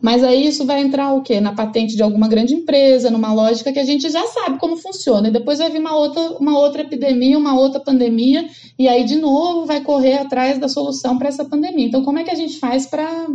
Mas 0.02 0.22
aí 0.22 0.46
isso 0.46 0.66
vai 0.66 0.82
entrar 0.82 1.14
o 1.14 1.22
quê? 1.22 1.40
Na 1.40 1.54
patente 1.54 1.96
de 1.96 2.04
alguma 2.04 2.28
grande 2.28 2.54
empresa, 2.54 3.10
numa 3.10 3.34
lógica 3.34 3.72
que 3.72 3.80
a 3.80 3.86
gente 3.86 4.10
já 4.10 4.26
sabe 4.28 4.60
como 4.60 4.76
funciona. 4.76 5.30
E 5.30 5.32
depois 5.32 5.60
vai 5.60 5.70
vir 5.70 5.80
uma 5.80 5.96
outra, 5.96 6.22
uma 6.40 6.60
outra 6.60 6.82
epidemia, 6.82 7.38
uma 7.38 7.58
outra 7.58 7.80
pandemia, 7.80 8.46
e 8.78 8.86
aí 8.86 9.06
de 9.06 9.16
novo 9.16 9.66
vai 9.66 9.80
correr 9.80 10.18
atrás 10.18 10.60
da 10.60 10.68
solução 10.68 11.18
para 11.18 11.30
essa 11.30 11.46
pandemia. 11.46 11.88
Então, 11.88 12.04
como 12.04 12.20
é 12.20 12.24
que 12.26 12.32
a 12.32 12.36
gente 12.36 12.60
faz 12.60 12.86
para 12.86 13.28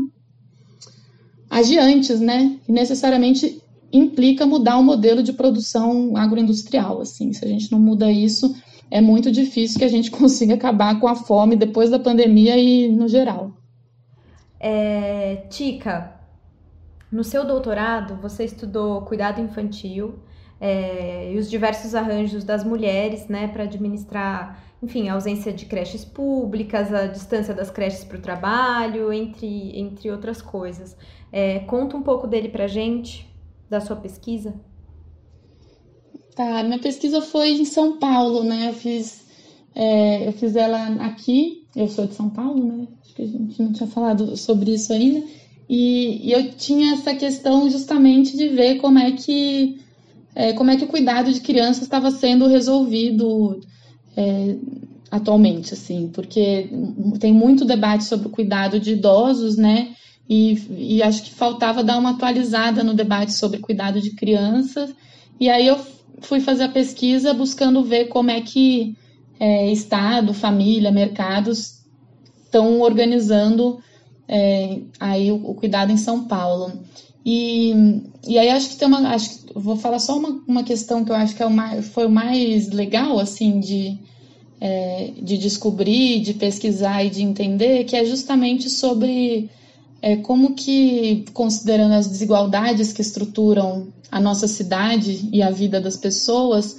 agir 1.48 1.78
antes, 1.78 2.20
né? 2.20 2.58
E 2.68 2.72
necessariamente 2.72 3.62
implica 3.90 4.44
mudar 4.44 4.76
o 4.76 4.84
modelo 4.84 5.22
de 5.22 5.32
produção 5.32 6.16
agroindustrial. 6.16 7.00
Assim, 7.00 7.32
se 7.32 7.44
a 7.44 7.48
gente 7.48 7.72
não 7.72 7.80
muda 7.80 8.12
isso, 8.12 8.54
é 8.90 9.00
muito 9.00 9.30
difícil 9.30 9.78
que 9.78 9.84
a 9.84 9.88
gente 9.88 10.10
consiga 10.12 10.54
acabar 10.54 10.98
com 11.00 11.08
a 11.08 11.14
fome 11.14 11.56
depois 11.56 11.90
da 11.90 11.98
pandemia 11.98 12.56
e 12.56 12.88
no 12.88 13.08
geral. 13.08 13.52
É, 14.60 15.44
Tica, 15.48 16.14
no 17.10 17.24
seu 17.24 17.44
doutorado, 17.46 18.16
você 18.20 18.44
estudou 18.44 19.02
cuidado 19.02 19.40
infantil 19.40 20.18
é, 20.60 21.32
e 21.32 21.38
os 21.38 21.48
diversos 21.48 21.94
arranjos 21.94 22.44
das 22.44 22.64
mulheres, 22.64 23.28
né, 23.28 23.48
para 23.48 23.64
administrar, 23.64 24.62
enfim, 24.82 25.08
a 25.08 25.14
ausência 25.14 25.52
de 25.52 25.66
creches 25.66 26.04
públicas, 26.04 26.92
a 26.92 27.06
distância 27.06 27.54
das 27.54 27.70
creches 27.70 28.04
para 28.04 28.18
o 28.18 28.20
trabalho, 28.20 29.12
entre, 29.12 29.78
entre 29.78 30.10
outras 30.10 30.42
coisas. 30.42 30.96
É, 31.32 31.60
conta 31.60 31.96
um 31.96 32.02
pouco 32.02 32.26
dele 32.26 32.48
para 32.48 32.66
gente, 32.66 33.28
da 33.70 33.80
sua 33.80 33.96
pesquisa. 33.96 34.54
Tá, 36.38 36.62
minha 36.62 36.78
pesquisa 36.78 37.20
foi 37.20 37.50
em 37.50 37.64
São 37.64 37.98
Paulo, 37.98 38.44
né? 38.44 38.68
Eu 38.68 38.72
fiz, 38.72 39.24
é, 39.74 40.28
eu 40.28 40.32
fiz 40.32 40.54
ela 40.54 40.86
aqui. 41.04 41.64
Eu 41.74 41.88
sou 41.88 42.06
de 42.06 42.14
São 42.14 42.30
Paulo, 42.30 42.64
né? 42.64 42.86
Acho 43.02 43.14
que 43.16 43.22
a 43.22 43.26
gente 43.26 43.60
não 43.60 43.72
tinha 43.72 43.88
falado 43.88 44.36
sobre 44.36 44.72
isso 44.72 44.92
ainda. 44.92 45.26
E, 45.68 46.28
e 46.28 46.30
eu 46.30 46.52
tinha 46.52 46.92
essa 46.92 47.12
questão 47.12 47.68
justamente 47.68 48.36
de 48.36 48.46
ver 48.50 48.76
como 48.76 49.00
é 49.00 49.10
que 49.10 49.80
é, 50.32 50.52
como 50.52 50.70
é 50.70 50.76
que 50.76 50.84
o 50.84 50.88
cuidado 50.88 51.32
de 51.32 51.40
crianças 51.40 51.82
estava 51.82 52.08
sendo 52.12 52.46
resolvido 52.46 53.60
é, 54.16 54.54
atualmente, 55.10 55.74
assim, 55.74 56.08
porque 56.14 56.70
tem 57.18 57.32
muito 57.32 57.64
debate 57.64 58.04
sobre 58.04 58.28
o 58.28 58.30
cuidado 58.30 58.78
de 58.78 58.92
idosos, 58.92 59.56
né? 59.56 59.92
E, 60.30 60.56
e, 60.98 61.02
acho 61.02 61.24
que 61.24 61.34
faltava 61.34 61.82
dar 61.82 61.98
uma 61.98 62.10
atualizada 62.10 62.84
no 62.84 62.94
debate 62.94 63.32
sobre 63.32 63.58
cuidado 63.58 64.00
de 64.00 64.10
crianças. 64.10 64.94
E 65.40 65.48
aí 65.48 65.66
eu 65.66 65.76
fui 66.20 66.40
fazer 66.40 66.64
a 66.64 66.68
pesquisa 66.68 67.32
buscando 67.32 67.82
ver 67.84 68.06
como 68.06 68.30
é 68.30 68.40
que 68.40 68.96
é, 69.38 69.70
Estado, 69.70 70.34
família, 70.34 70.90
mercados 70.90 71.78
estão 72.44 72.80
organizando 72.80 73.78
é, 74.26 74.78
aí 74.98 75.30
o, 75.30 75.36
o, 75.36 75.54
cuidado 75.54 75.92
em 75.92 75.96
São 75.96 76.24
Paulo. 76.24 76.72
E, 77.24 78.02
e 78.26 78.38
aí 78.38 78.48
acho 78.50 78.70
que 78.70 78.76
tem 78.76 78.88
uma. 78.88 79.10
Acho, 79.10 79.38
vou 79.54 79.76
falar 79.76 79.98
só 79.98 80.16
uma, 80.16 80.42
uma 80.46 80.62
questão 80.62 81.04
que 81.04 81.10
eu 81.10 81.16
acho 81.16 81.34
que 81.34 81.42
é 81.42 81.46
o 81.46 81.50
mais, 81.50 81.88
foi 81.88 82.06
o 82.06 82.10
mais 82.10 82.70
legal 82.70 83.18
assim 83.18 83.60
de, 83.60 83.98
é, 84.60 85.12
de 85.20 85.36
descobrir, 85.36 86.20
de 86.20 86.34
pesquisar 86.34 87.04
e 87.04 87.10
de 87.10 87.22
entender, 87.22 87.84
que 87.84 87.96
é 87.96 88.04
justamente 88.04 88.70
sobre 88.70 89.50
é, 90.00 90.16
como 90.16 90.54
que, 90.54 91.24
considerando 91.32 91.94
as 91.94 92.06
desigualdades 92.06 92.92
que 92.92 93.00
estruturam 93.00 93.92
a 94.10 94.20
nossa 94.20 94.46
cidade 94.46 95.28
e 95.32 95.42
a 95.42 95.50
vida 95.50 95.80
das 95.80 95.96
pessoas, 95.96 96.76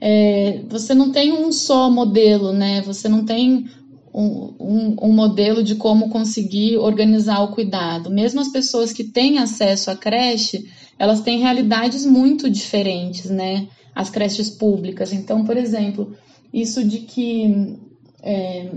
é, 0.00 0.62
você 0.68 0.94
não 0.94 1.10
tem 1.10 1.32
um 1.32 1.50
só 1.50 1.90
modelo, 1.90 2.52
né? 2.52 2.82
Você 2.82 3.08
não 3.08 3.24
tem 3.24 3.66
um, 4.14 4.54
um, 4.60 4.96
um, 5.02 5.12
modelo 5.12 5.62
de 5.62 5.76
como 5.76 6.10
conseguir 6.10 6.76
organizar 6.76 7.42
o 7.42 7.52
cuidado. 7.52 8.10
Mesmo 8.10 8.40
as 8.40 8.48
pessoas 8.48 8.92
que 8.92 9.04
têm 9.04 9.38
acesso 9.38 9.90
à 9.90 9.96
creche, 9.96 10.68
elas 10.98 11.20
têm 11.20 11.40
realidades 11.40 12.04
muito 12.04 12.50
diferentes, 12.50 13.30
né? 13.30 13.66
As 13.94 14.10
creches 14.10 14.50
públicas. 14.50 15.12
Então, 15.12 15.44
por 15.44 15.56
exemplo, 15.56 16.14
isso 16.52 16.84
de 16.84 16.98
que 16.98 17.78
é, 18.22 18.70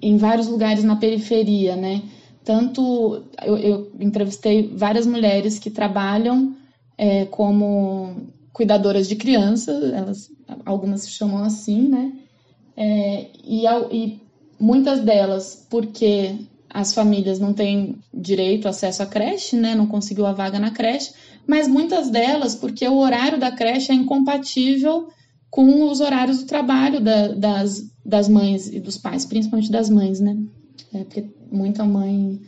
em 0.00 0.16
vários 0.16 0.48
lugares 0.48 0.82
na 0.82 0.96
periferia, 0.96 1.76
né? 1.76 2.02
Tanto 2.44 3.24
eu, 3.44 3.56
eu 3.56 3.92
entrevistei 4.00 4.68
várias 4.74 5.06
mulheres 5.06 5.58
que 5.58 5.70
trabalham 5.70 6.56
é, 6.98 7.24
como 7.26 8.28
cuidadoras 8.52 9.08
de 9.08 9.16
crianças, 9.16 9.92
elas 9.92 10.30
algumas 10.64 11.02
se 11.02 11.10
chamam 11.10 11.42
assim, 11.42 11.88
né? 11.88 12.12
É, 12.76 13.26
e, 13.44 13.64
e 13.90 14.20
muitas 14.58 15.00
delas, 15.00 15.66
porque 15.70 16.36
as 16.68 16.94
famílias 16.94 17.38
não 17.38 17.52
têm 17.52 17.96
direito, 18.12 18.68
acesso 18.68 19.02
à 19.02 19.06
creche, 19.06 19.56
né? 19.56 19.74
Não 19.74 19.86
conseguiu 19.86 20.26
a 20.26 20.32
vaga 20.32 20.58
na 20.58 20.70
creche, 20.70 21.12
mas 21.46 21.68
muitas 21.68 22.10
delas 22.10 22.54
porque 22.54 22.86
o 22.86 22.98
horário 22.98 23.38
da 23.38 23.52
creche 23.52 23.92
é 23.92 23.94
incompatível 23.94 25.08
com 25.50 25.90
os 25.90 26.00
horários 26.00 26.38
do 26.38 26.46
trabalho 26.46 27.00
da, 27.00 27.28
das, 27.28 27.84
das 28.04 28.26
mães 28.28 28.68
e 28.68 28.80
dos 28.80 28.96
pais, 28.96 29.26
principalmente 29.26 29.70
das 29.70 29.90
mães, 29.90 30.18
né? 30.18 30.36
É, 30.94 31.04
porque 31.04 31.24
muita 31.50 31.84
mãe, 31.84 32.40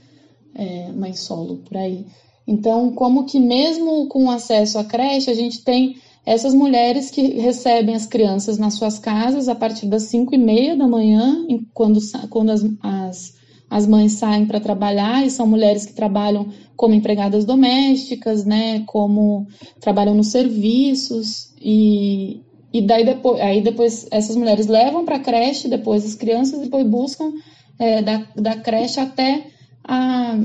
é, 0.55 0.93
mãe 0.93 1.15
solo 1.15 1.59
por 1.59 1.77
aí. 1.77 2.07
Então, 2.47 2.93
como 2.93 3.25
que 3.25 3.41
mesmo 3.41 4.07
com 4.09 4.31
acesso 4.31 4.79
à 4.79 4.85
creche, 4.85 5.31
a 5.31 5.35
gente 5.35 5.65
tem 5.65 5.97
essas 6.27 6.55
mulheres 6.55 7.11
que 7.11 7.23
recebem 7.39 7.95
as 7.95 8.07
crianças 8.07 8.59
nas 8.59 8.75
suas 8.75 8.99
casas 8.99 9.49
a 9.49 9.55
partir 9.55 9.87
das 9.87 10.05
5 10.05 10.35
e 10.35 10.39
meia 10.39 10.77
da 10.77 10.87
manhã, 10.87 11.47
quando, 11.73 11.99
quando 12.31 12.51
as, 12.51 12.65
as, 12.83 13.35
as 13.69 13.87
mães 13.87 14.13
saem 14.13 14.47
para 14.47 14.61
trabalhar, 14.61 15.25
e 15.25 15.31
são 15.31 15.47
mulheres 15.47 15.85
que 15.85 15.93
trabalham 15.93 16.49
como 16.77 16.95
empregadas 16.95 17.45
domésticas, 17.45 18.45
né, 18.45 18.83
como 18.87 19.47
trabalham 19.81 20.15
nos 20.15 20.29
serviços, 20.29 21.53
e, 21.61 22.41
e 22.73 22.83
daí 22.83 23.05
depois, 23.05 23.41
aí 23.41 23.61
depois 23.61 24.07
essas 24.11 24.35
mulheres 24.35 24.67
levam 24.67 25.05
para 25.05 25.17
a 25.17 25.21
creche, 25.21 25.69
depois 25.69 26.05
as 26.05 26.15
crianças, 26.15 26.61
depois 26.61 26.87
buscam 26.87 27.33
é, 27.79 28.03
da, 28.03 28.27
da 28.37 28.57
creche 28.57 29.01
até 29.01 29.47
a, 29.83 30.39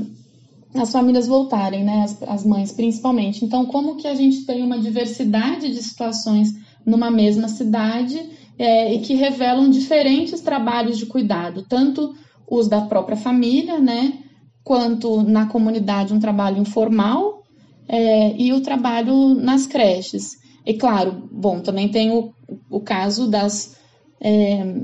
as 0.74 0.92
famílias 0.92 1.26
voltarem, 1.26 1.84
né, 1.84 2.02
as, 2.02 2.22
as 2.22 2.44
mães 2.44 2.72
principalmente. 2.72 3.44
Então, 3.44 3.66
como 3.66 3.96
que 3.96 4.06
a 4.06 4.14
gente 4.14 4.44
tem 4.44 4.62
uma 4.62 4.78
diversidade 4.78 5.72
de 5.72 5.82
situações 5.82 6.54
numa 6.84 7.10
mesma 7.10 7.48
cidade 7.48 8.20
é, 8.58 8.92
e 8.94 9.00
que 9.00 9.14
revelam 9.14 9.70
diferentes 9.70 10.40
trabalhos 10.40 10.98
de 10.98 11.06
cuidado, 11.06 11.64
tanto 11.68 12.14
os 12.48 12.68
da 12.68 12.82
própria 12.82 13.16
família, 13.16 13.78
né, 13.78 14.18
quanto 14.64 15.22
na 15.22 15.46
comunidade 15.46 16.12
um 16.12 16.20
trabalho 16.20 16.58
informal 16.58 17.42
é, 17.88 18.36
e 18.36 18.52
o 18.52 18.60
trabalho 18.60 19.34
nas 19.34 19.66
creches. 19.66 20.38
E 20.64 20.74
claro, 20.74 21.28
bom, 21.32 21.60
também 21.60 21.88
tem 21.88 22.10
o, 22.10 22.32
o 22.68 22.80
caso 22.80 23.28
das, 23.28 23.76
é, 24.20 24.82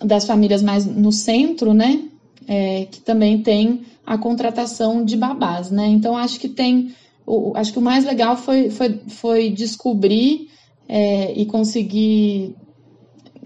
das 0.00 0.24
famílias 0.26 0.62
mais 0.62 0.84
no 0.86 1.12
centro, 1.12 1.72
né, 1.72 2.02
é, 2.46 2.86
que 2.90 3.00
também 3.00 3.42
tem 3.42 3.82
a 4.06 4.18
contratação 4.18 5.04
de 5.04 5.16
babás, 5.16 5.70
né? 5.70 5.86
Então 5.86 6.16
acho 6.16 6.38
que 6.38 6.48
tem, 6.48 6.94
o, 7.26 7.52
acho 7.56 7.72
que 7.72 7.78
o 7.78 7.82
mais 7.82 8.04
legal 8.04 8.36
foi, 8.36 8.70
foi, 8.70 9.00
foi 9.08 9.50
descobrir 9.50 10.48
é, 10.88 11.32
e 11.32 11.46
conseguir 11.46 12.54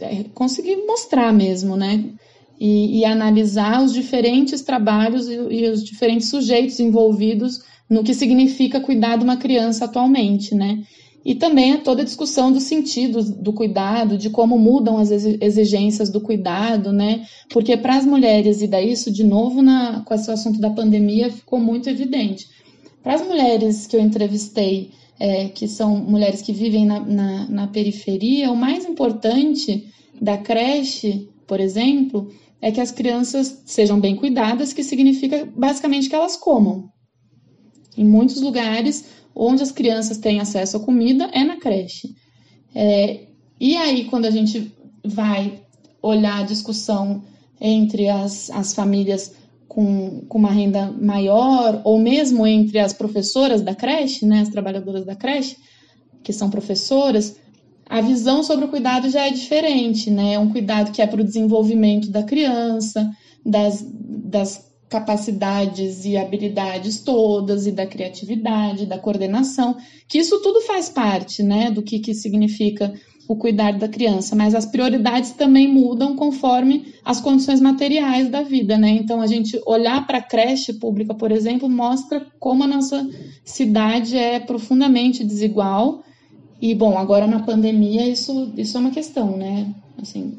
é, 0.01 0.25
conseguir 0.35 0.77
mostrar 0.87 1.33
mesmo, 1.33 1.77
né? 1.77 2.05
E, 2.61 2.99
e, 2.99 3.05
analisar 3.05 3.85
os 3.85 3.93
diferentes 3.93 4.63
trabalhos 4.63 5.29
e, 5.29 5.35
e 5.35 5.71
os 5.71 5.85
diferentes 5.85 6.29
sujeitos 6.29 6.81
envolvidos 6.81 7.61
no 7.89 8.03
que 8.03 8.13
significa 8.13 8.81
cuidar 8.81 9.17
de 9.17 9.23
uma 9.23 9.37
criança 9.37 9.85
atualmente, 9.85 10.57
né? 10.57 10.83
E 11.25 11.35
também 11.35 11.77
toda 11.79 12.03
a 12.03 12.05
discussão 12.05 12.51
do 12.53 12.61
sentido 12.61 13.23
do 13.23 13.53
cuidado, 13.53 14.17
de 14.17 14.31
como 14.31 14.59
mudam 14.59 14.99
as 14.99 15.11
exigências 15.11 16.09
do 16.09 16.21
cuidado, 16.21 16.93
né? 16.93 17.27
Porque 17.51 17.77
para 17.77 17.97
as 17.97 18.07
mulheres, 18.07 18.63
e 18.63 18.67
daí 18.67 18.93
isso 18.93 19.11
de 19.11 19.25
novo 19.25 19.61
na, 19.61 20.03
com 20.05 20.15
esse 20.15 20.31
assunto 20.31 20.61
da 20.61 20.71
pandemia 20.71 21.31
ficou 21.31 21.59
muito 21.59 21.91
evidente. 21.91 22.47
Para 23.03 23.15
as 23.15 23.27
mulheres 23.27 23.87
que 23.87 23.97
eu 23.97 24.01
entrevistei, 24.01 24.91
é, 25.19 25.49
que 25.49 25.67
são 25.67 25.97
mulheres 25.97 26.41
que 26.41 26.53
vivem 26.53 26.87
na, 26.87 27.01
na, 27.01 27.49
na 27.49 27.67
periferia, 27.67 28.51
o 28.51 28.57
mais 28.57 28.85
importante 28.85 29.93
da 30.21 30.39
creche, 30.39 31.29
por 31.47 31.61
exemplo, 31.61 32.31
é 32.61 32.71
que 32.71 32.81
as 32.81 32.91
crianças 32.91 33.63
sejam 33.67 34.01
bem 34.01 34.17
cuidadas, 34.17 34.73
que 34.73 34.83
significa 34.83 35.49
basicamente 35.57 36.09
que 36.09 36.15
elas 36.15 36.37
comam. 36.37 36.89
Em 37.97 38.05
muitos 38.05 38.41
lugares, 38.41 39.05
onde 39.39 39.63
as 39.63 39.71
crianças 39.71 40.19
têm 40.19 40.41
acesso 40.41 40.77
à 40.77 40.81
comida 40.81 41.31
é 41.33 41.45
na 41.45 41.57
creche. 41.57 42.15
É, 42.75 43.21
e 43.61 43.77
aí, 43.77 44.05
quando 44.07 44.25
a 44.27 44.31
gente 44.31 44.73
vai 45.05 45.61
olhar 46.03 46.41
a 46.41 46.47
discussão 46.47 47.23
entre 47.61 48.09
as, 48.09 48.51
as 48.51 48.75
famílias 48.75 49.33
com, 49.67 50.23
com 50.29 50.39
uma 50.39 50.51
renda 50.51 50.93
maior, 50.93 51.81
ou 51.85 51.99
mesmo 51.99 52.47
entre 52.47 52.79
as 52.79 52.93
professoras 52.93 53.63
da 53.63 53.75
creche, 53.75 54.27
né, 54.27 54.41
as 54.41 54.49
trabalhadoras 54.49 55.05
da 55.05 55.15
creche, 55.15 55.57
que 56.23 56.33
são 56.33 56.51
professoras, 56.51 57.37
a 57.89 58.01
visão 58.01 58.43
sobre 58.43 58.67
o 58.67 58.69
cuidado 58.69 59.09
já 59.09 59.27
é 59.27 59.31
diferente, 59.31 60.11
né? 60.11 60.35
É 60.35 60.39
um 60.39 60.51
cuidado 60.51 60.93
que 60.93 61.01
é 61.01 61.07
para 61.07 61.23
o 61.23 61.25
desenvolvimento 61.25 62.11
da 62.11 62.23
criança, 62.23 63.11
das, 63.45 63.83
das 63.91 64.68
capacidades 64.89 66.05
e 66.05 66.17
habilidades 66.17 67.01
todas, 67.01 67.67
e 67.67 67.73
da 67.73 67.87
criatividade, 67.87 68.87
da 68.87 68.99
coordenação, 68.99 69.77
que 70.09 70.19
isso 70.19 70.41
tudo 70.41 70.63
faz 70.63 70.89
parte, 70.89 71.43
né, 71.43 71.71
do 71.71 71.83
que, 71.83 71.99
que 71.99 72.15
significa 72.15 72.93
o 73.29 73.37
cuidar 73.37 73.73
da 73.73 73.87
criança, 73.87 74.35
mas 74.35 74.55
as 74.55 74.65
prioridades 74.65 75.33
também 75.33 75.69
mudam 75.71 76.17
conforme 76.17 76.95
as 77.05 77.21
condições 77.21 77.61
materiais 77.61 78.31
da 78.31 78.43
vida, 78.43 78.79
né? 78.79 78.89
Então 78.89 79.21
a 79.21 79.27
gente 79.27 79.61
olhar 79.67 80.07
para 80.07 80.17
a 80.17 80.23
creche 80.23 80.73
pública, 80.73 81.13
por 81.13 81.31
exemplo, 81.31 81.69
mostra 81.69 82.27
como 82.41 82.65
a 82.65 82.67
nossa 82.67 83.07
cidade 83.45 84.17
é 84.17 84.41
profundamente 84.41 85.23
desigual. 85.23 86.03
E 86.59 86.75
bom, 86.75 86.97
agora 86.97 87.27
na 87.27 87.41
pandemia 87.41 88.09
isso 88.09 88.51
isso 88.57 88.79
é 88.79 88.81
uma 88.81 88.91
questão, 88.91 89.37
né? 89.37 89.75
Assim, 90.01 90.39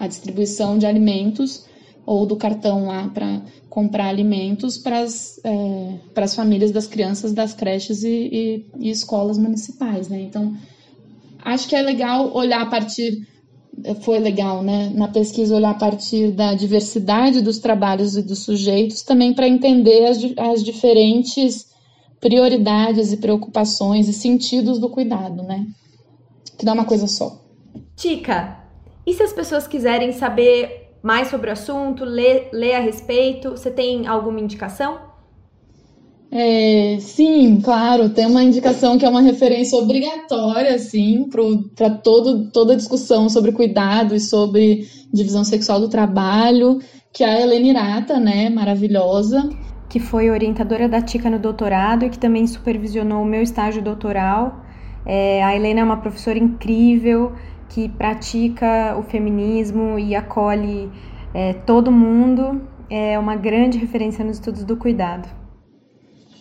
a 0.00 0.06
distribuição 0.06 0.78
de 0.78 0.86
alimentos 0.86 1.66
ou 2.08 2.24
do 2.24 2.36
cartão 2.36 2.86
lá 2.86 3.06
para 3.08 3.42
comprar 3.68 4.06
alimentos 4.06 4.78
para 4.78 5.00
as 5.00 5.38
é, 5.44 6.26
famílias 6.34 6.70
das 6.70 6.86
crianças 6.86 7.34
das 7.34 7.52
creches 7.52 8.02
e, 8.02 8.08
e, 8.08 8.66
e 8.78 8.90
escolas 8.90 9.36
municipais, 9.36 10.08
né? 10.08 10.22
Então 10.22 10.56
acho 11.44 11.68
que 11.68 11.76
é 11.76 11.82
legal 11.82 12.34
olhar 12.34 12.62
a 12.62 12.66
partir 12.66 13.28
foi 14.00 14.18
legal, 14.18 14.60
né, 14.60 14.90
na 14.92 15.06
pesquisa 15.06 15.54
olhar 15.54 15.70
a 15.70 15.74
partir 15.74 16.32
da 16.32 16.52
diversidade 16.52 17.40
dos 17.40 17.58
trabalhos 17.58 18.16
e 18.16 18.22
dos 18.22 18.40
sujeitos, 18.40 19.02
também 19.02 19.32
para 19.32 19.46
entender 19.46 20.06
as, 20.06 20.18
as 20.36 20.64
diferentes 20.64 21.68
prioridades 22.20 23.12
e 23.12 23.18
preocupações 23.18 24.08
e 24.08 24.12
sentidos 24.12 24.80
do 24.80 24.88
cuidado, 24.88 25.44
né? 25.44 25.64
Que 26.58 26.64
não 26.64 26.72
é 26.72 26.74
uma 26.74 26.84
coisa 26.86 27.06
só. 27.06 27.40
Tica, 27.94 28.64
e 29.06 29.14
se 29.14 29.22
as 29.22 29.32
pessoas 29.32 29.68
quiserem 29.68 30.10
saber 30.10 30.77
mais 31.02 31.28
sobre 31.28 31.50
o 31.50 31.52
assunto, 31.52 32.04
ler, 32.04 32.48
ler 32.52 32.74
a 32.74 32.80
respeito, 32.80 33.50
você 33.50 33.70
tem 33.70 34.06
alguma 34.06 34.40
indicação? 34.40 35.08
É, 36.30 36.98
sim, 37.00 37.58
claro, 37.62 38.10
tem 38.10 38.26
uma 38.26 38.42
indicação 38.42 38.98
que 38.98 39.06
é 39.06 39.08
uma 39.08 39.22
referência 39.22 39.78
obrigatória, 39.78 40.74
assim, 40.74 41.26
para 41.74 41.90
toda 41.90 42.76
discussão 42.76 43.30
sobre 43.30 43.52
cuidado 43.52 44.14
e 44.14 44.20
sobre 44.20 44.86
divisão 45.12 45.42
sexual 45.42 45.80
do 45.80 45.88
trabalho, 45.88 46.80
que 47.12 47.24
é 47.24 47.28
a 47.28 47.40
Helena 47.40 47.68
Irata, 47.68 48.20
né, 48.20 48.50
maravilhosa. 48.50 49.48
Que 49.88 49.98
foi 49.98 50.28
orientadora 50.28 50.86
da 50.86 51.00
TICA 51.00 51.30
no 51.30 51.38
doutorado 51.38 52.04
e 52.04 52.10
que 52.10 52.18
também 52.18 52.46
supervisionou 52.46 53.22
o 53.22 53.26
meu 53.26 53.40
estágio 53.40 53.82
doutoral. 53.82 54.60
É, 55.06 55.42
a 55.42 55.56
Helena 55.56 55.80
é 55.80 55.84
uma 55.84 55.96
professora 55.96 56.38
incrível 56.38 57.32
que 57.68 57.88
pratica 57.88 58.96
o 58.98 59.02
feminismo 59.02 59.98
e 59.98 60.14
acolhe 60.14 60.90
é, 61.34 61.52
todo 61.52 61.90
mundo. 61.92 62.62
É 62.90 63.18
uma 63.18 63.36
grande 63.36 63.76
referência 63.78 64.24
nos 64.24 64.36
estudos 64.36 64.64
do 64.64 64.76
cuidado 64.76 65.28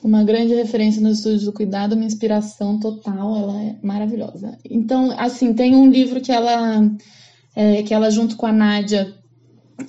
uma 0.03 0.23
grande 0.23 0.53
referência 0.53 1.01
nos 1.01 1.17
estudos 1.17 1.43
do 1.43 1.53
cuidado, 1.53 1.93
uma 1.93 2.05
inspiração 2.05 2.79
total, 2.79 3.35
ela 3.35 3.61
é 3.61 3.75
maravilhosa. 3.83 4.57
Então, 4.69 5.11
assim, 5.17 5.53
tem 5.53 5.75
um 5.75 5.89
livro 5.89 6.21
que 6.21 6.31
ela, 6.31 6.89
é, 7.55 7.83
que 7.83 7.93
ela 7.93 8.09
junto 8.09 8.37
com 8.37 8.45
a 8.45 8.51
Nádia, 8.51 9.13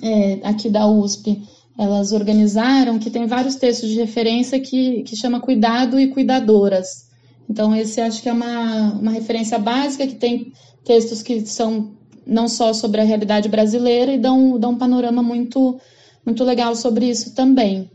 é, 0.01 0.39
aqui 0.43 0.69
da 0.69 0.87
USP, 0.87 1.41
elas 1.77 2.11
organizaram, 2.11 2.99
que 2.99 3.09
tem 3.09 3.25
vários 3.25 3.55
textos 3.55 3.89
de 3.89 3.95
referência 3.95 4.59
que, 4.59 5.03
que 5.03 5.15
chama 5.15 5.39
Cuidado 5.39 5.99
e 5.99 6.07
Cuidadoras. 6.07 7.07
Então, 7.49 7.75
esse 7.75 8.01
acho 8.01 8.21
que 8.21 8.29
é 8.29 8.33
uma, 8.33 8.93
uma 8.93 9.11
referência 9.11 9.57
básica, 9.57 10.05
que 10.05 10.15
tem 10.15 10.51
textos 10.83 11.21
que 11.21 11.41
são 11.41 11.91
não 12.25 12.47
só 12.47 12.73
sobre 12.73 13.01
a 13.01 13.03
realidade 13.03 13.49
brasileira 13.49 14.11
e 14.11 14.17
dão, 14.17 14.59
dão 14.59 14.71
um 14.71 14.77
panorama 14.77 15.23
muito, 15.23 15.79
muito 16.25 16.43
legal 16.43 16.75
sobre 16.75 17.09
isso 17.09 17.35
também. 17.35 17.89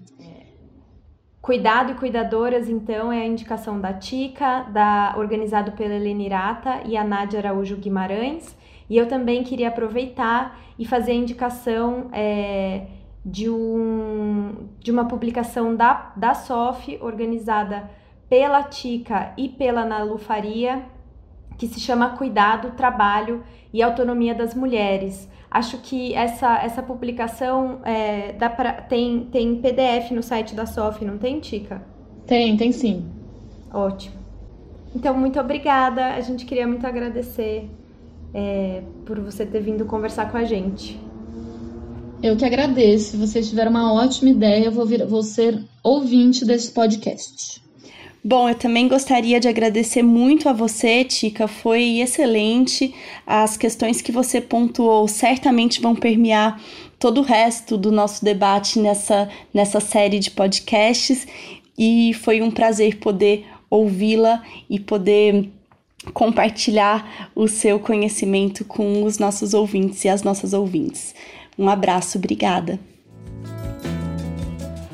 Cuidado 1.41 1.93
e 1.93 1.95
Cuidadoras, 1.95 2.71
então, 2.71 3.13
é 3.13 3.21
a 3.21 3.27
indicação 3.27 3.79
da 3.79 3.93
TICA, 3.93 4.67
da, 4.73 5.15
organizado 5.19 5.73
pela 5.73 5.95
Helena 5.95 6.23
Irata 6.23 6.81
e 6.87 6.97
a 6.97 7.05
Nádia 7.05 7.39
Araújo 7.39 7.77
Guimarães. 7.77 8.57
E 8.89 8.97
eu 8.97 9.07
também 9.07 9.45
queria 9.45 9.69
aproveitar 9.69 10.59
e 10.79 10.87
fazer 10.87 11.13
a 11.13 11.15
indicação 11.15 12.09
é, 12.13 12.87
de, 13.25 13.51
um, 13.51 14.69
de 14.81 14.91
uma 14.91 15.07
publicação 15.07 15.77
da, 15.77 16.13
da 16.17 16.33
SOF, 16.33 16.99
organizada 17.03 17.91
pela 18.27 18.63
TICA 18.63 19.35
e 19.37 19.49
pela 19.49 19.85
Nalu 19.85 20.17
Faria, 20.17 20.83
que 21.59 21.67
se 21.67 21.81
chama 21.81 22.17
Cuidado, 22.17 22.73
Trabalho 22.77 23.43
e 23.73 23.83
Autonomia 23.83 24.35
das 24.35 24.55
Mulheres. 24.55 25.29
Acho 25.51 25.79
que 25.79 26.13
essa, 26.15 26.59
essa 26.59 26.83
publicação 26.83 27.79
é, 27.85 28.33
dá 28.33 28.51
pra, 28.51 28.73
tem, 28.73 29.29
tem 29.31 29.57
PDF 29.57 30.11
no 30.11 30.23
site 30.23 30.55
da 30.55 30.67
SOF, 30.67 31.05
não 31.05 31.17
tem, 31.17 31.39
Tica? 31.39 31.81
Tem, 32.27 32.57
tem 32.57 32.73
sim. 32.73 33.05
Ótimo. 33.73 34.17
Então, 34.95 35.17
muito 35.17 35.39
obrigada. 35.39 36.15
A 36.15 36.21
gente 36.21 36.45
queria 36.45 36.67
muito 36.67 36.87
agradecer 36.87 37.69
é, 38.33 38.83
por 39.05 39.21
você 39.21 39.45
ter 39.45 39.61
vindo 39.61 39.85
conversar 39.85 40.31
com 40.31 40.37
a 40.37 40.45
gente. 40.45 41.01
Eu 42.23 42.37
que 42.37 42.45
agradeço. 42.45 43.13
Se 43.13 43.17
vocês 43.17 43.49
tiveram 43.49 43.71
uma 43.71 43.93
ótima 43.93 44.31
ideia, 44.31 44.65
eu 44.65 44.73
vou, 44.73 44.87
vir, 44.87 45.05
vou 45.07 45.23
ser 45.23 45.63
ouvinte 45.83 46.45
desse 46.45 46.73
podcast. 46.73 47.64
Bom, 48.27 48.49
eu 48.49 48.55
também 48.55 48.89
gostaria 48.89 49.39
de 49.39 49.49
agradecer 49.49 50.03
muito 50.03 50.49
a 50.49 50.53
você, 50.55 51.05
Tica. 51.05 51.47
Foi 51.47 52.01
excelente. 52.01 52.95
As 53.27 53.59
questões 53.59 54.01
que 54.01 54.11
você 54.11 54.41
pontuou 54.41 55.07
certamente 55.07 55.79
vão 55.79 55.95
permear 55.95 56.59
todo 56.99 57.19
o 57.19 57.23
resto 57.23 57.77
do 57.77 57.93
nosso 57.93 58.25
debate 58.25 58.79
nessa, 58.79 59.29
nessa 59.53 59.79
série 59.79 60.19
de 60.19 60.31
podcasts. 60.31 61.27
E 61.77 62.15
foi 62.15 62.41
um 62.41 62.51
prazer 62.51 62.97
poder 62.97 63.45
ouvi-la 63.69 64.43
e 64.71 64.81
poder 64.81 65.51
compartilhar 66.15 67.31
o 67.35 67.47
seu 67.47 67.79
conhecimento 67.79 68.65
com 68.65 69.05
os 69.05 69.19
nossos 69.19 69.53
ouvintes 69.53 70.03
e 70.03 70.09
as 70.09 70.23
nossas 70.23 70.55
ouvintes. 70.55 71.15
Um 71.59 71.69
abraço, 71.69 72.17
obrigada. 72.17 72.81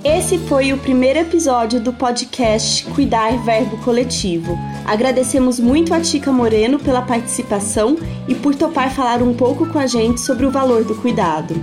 Esse 0.03 0.39
foi 0.39 0.73
o 0.73 0.79
primeiro 0.79 1.19
episódio 1.19 1.79
do 1.79 1.93
podcast 1.93 2.87
Cuidar 2.87 3.37
Verbo 3.45 3.77
Coletivo. 3.85 4.59
Agradecemos 4.87 5.61
muito 5.61 5.93
a 5.93 6.01
Tica 6.01 6.33
Moreno 6.33 6.79
pela 6.79 7.03
participação 7.03 7.99
e 8.27 8.35
por 8.35 8.55
topar 8.55 8.91
falar 8.91 9.23
um 9.23 9.35
pouco 9.35 9.67
com 9.67 9.79
a 9.79 9.87
gente 9.87 10.19
sobre 10.23 10.47
o 10.47 10.51
valor 10.51 10.85
do 10.85 10.95
cuidado. 10.95 11.55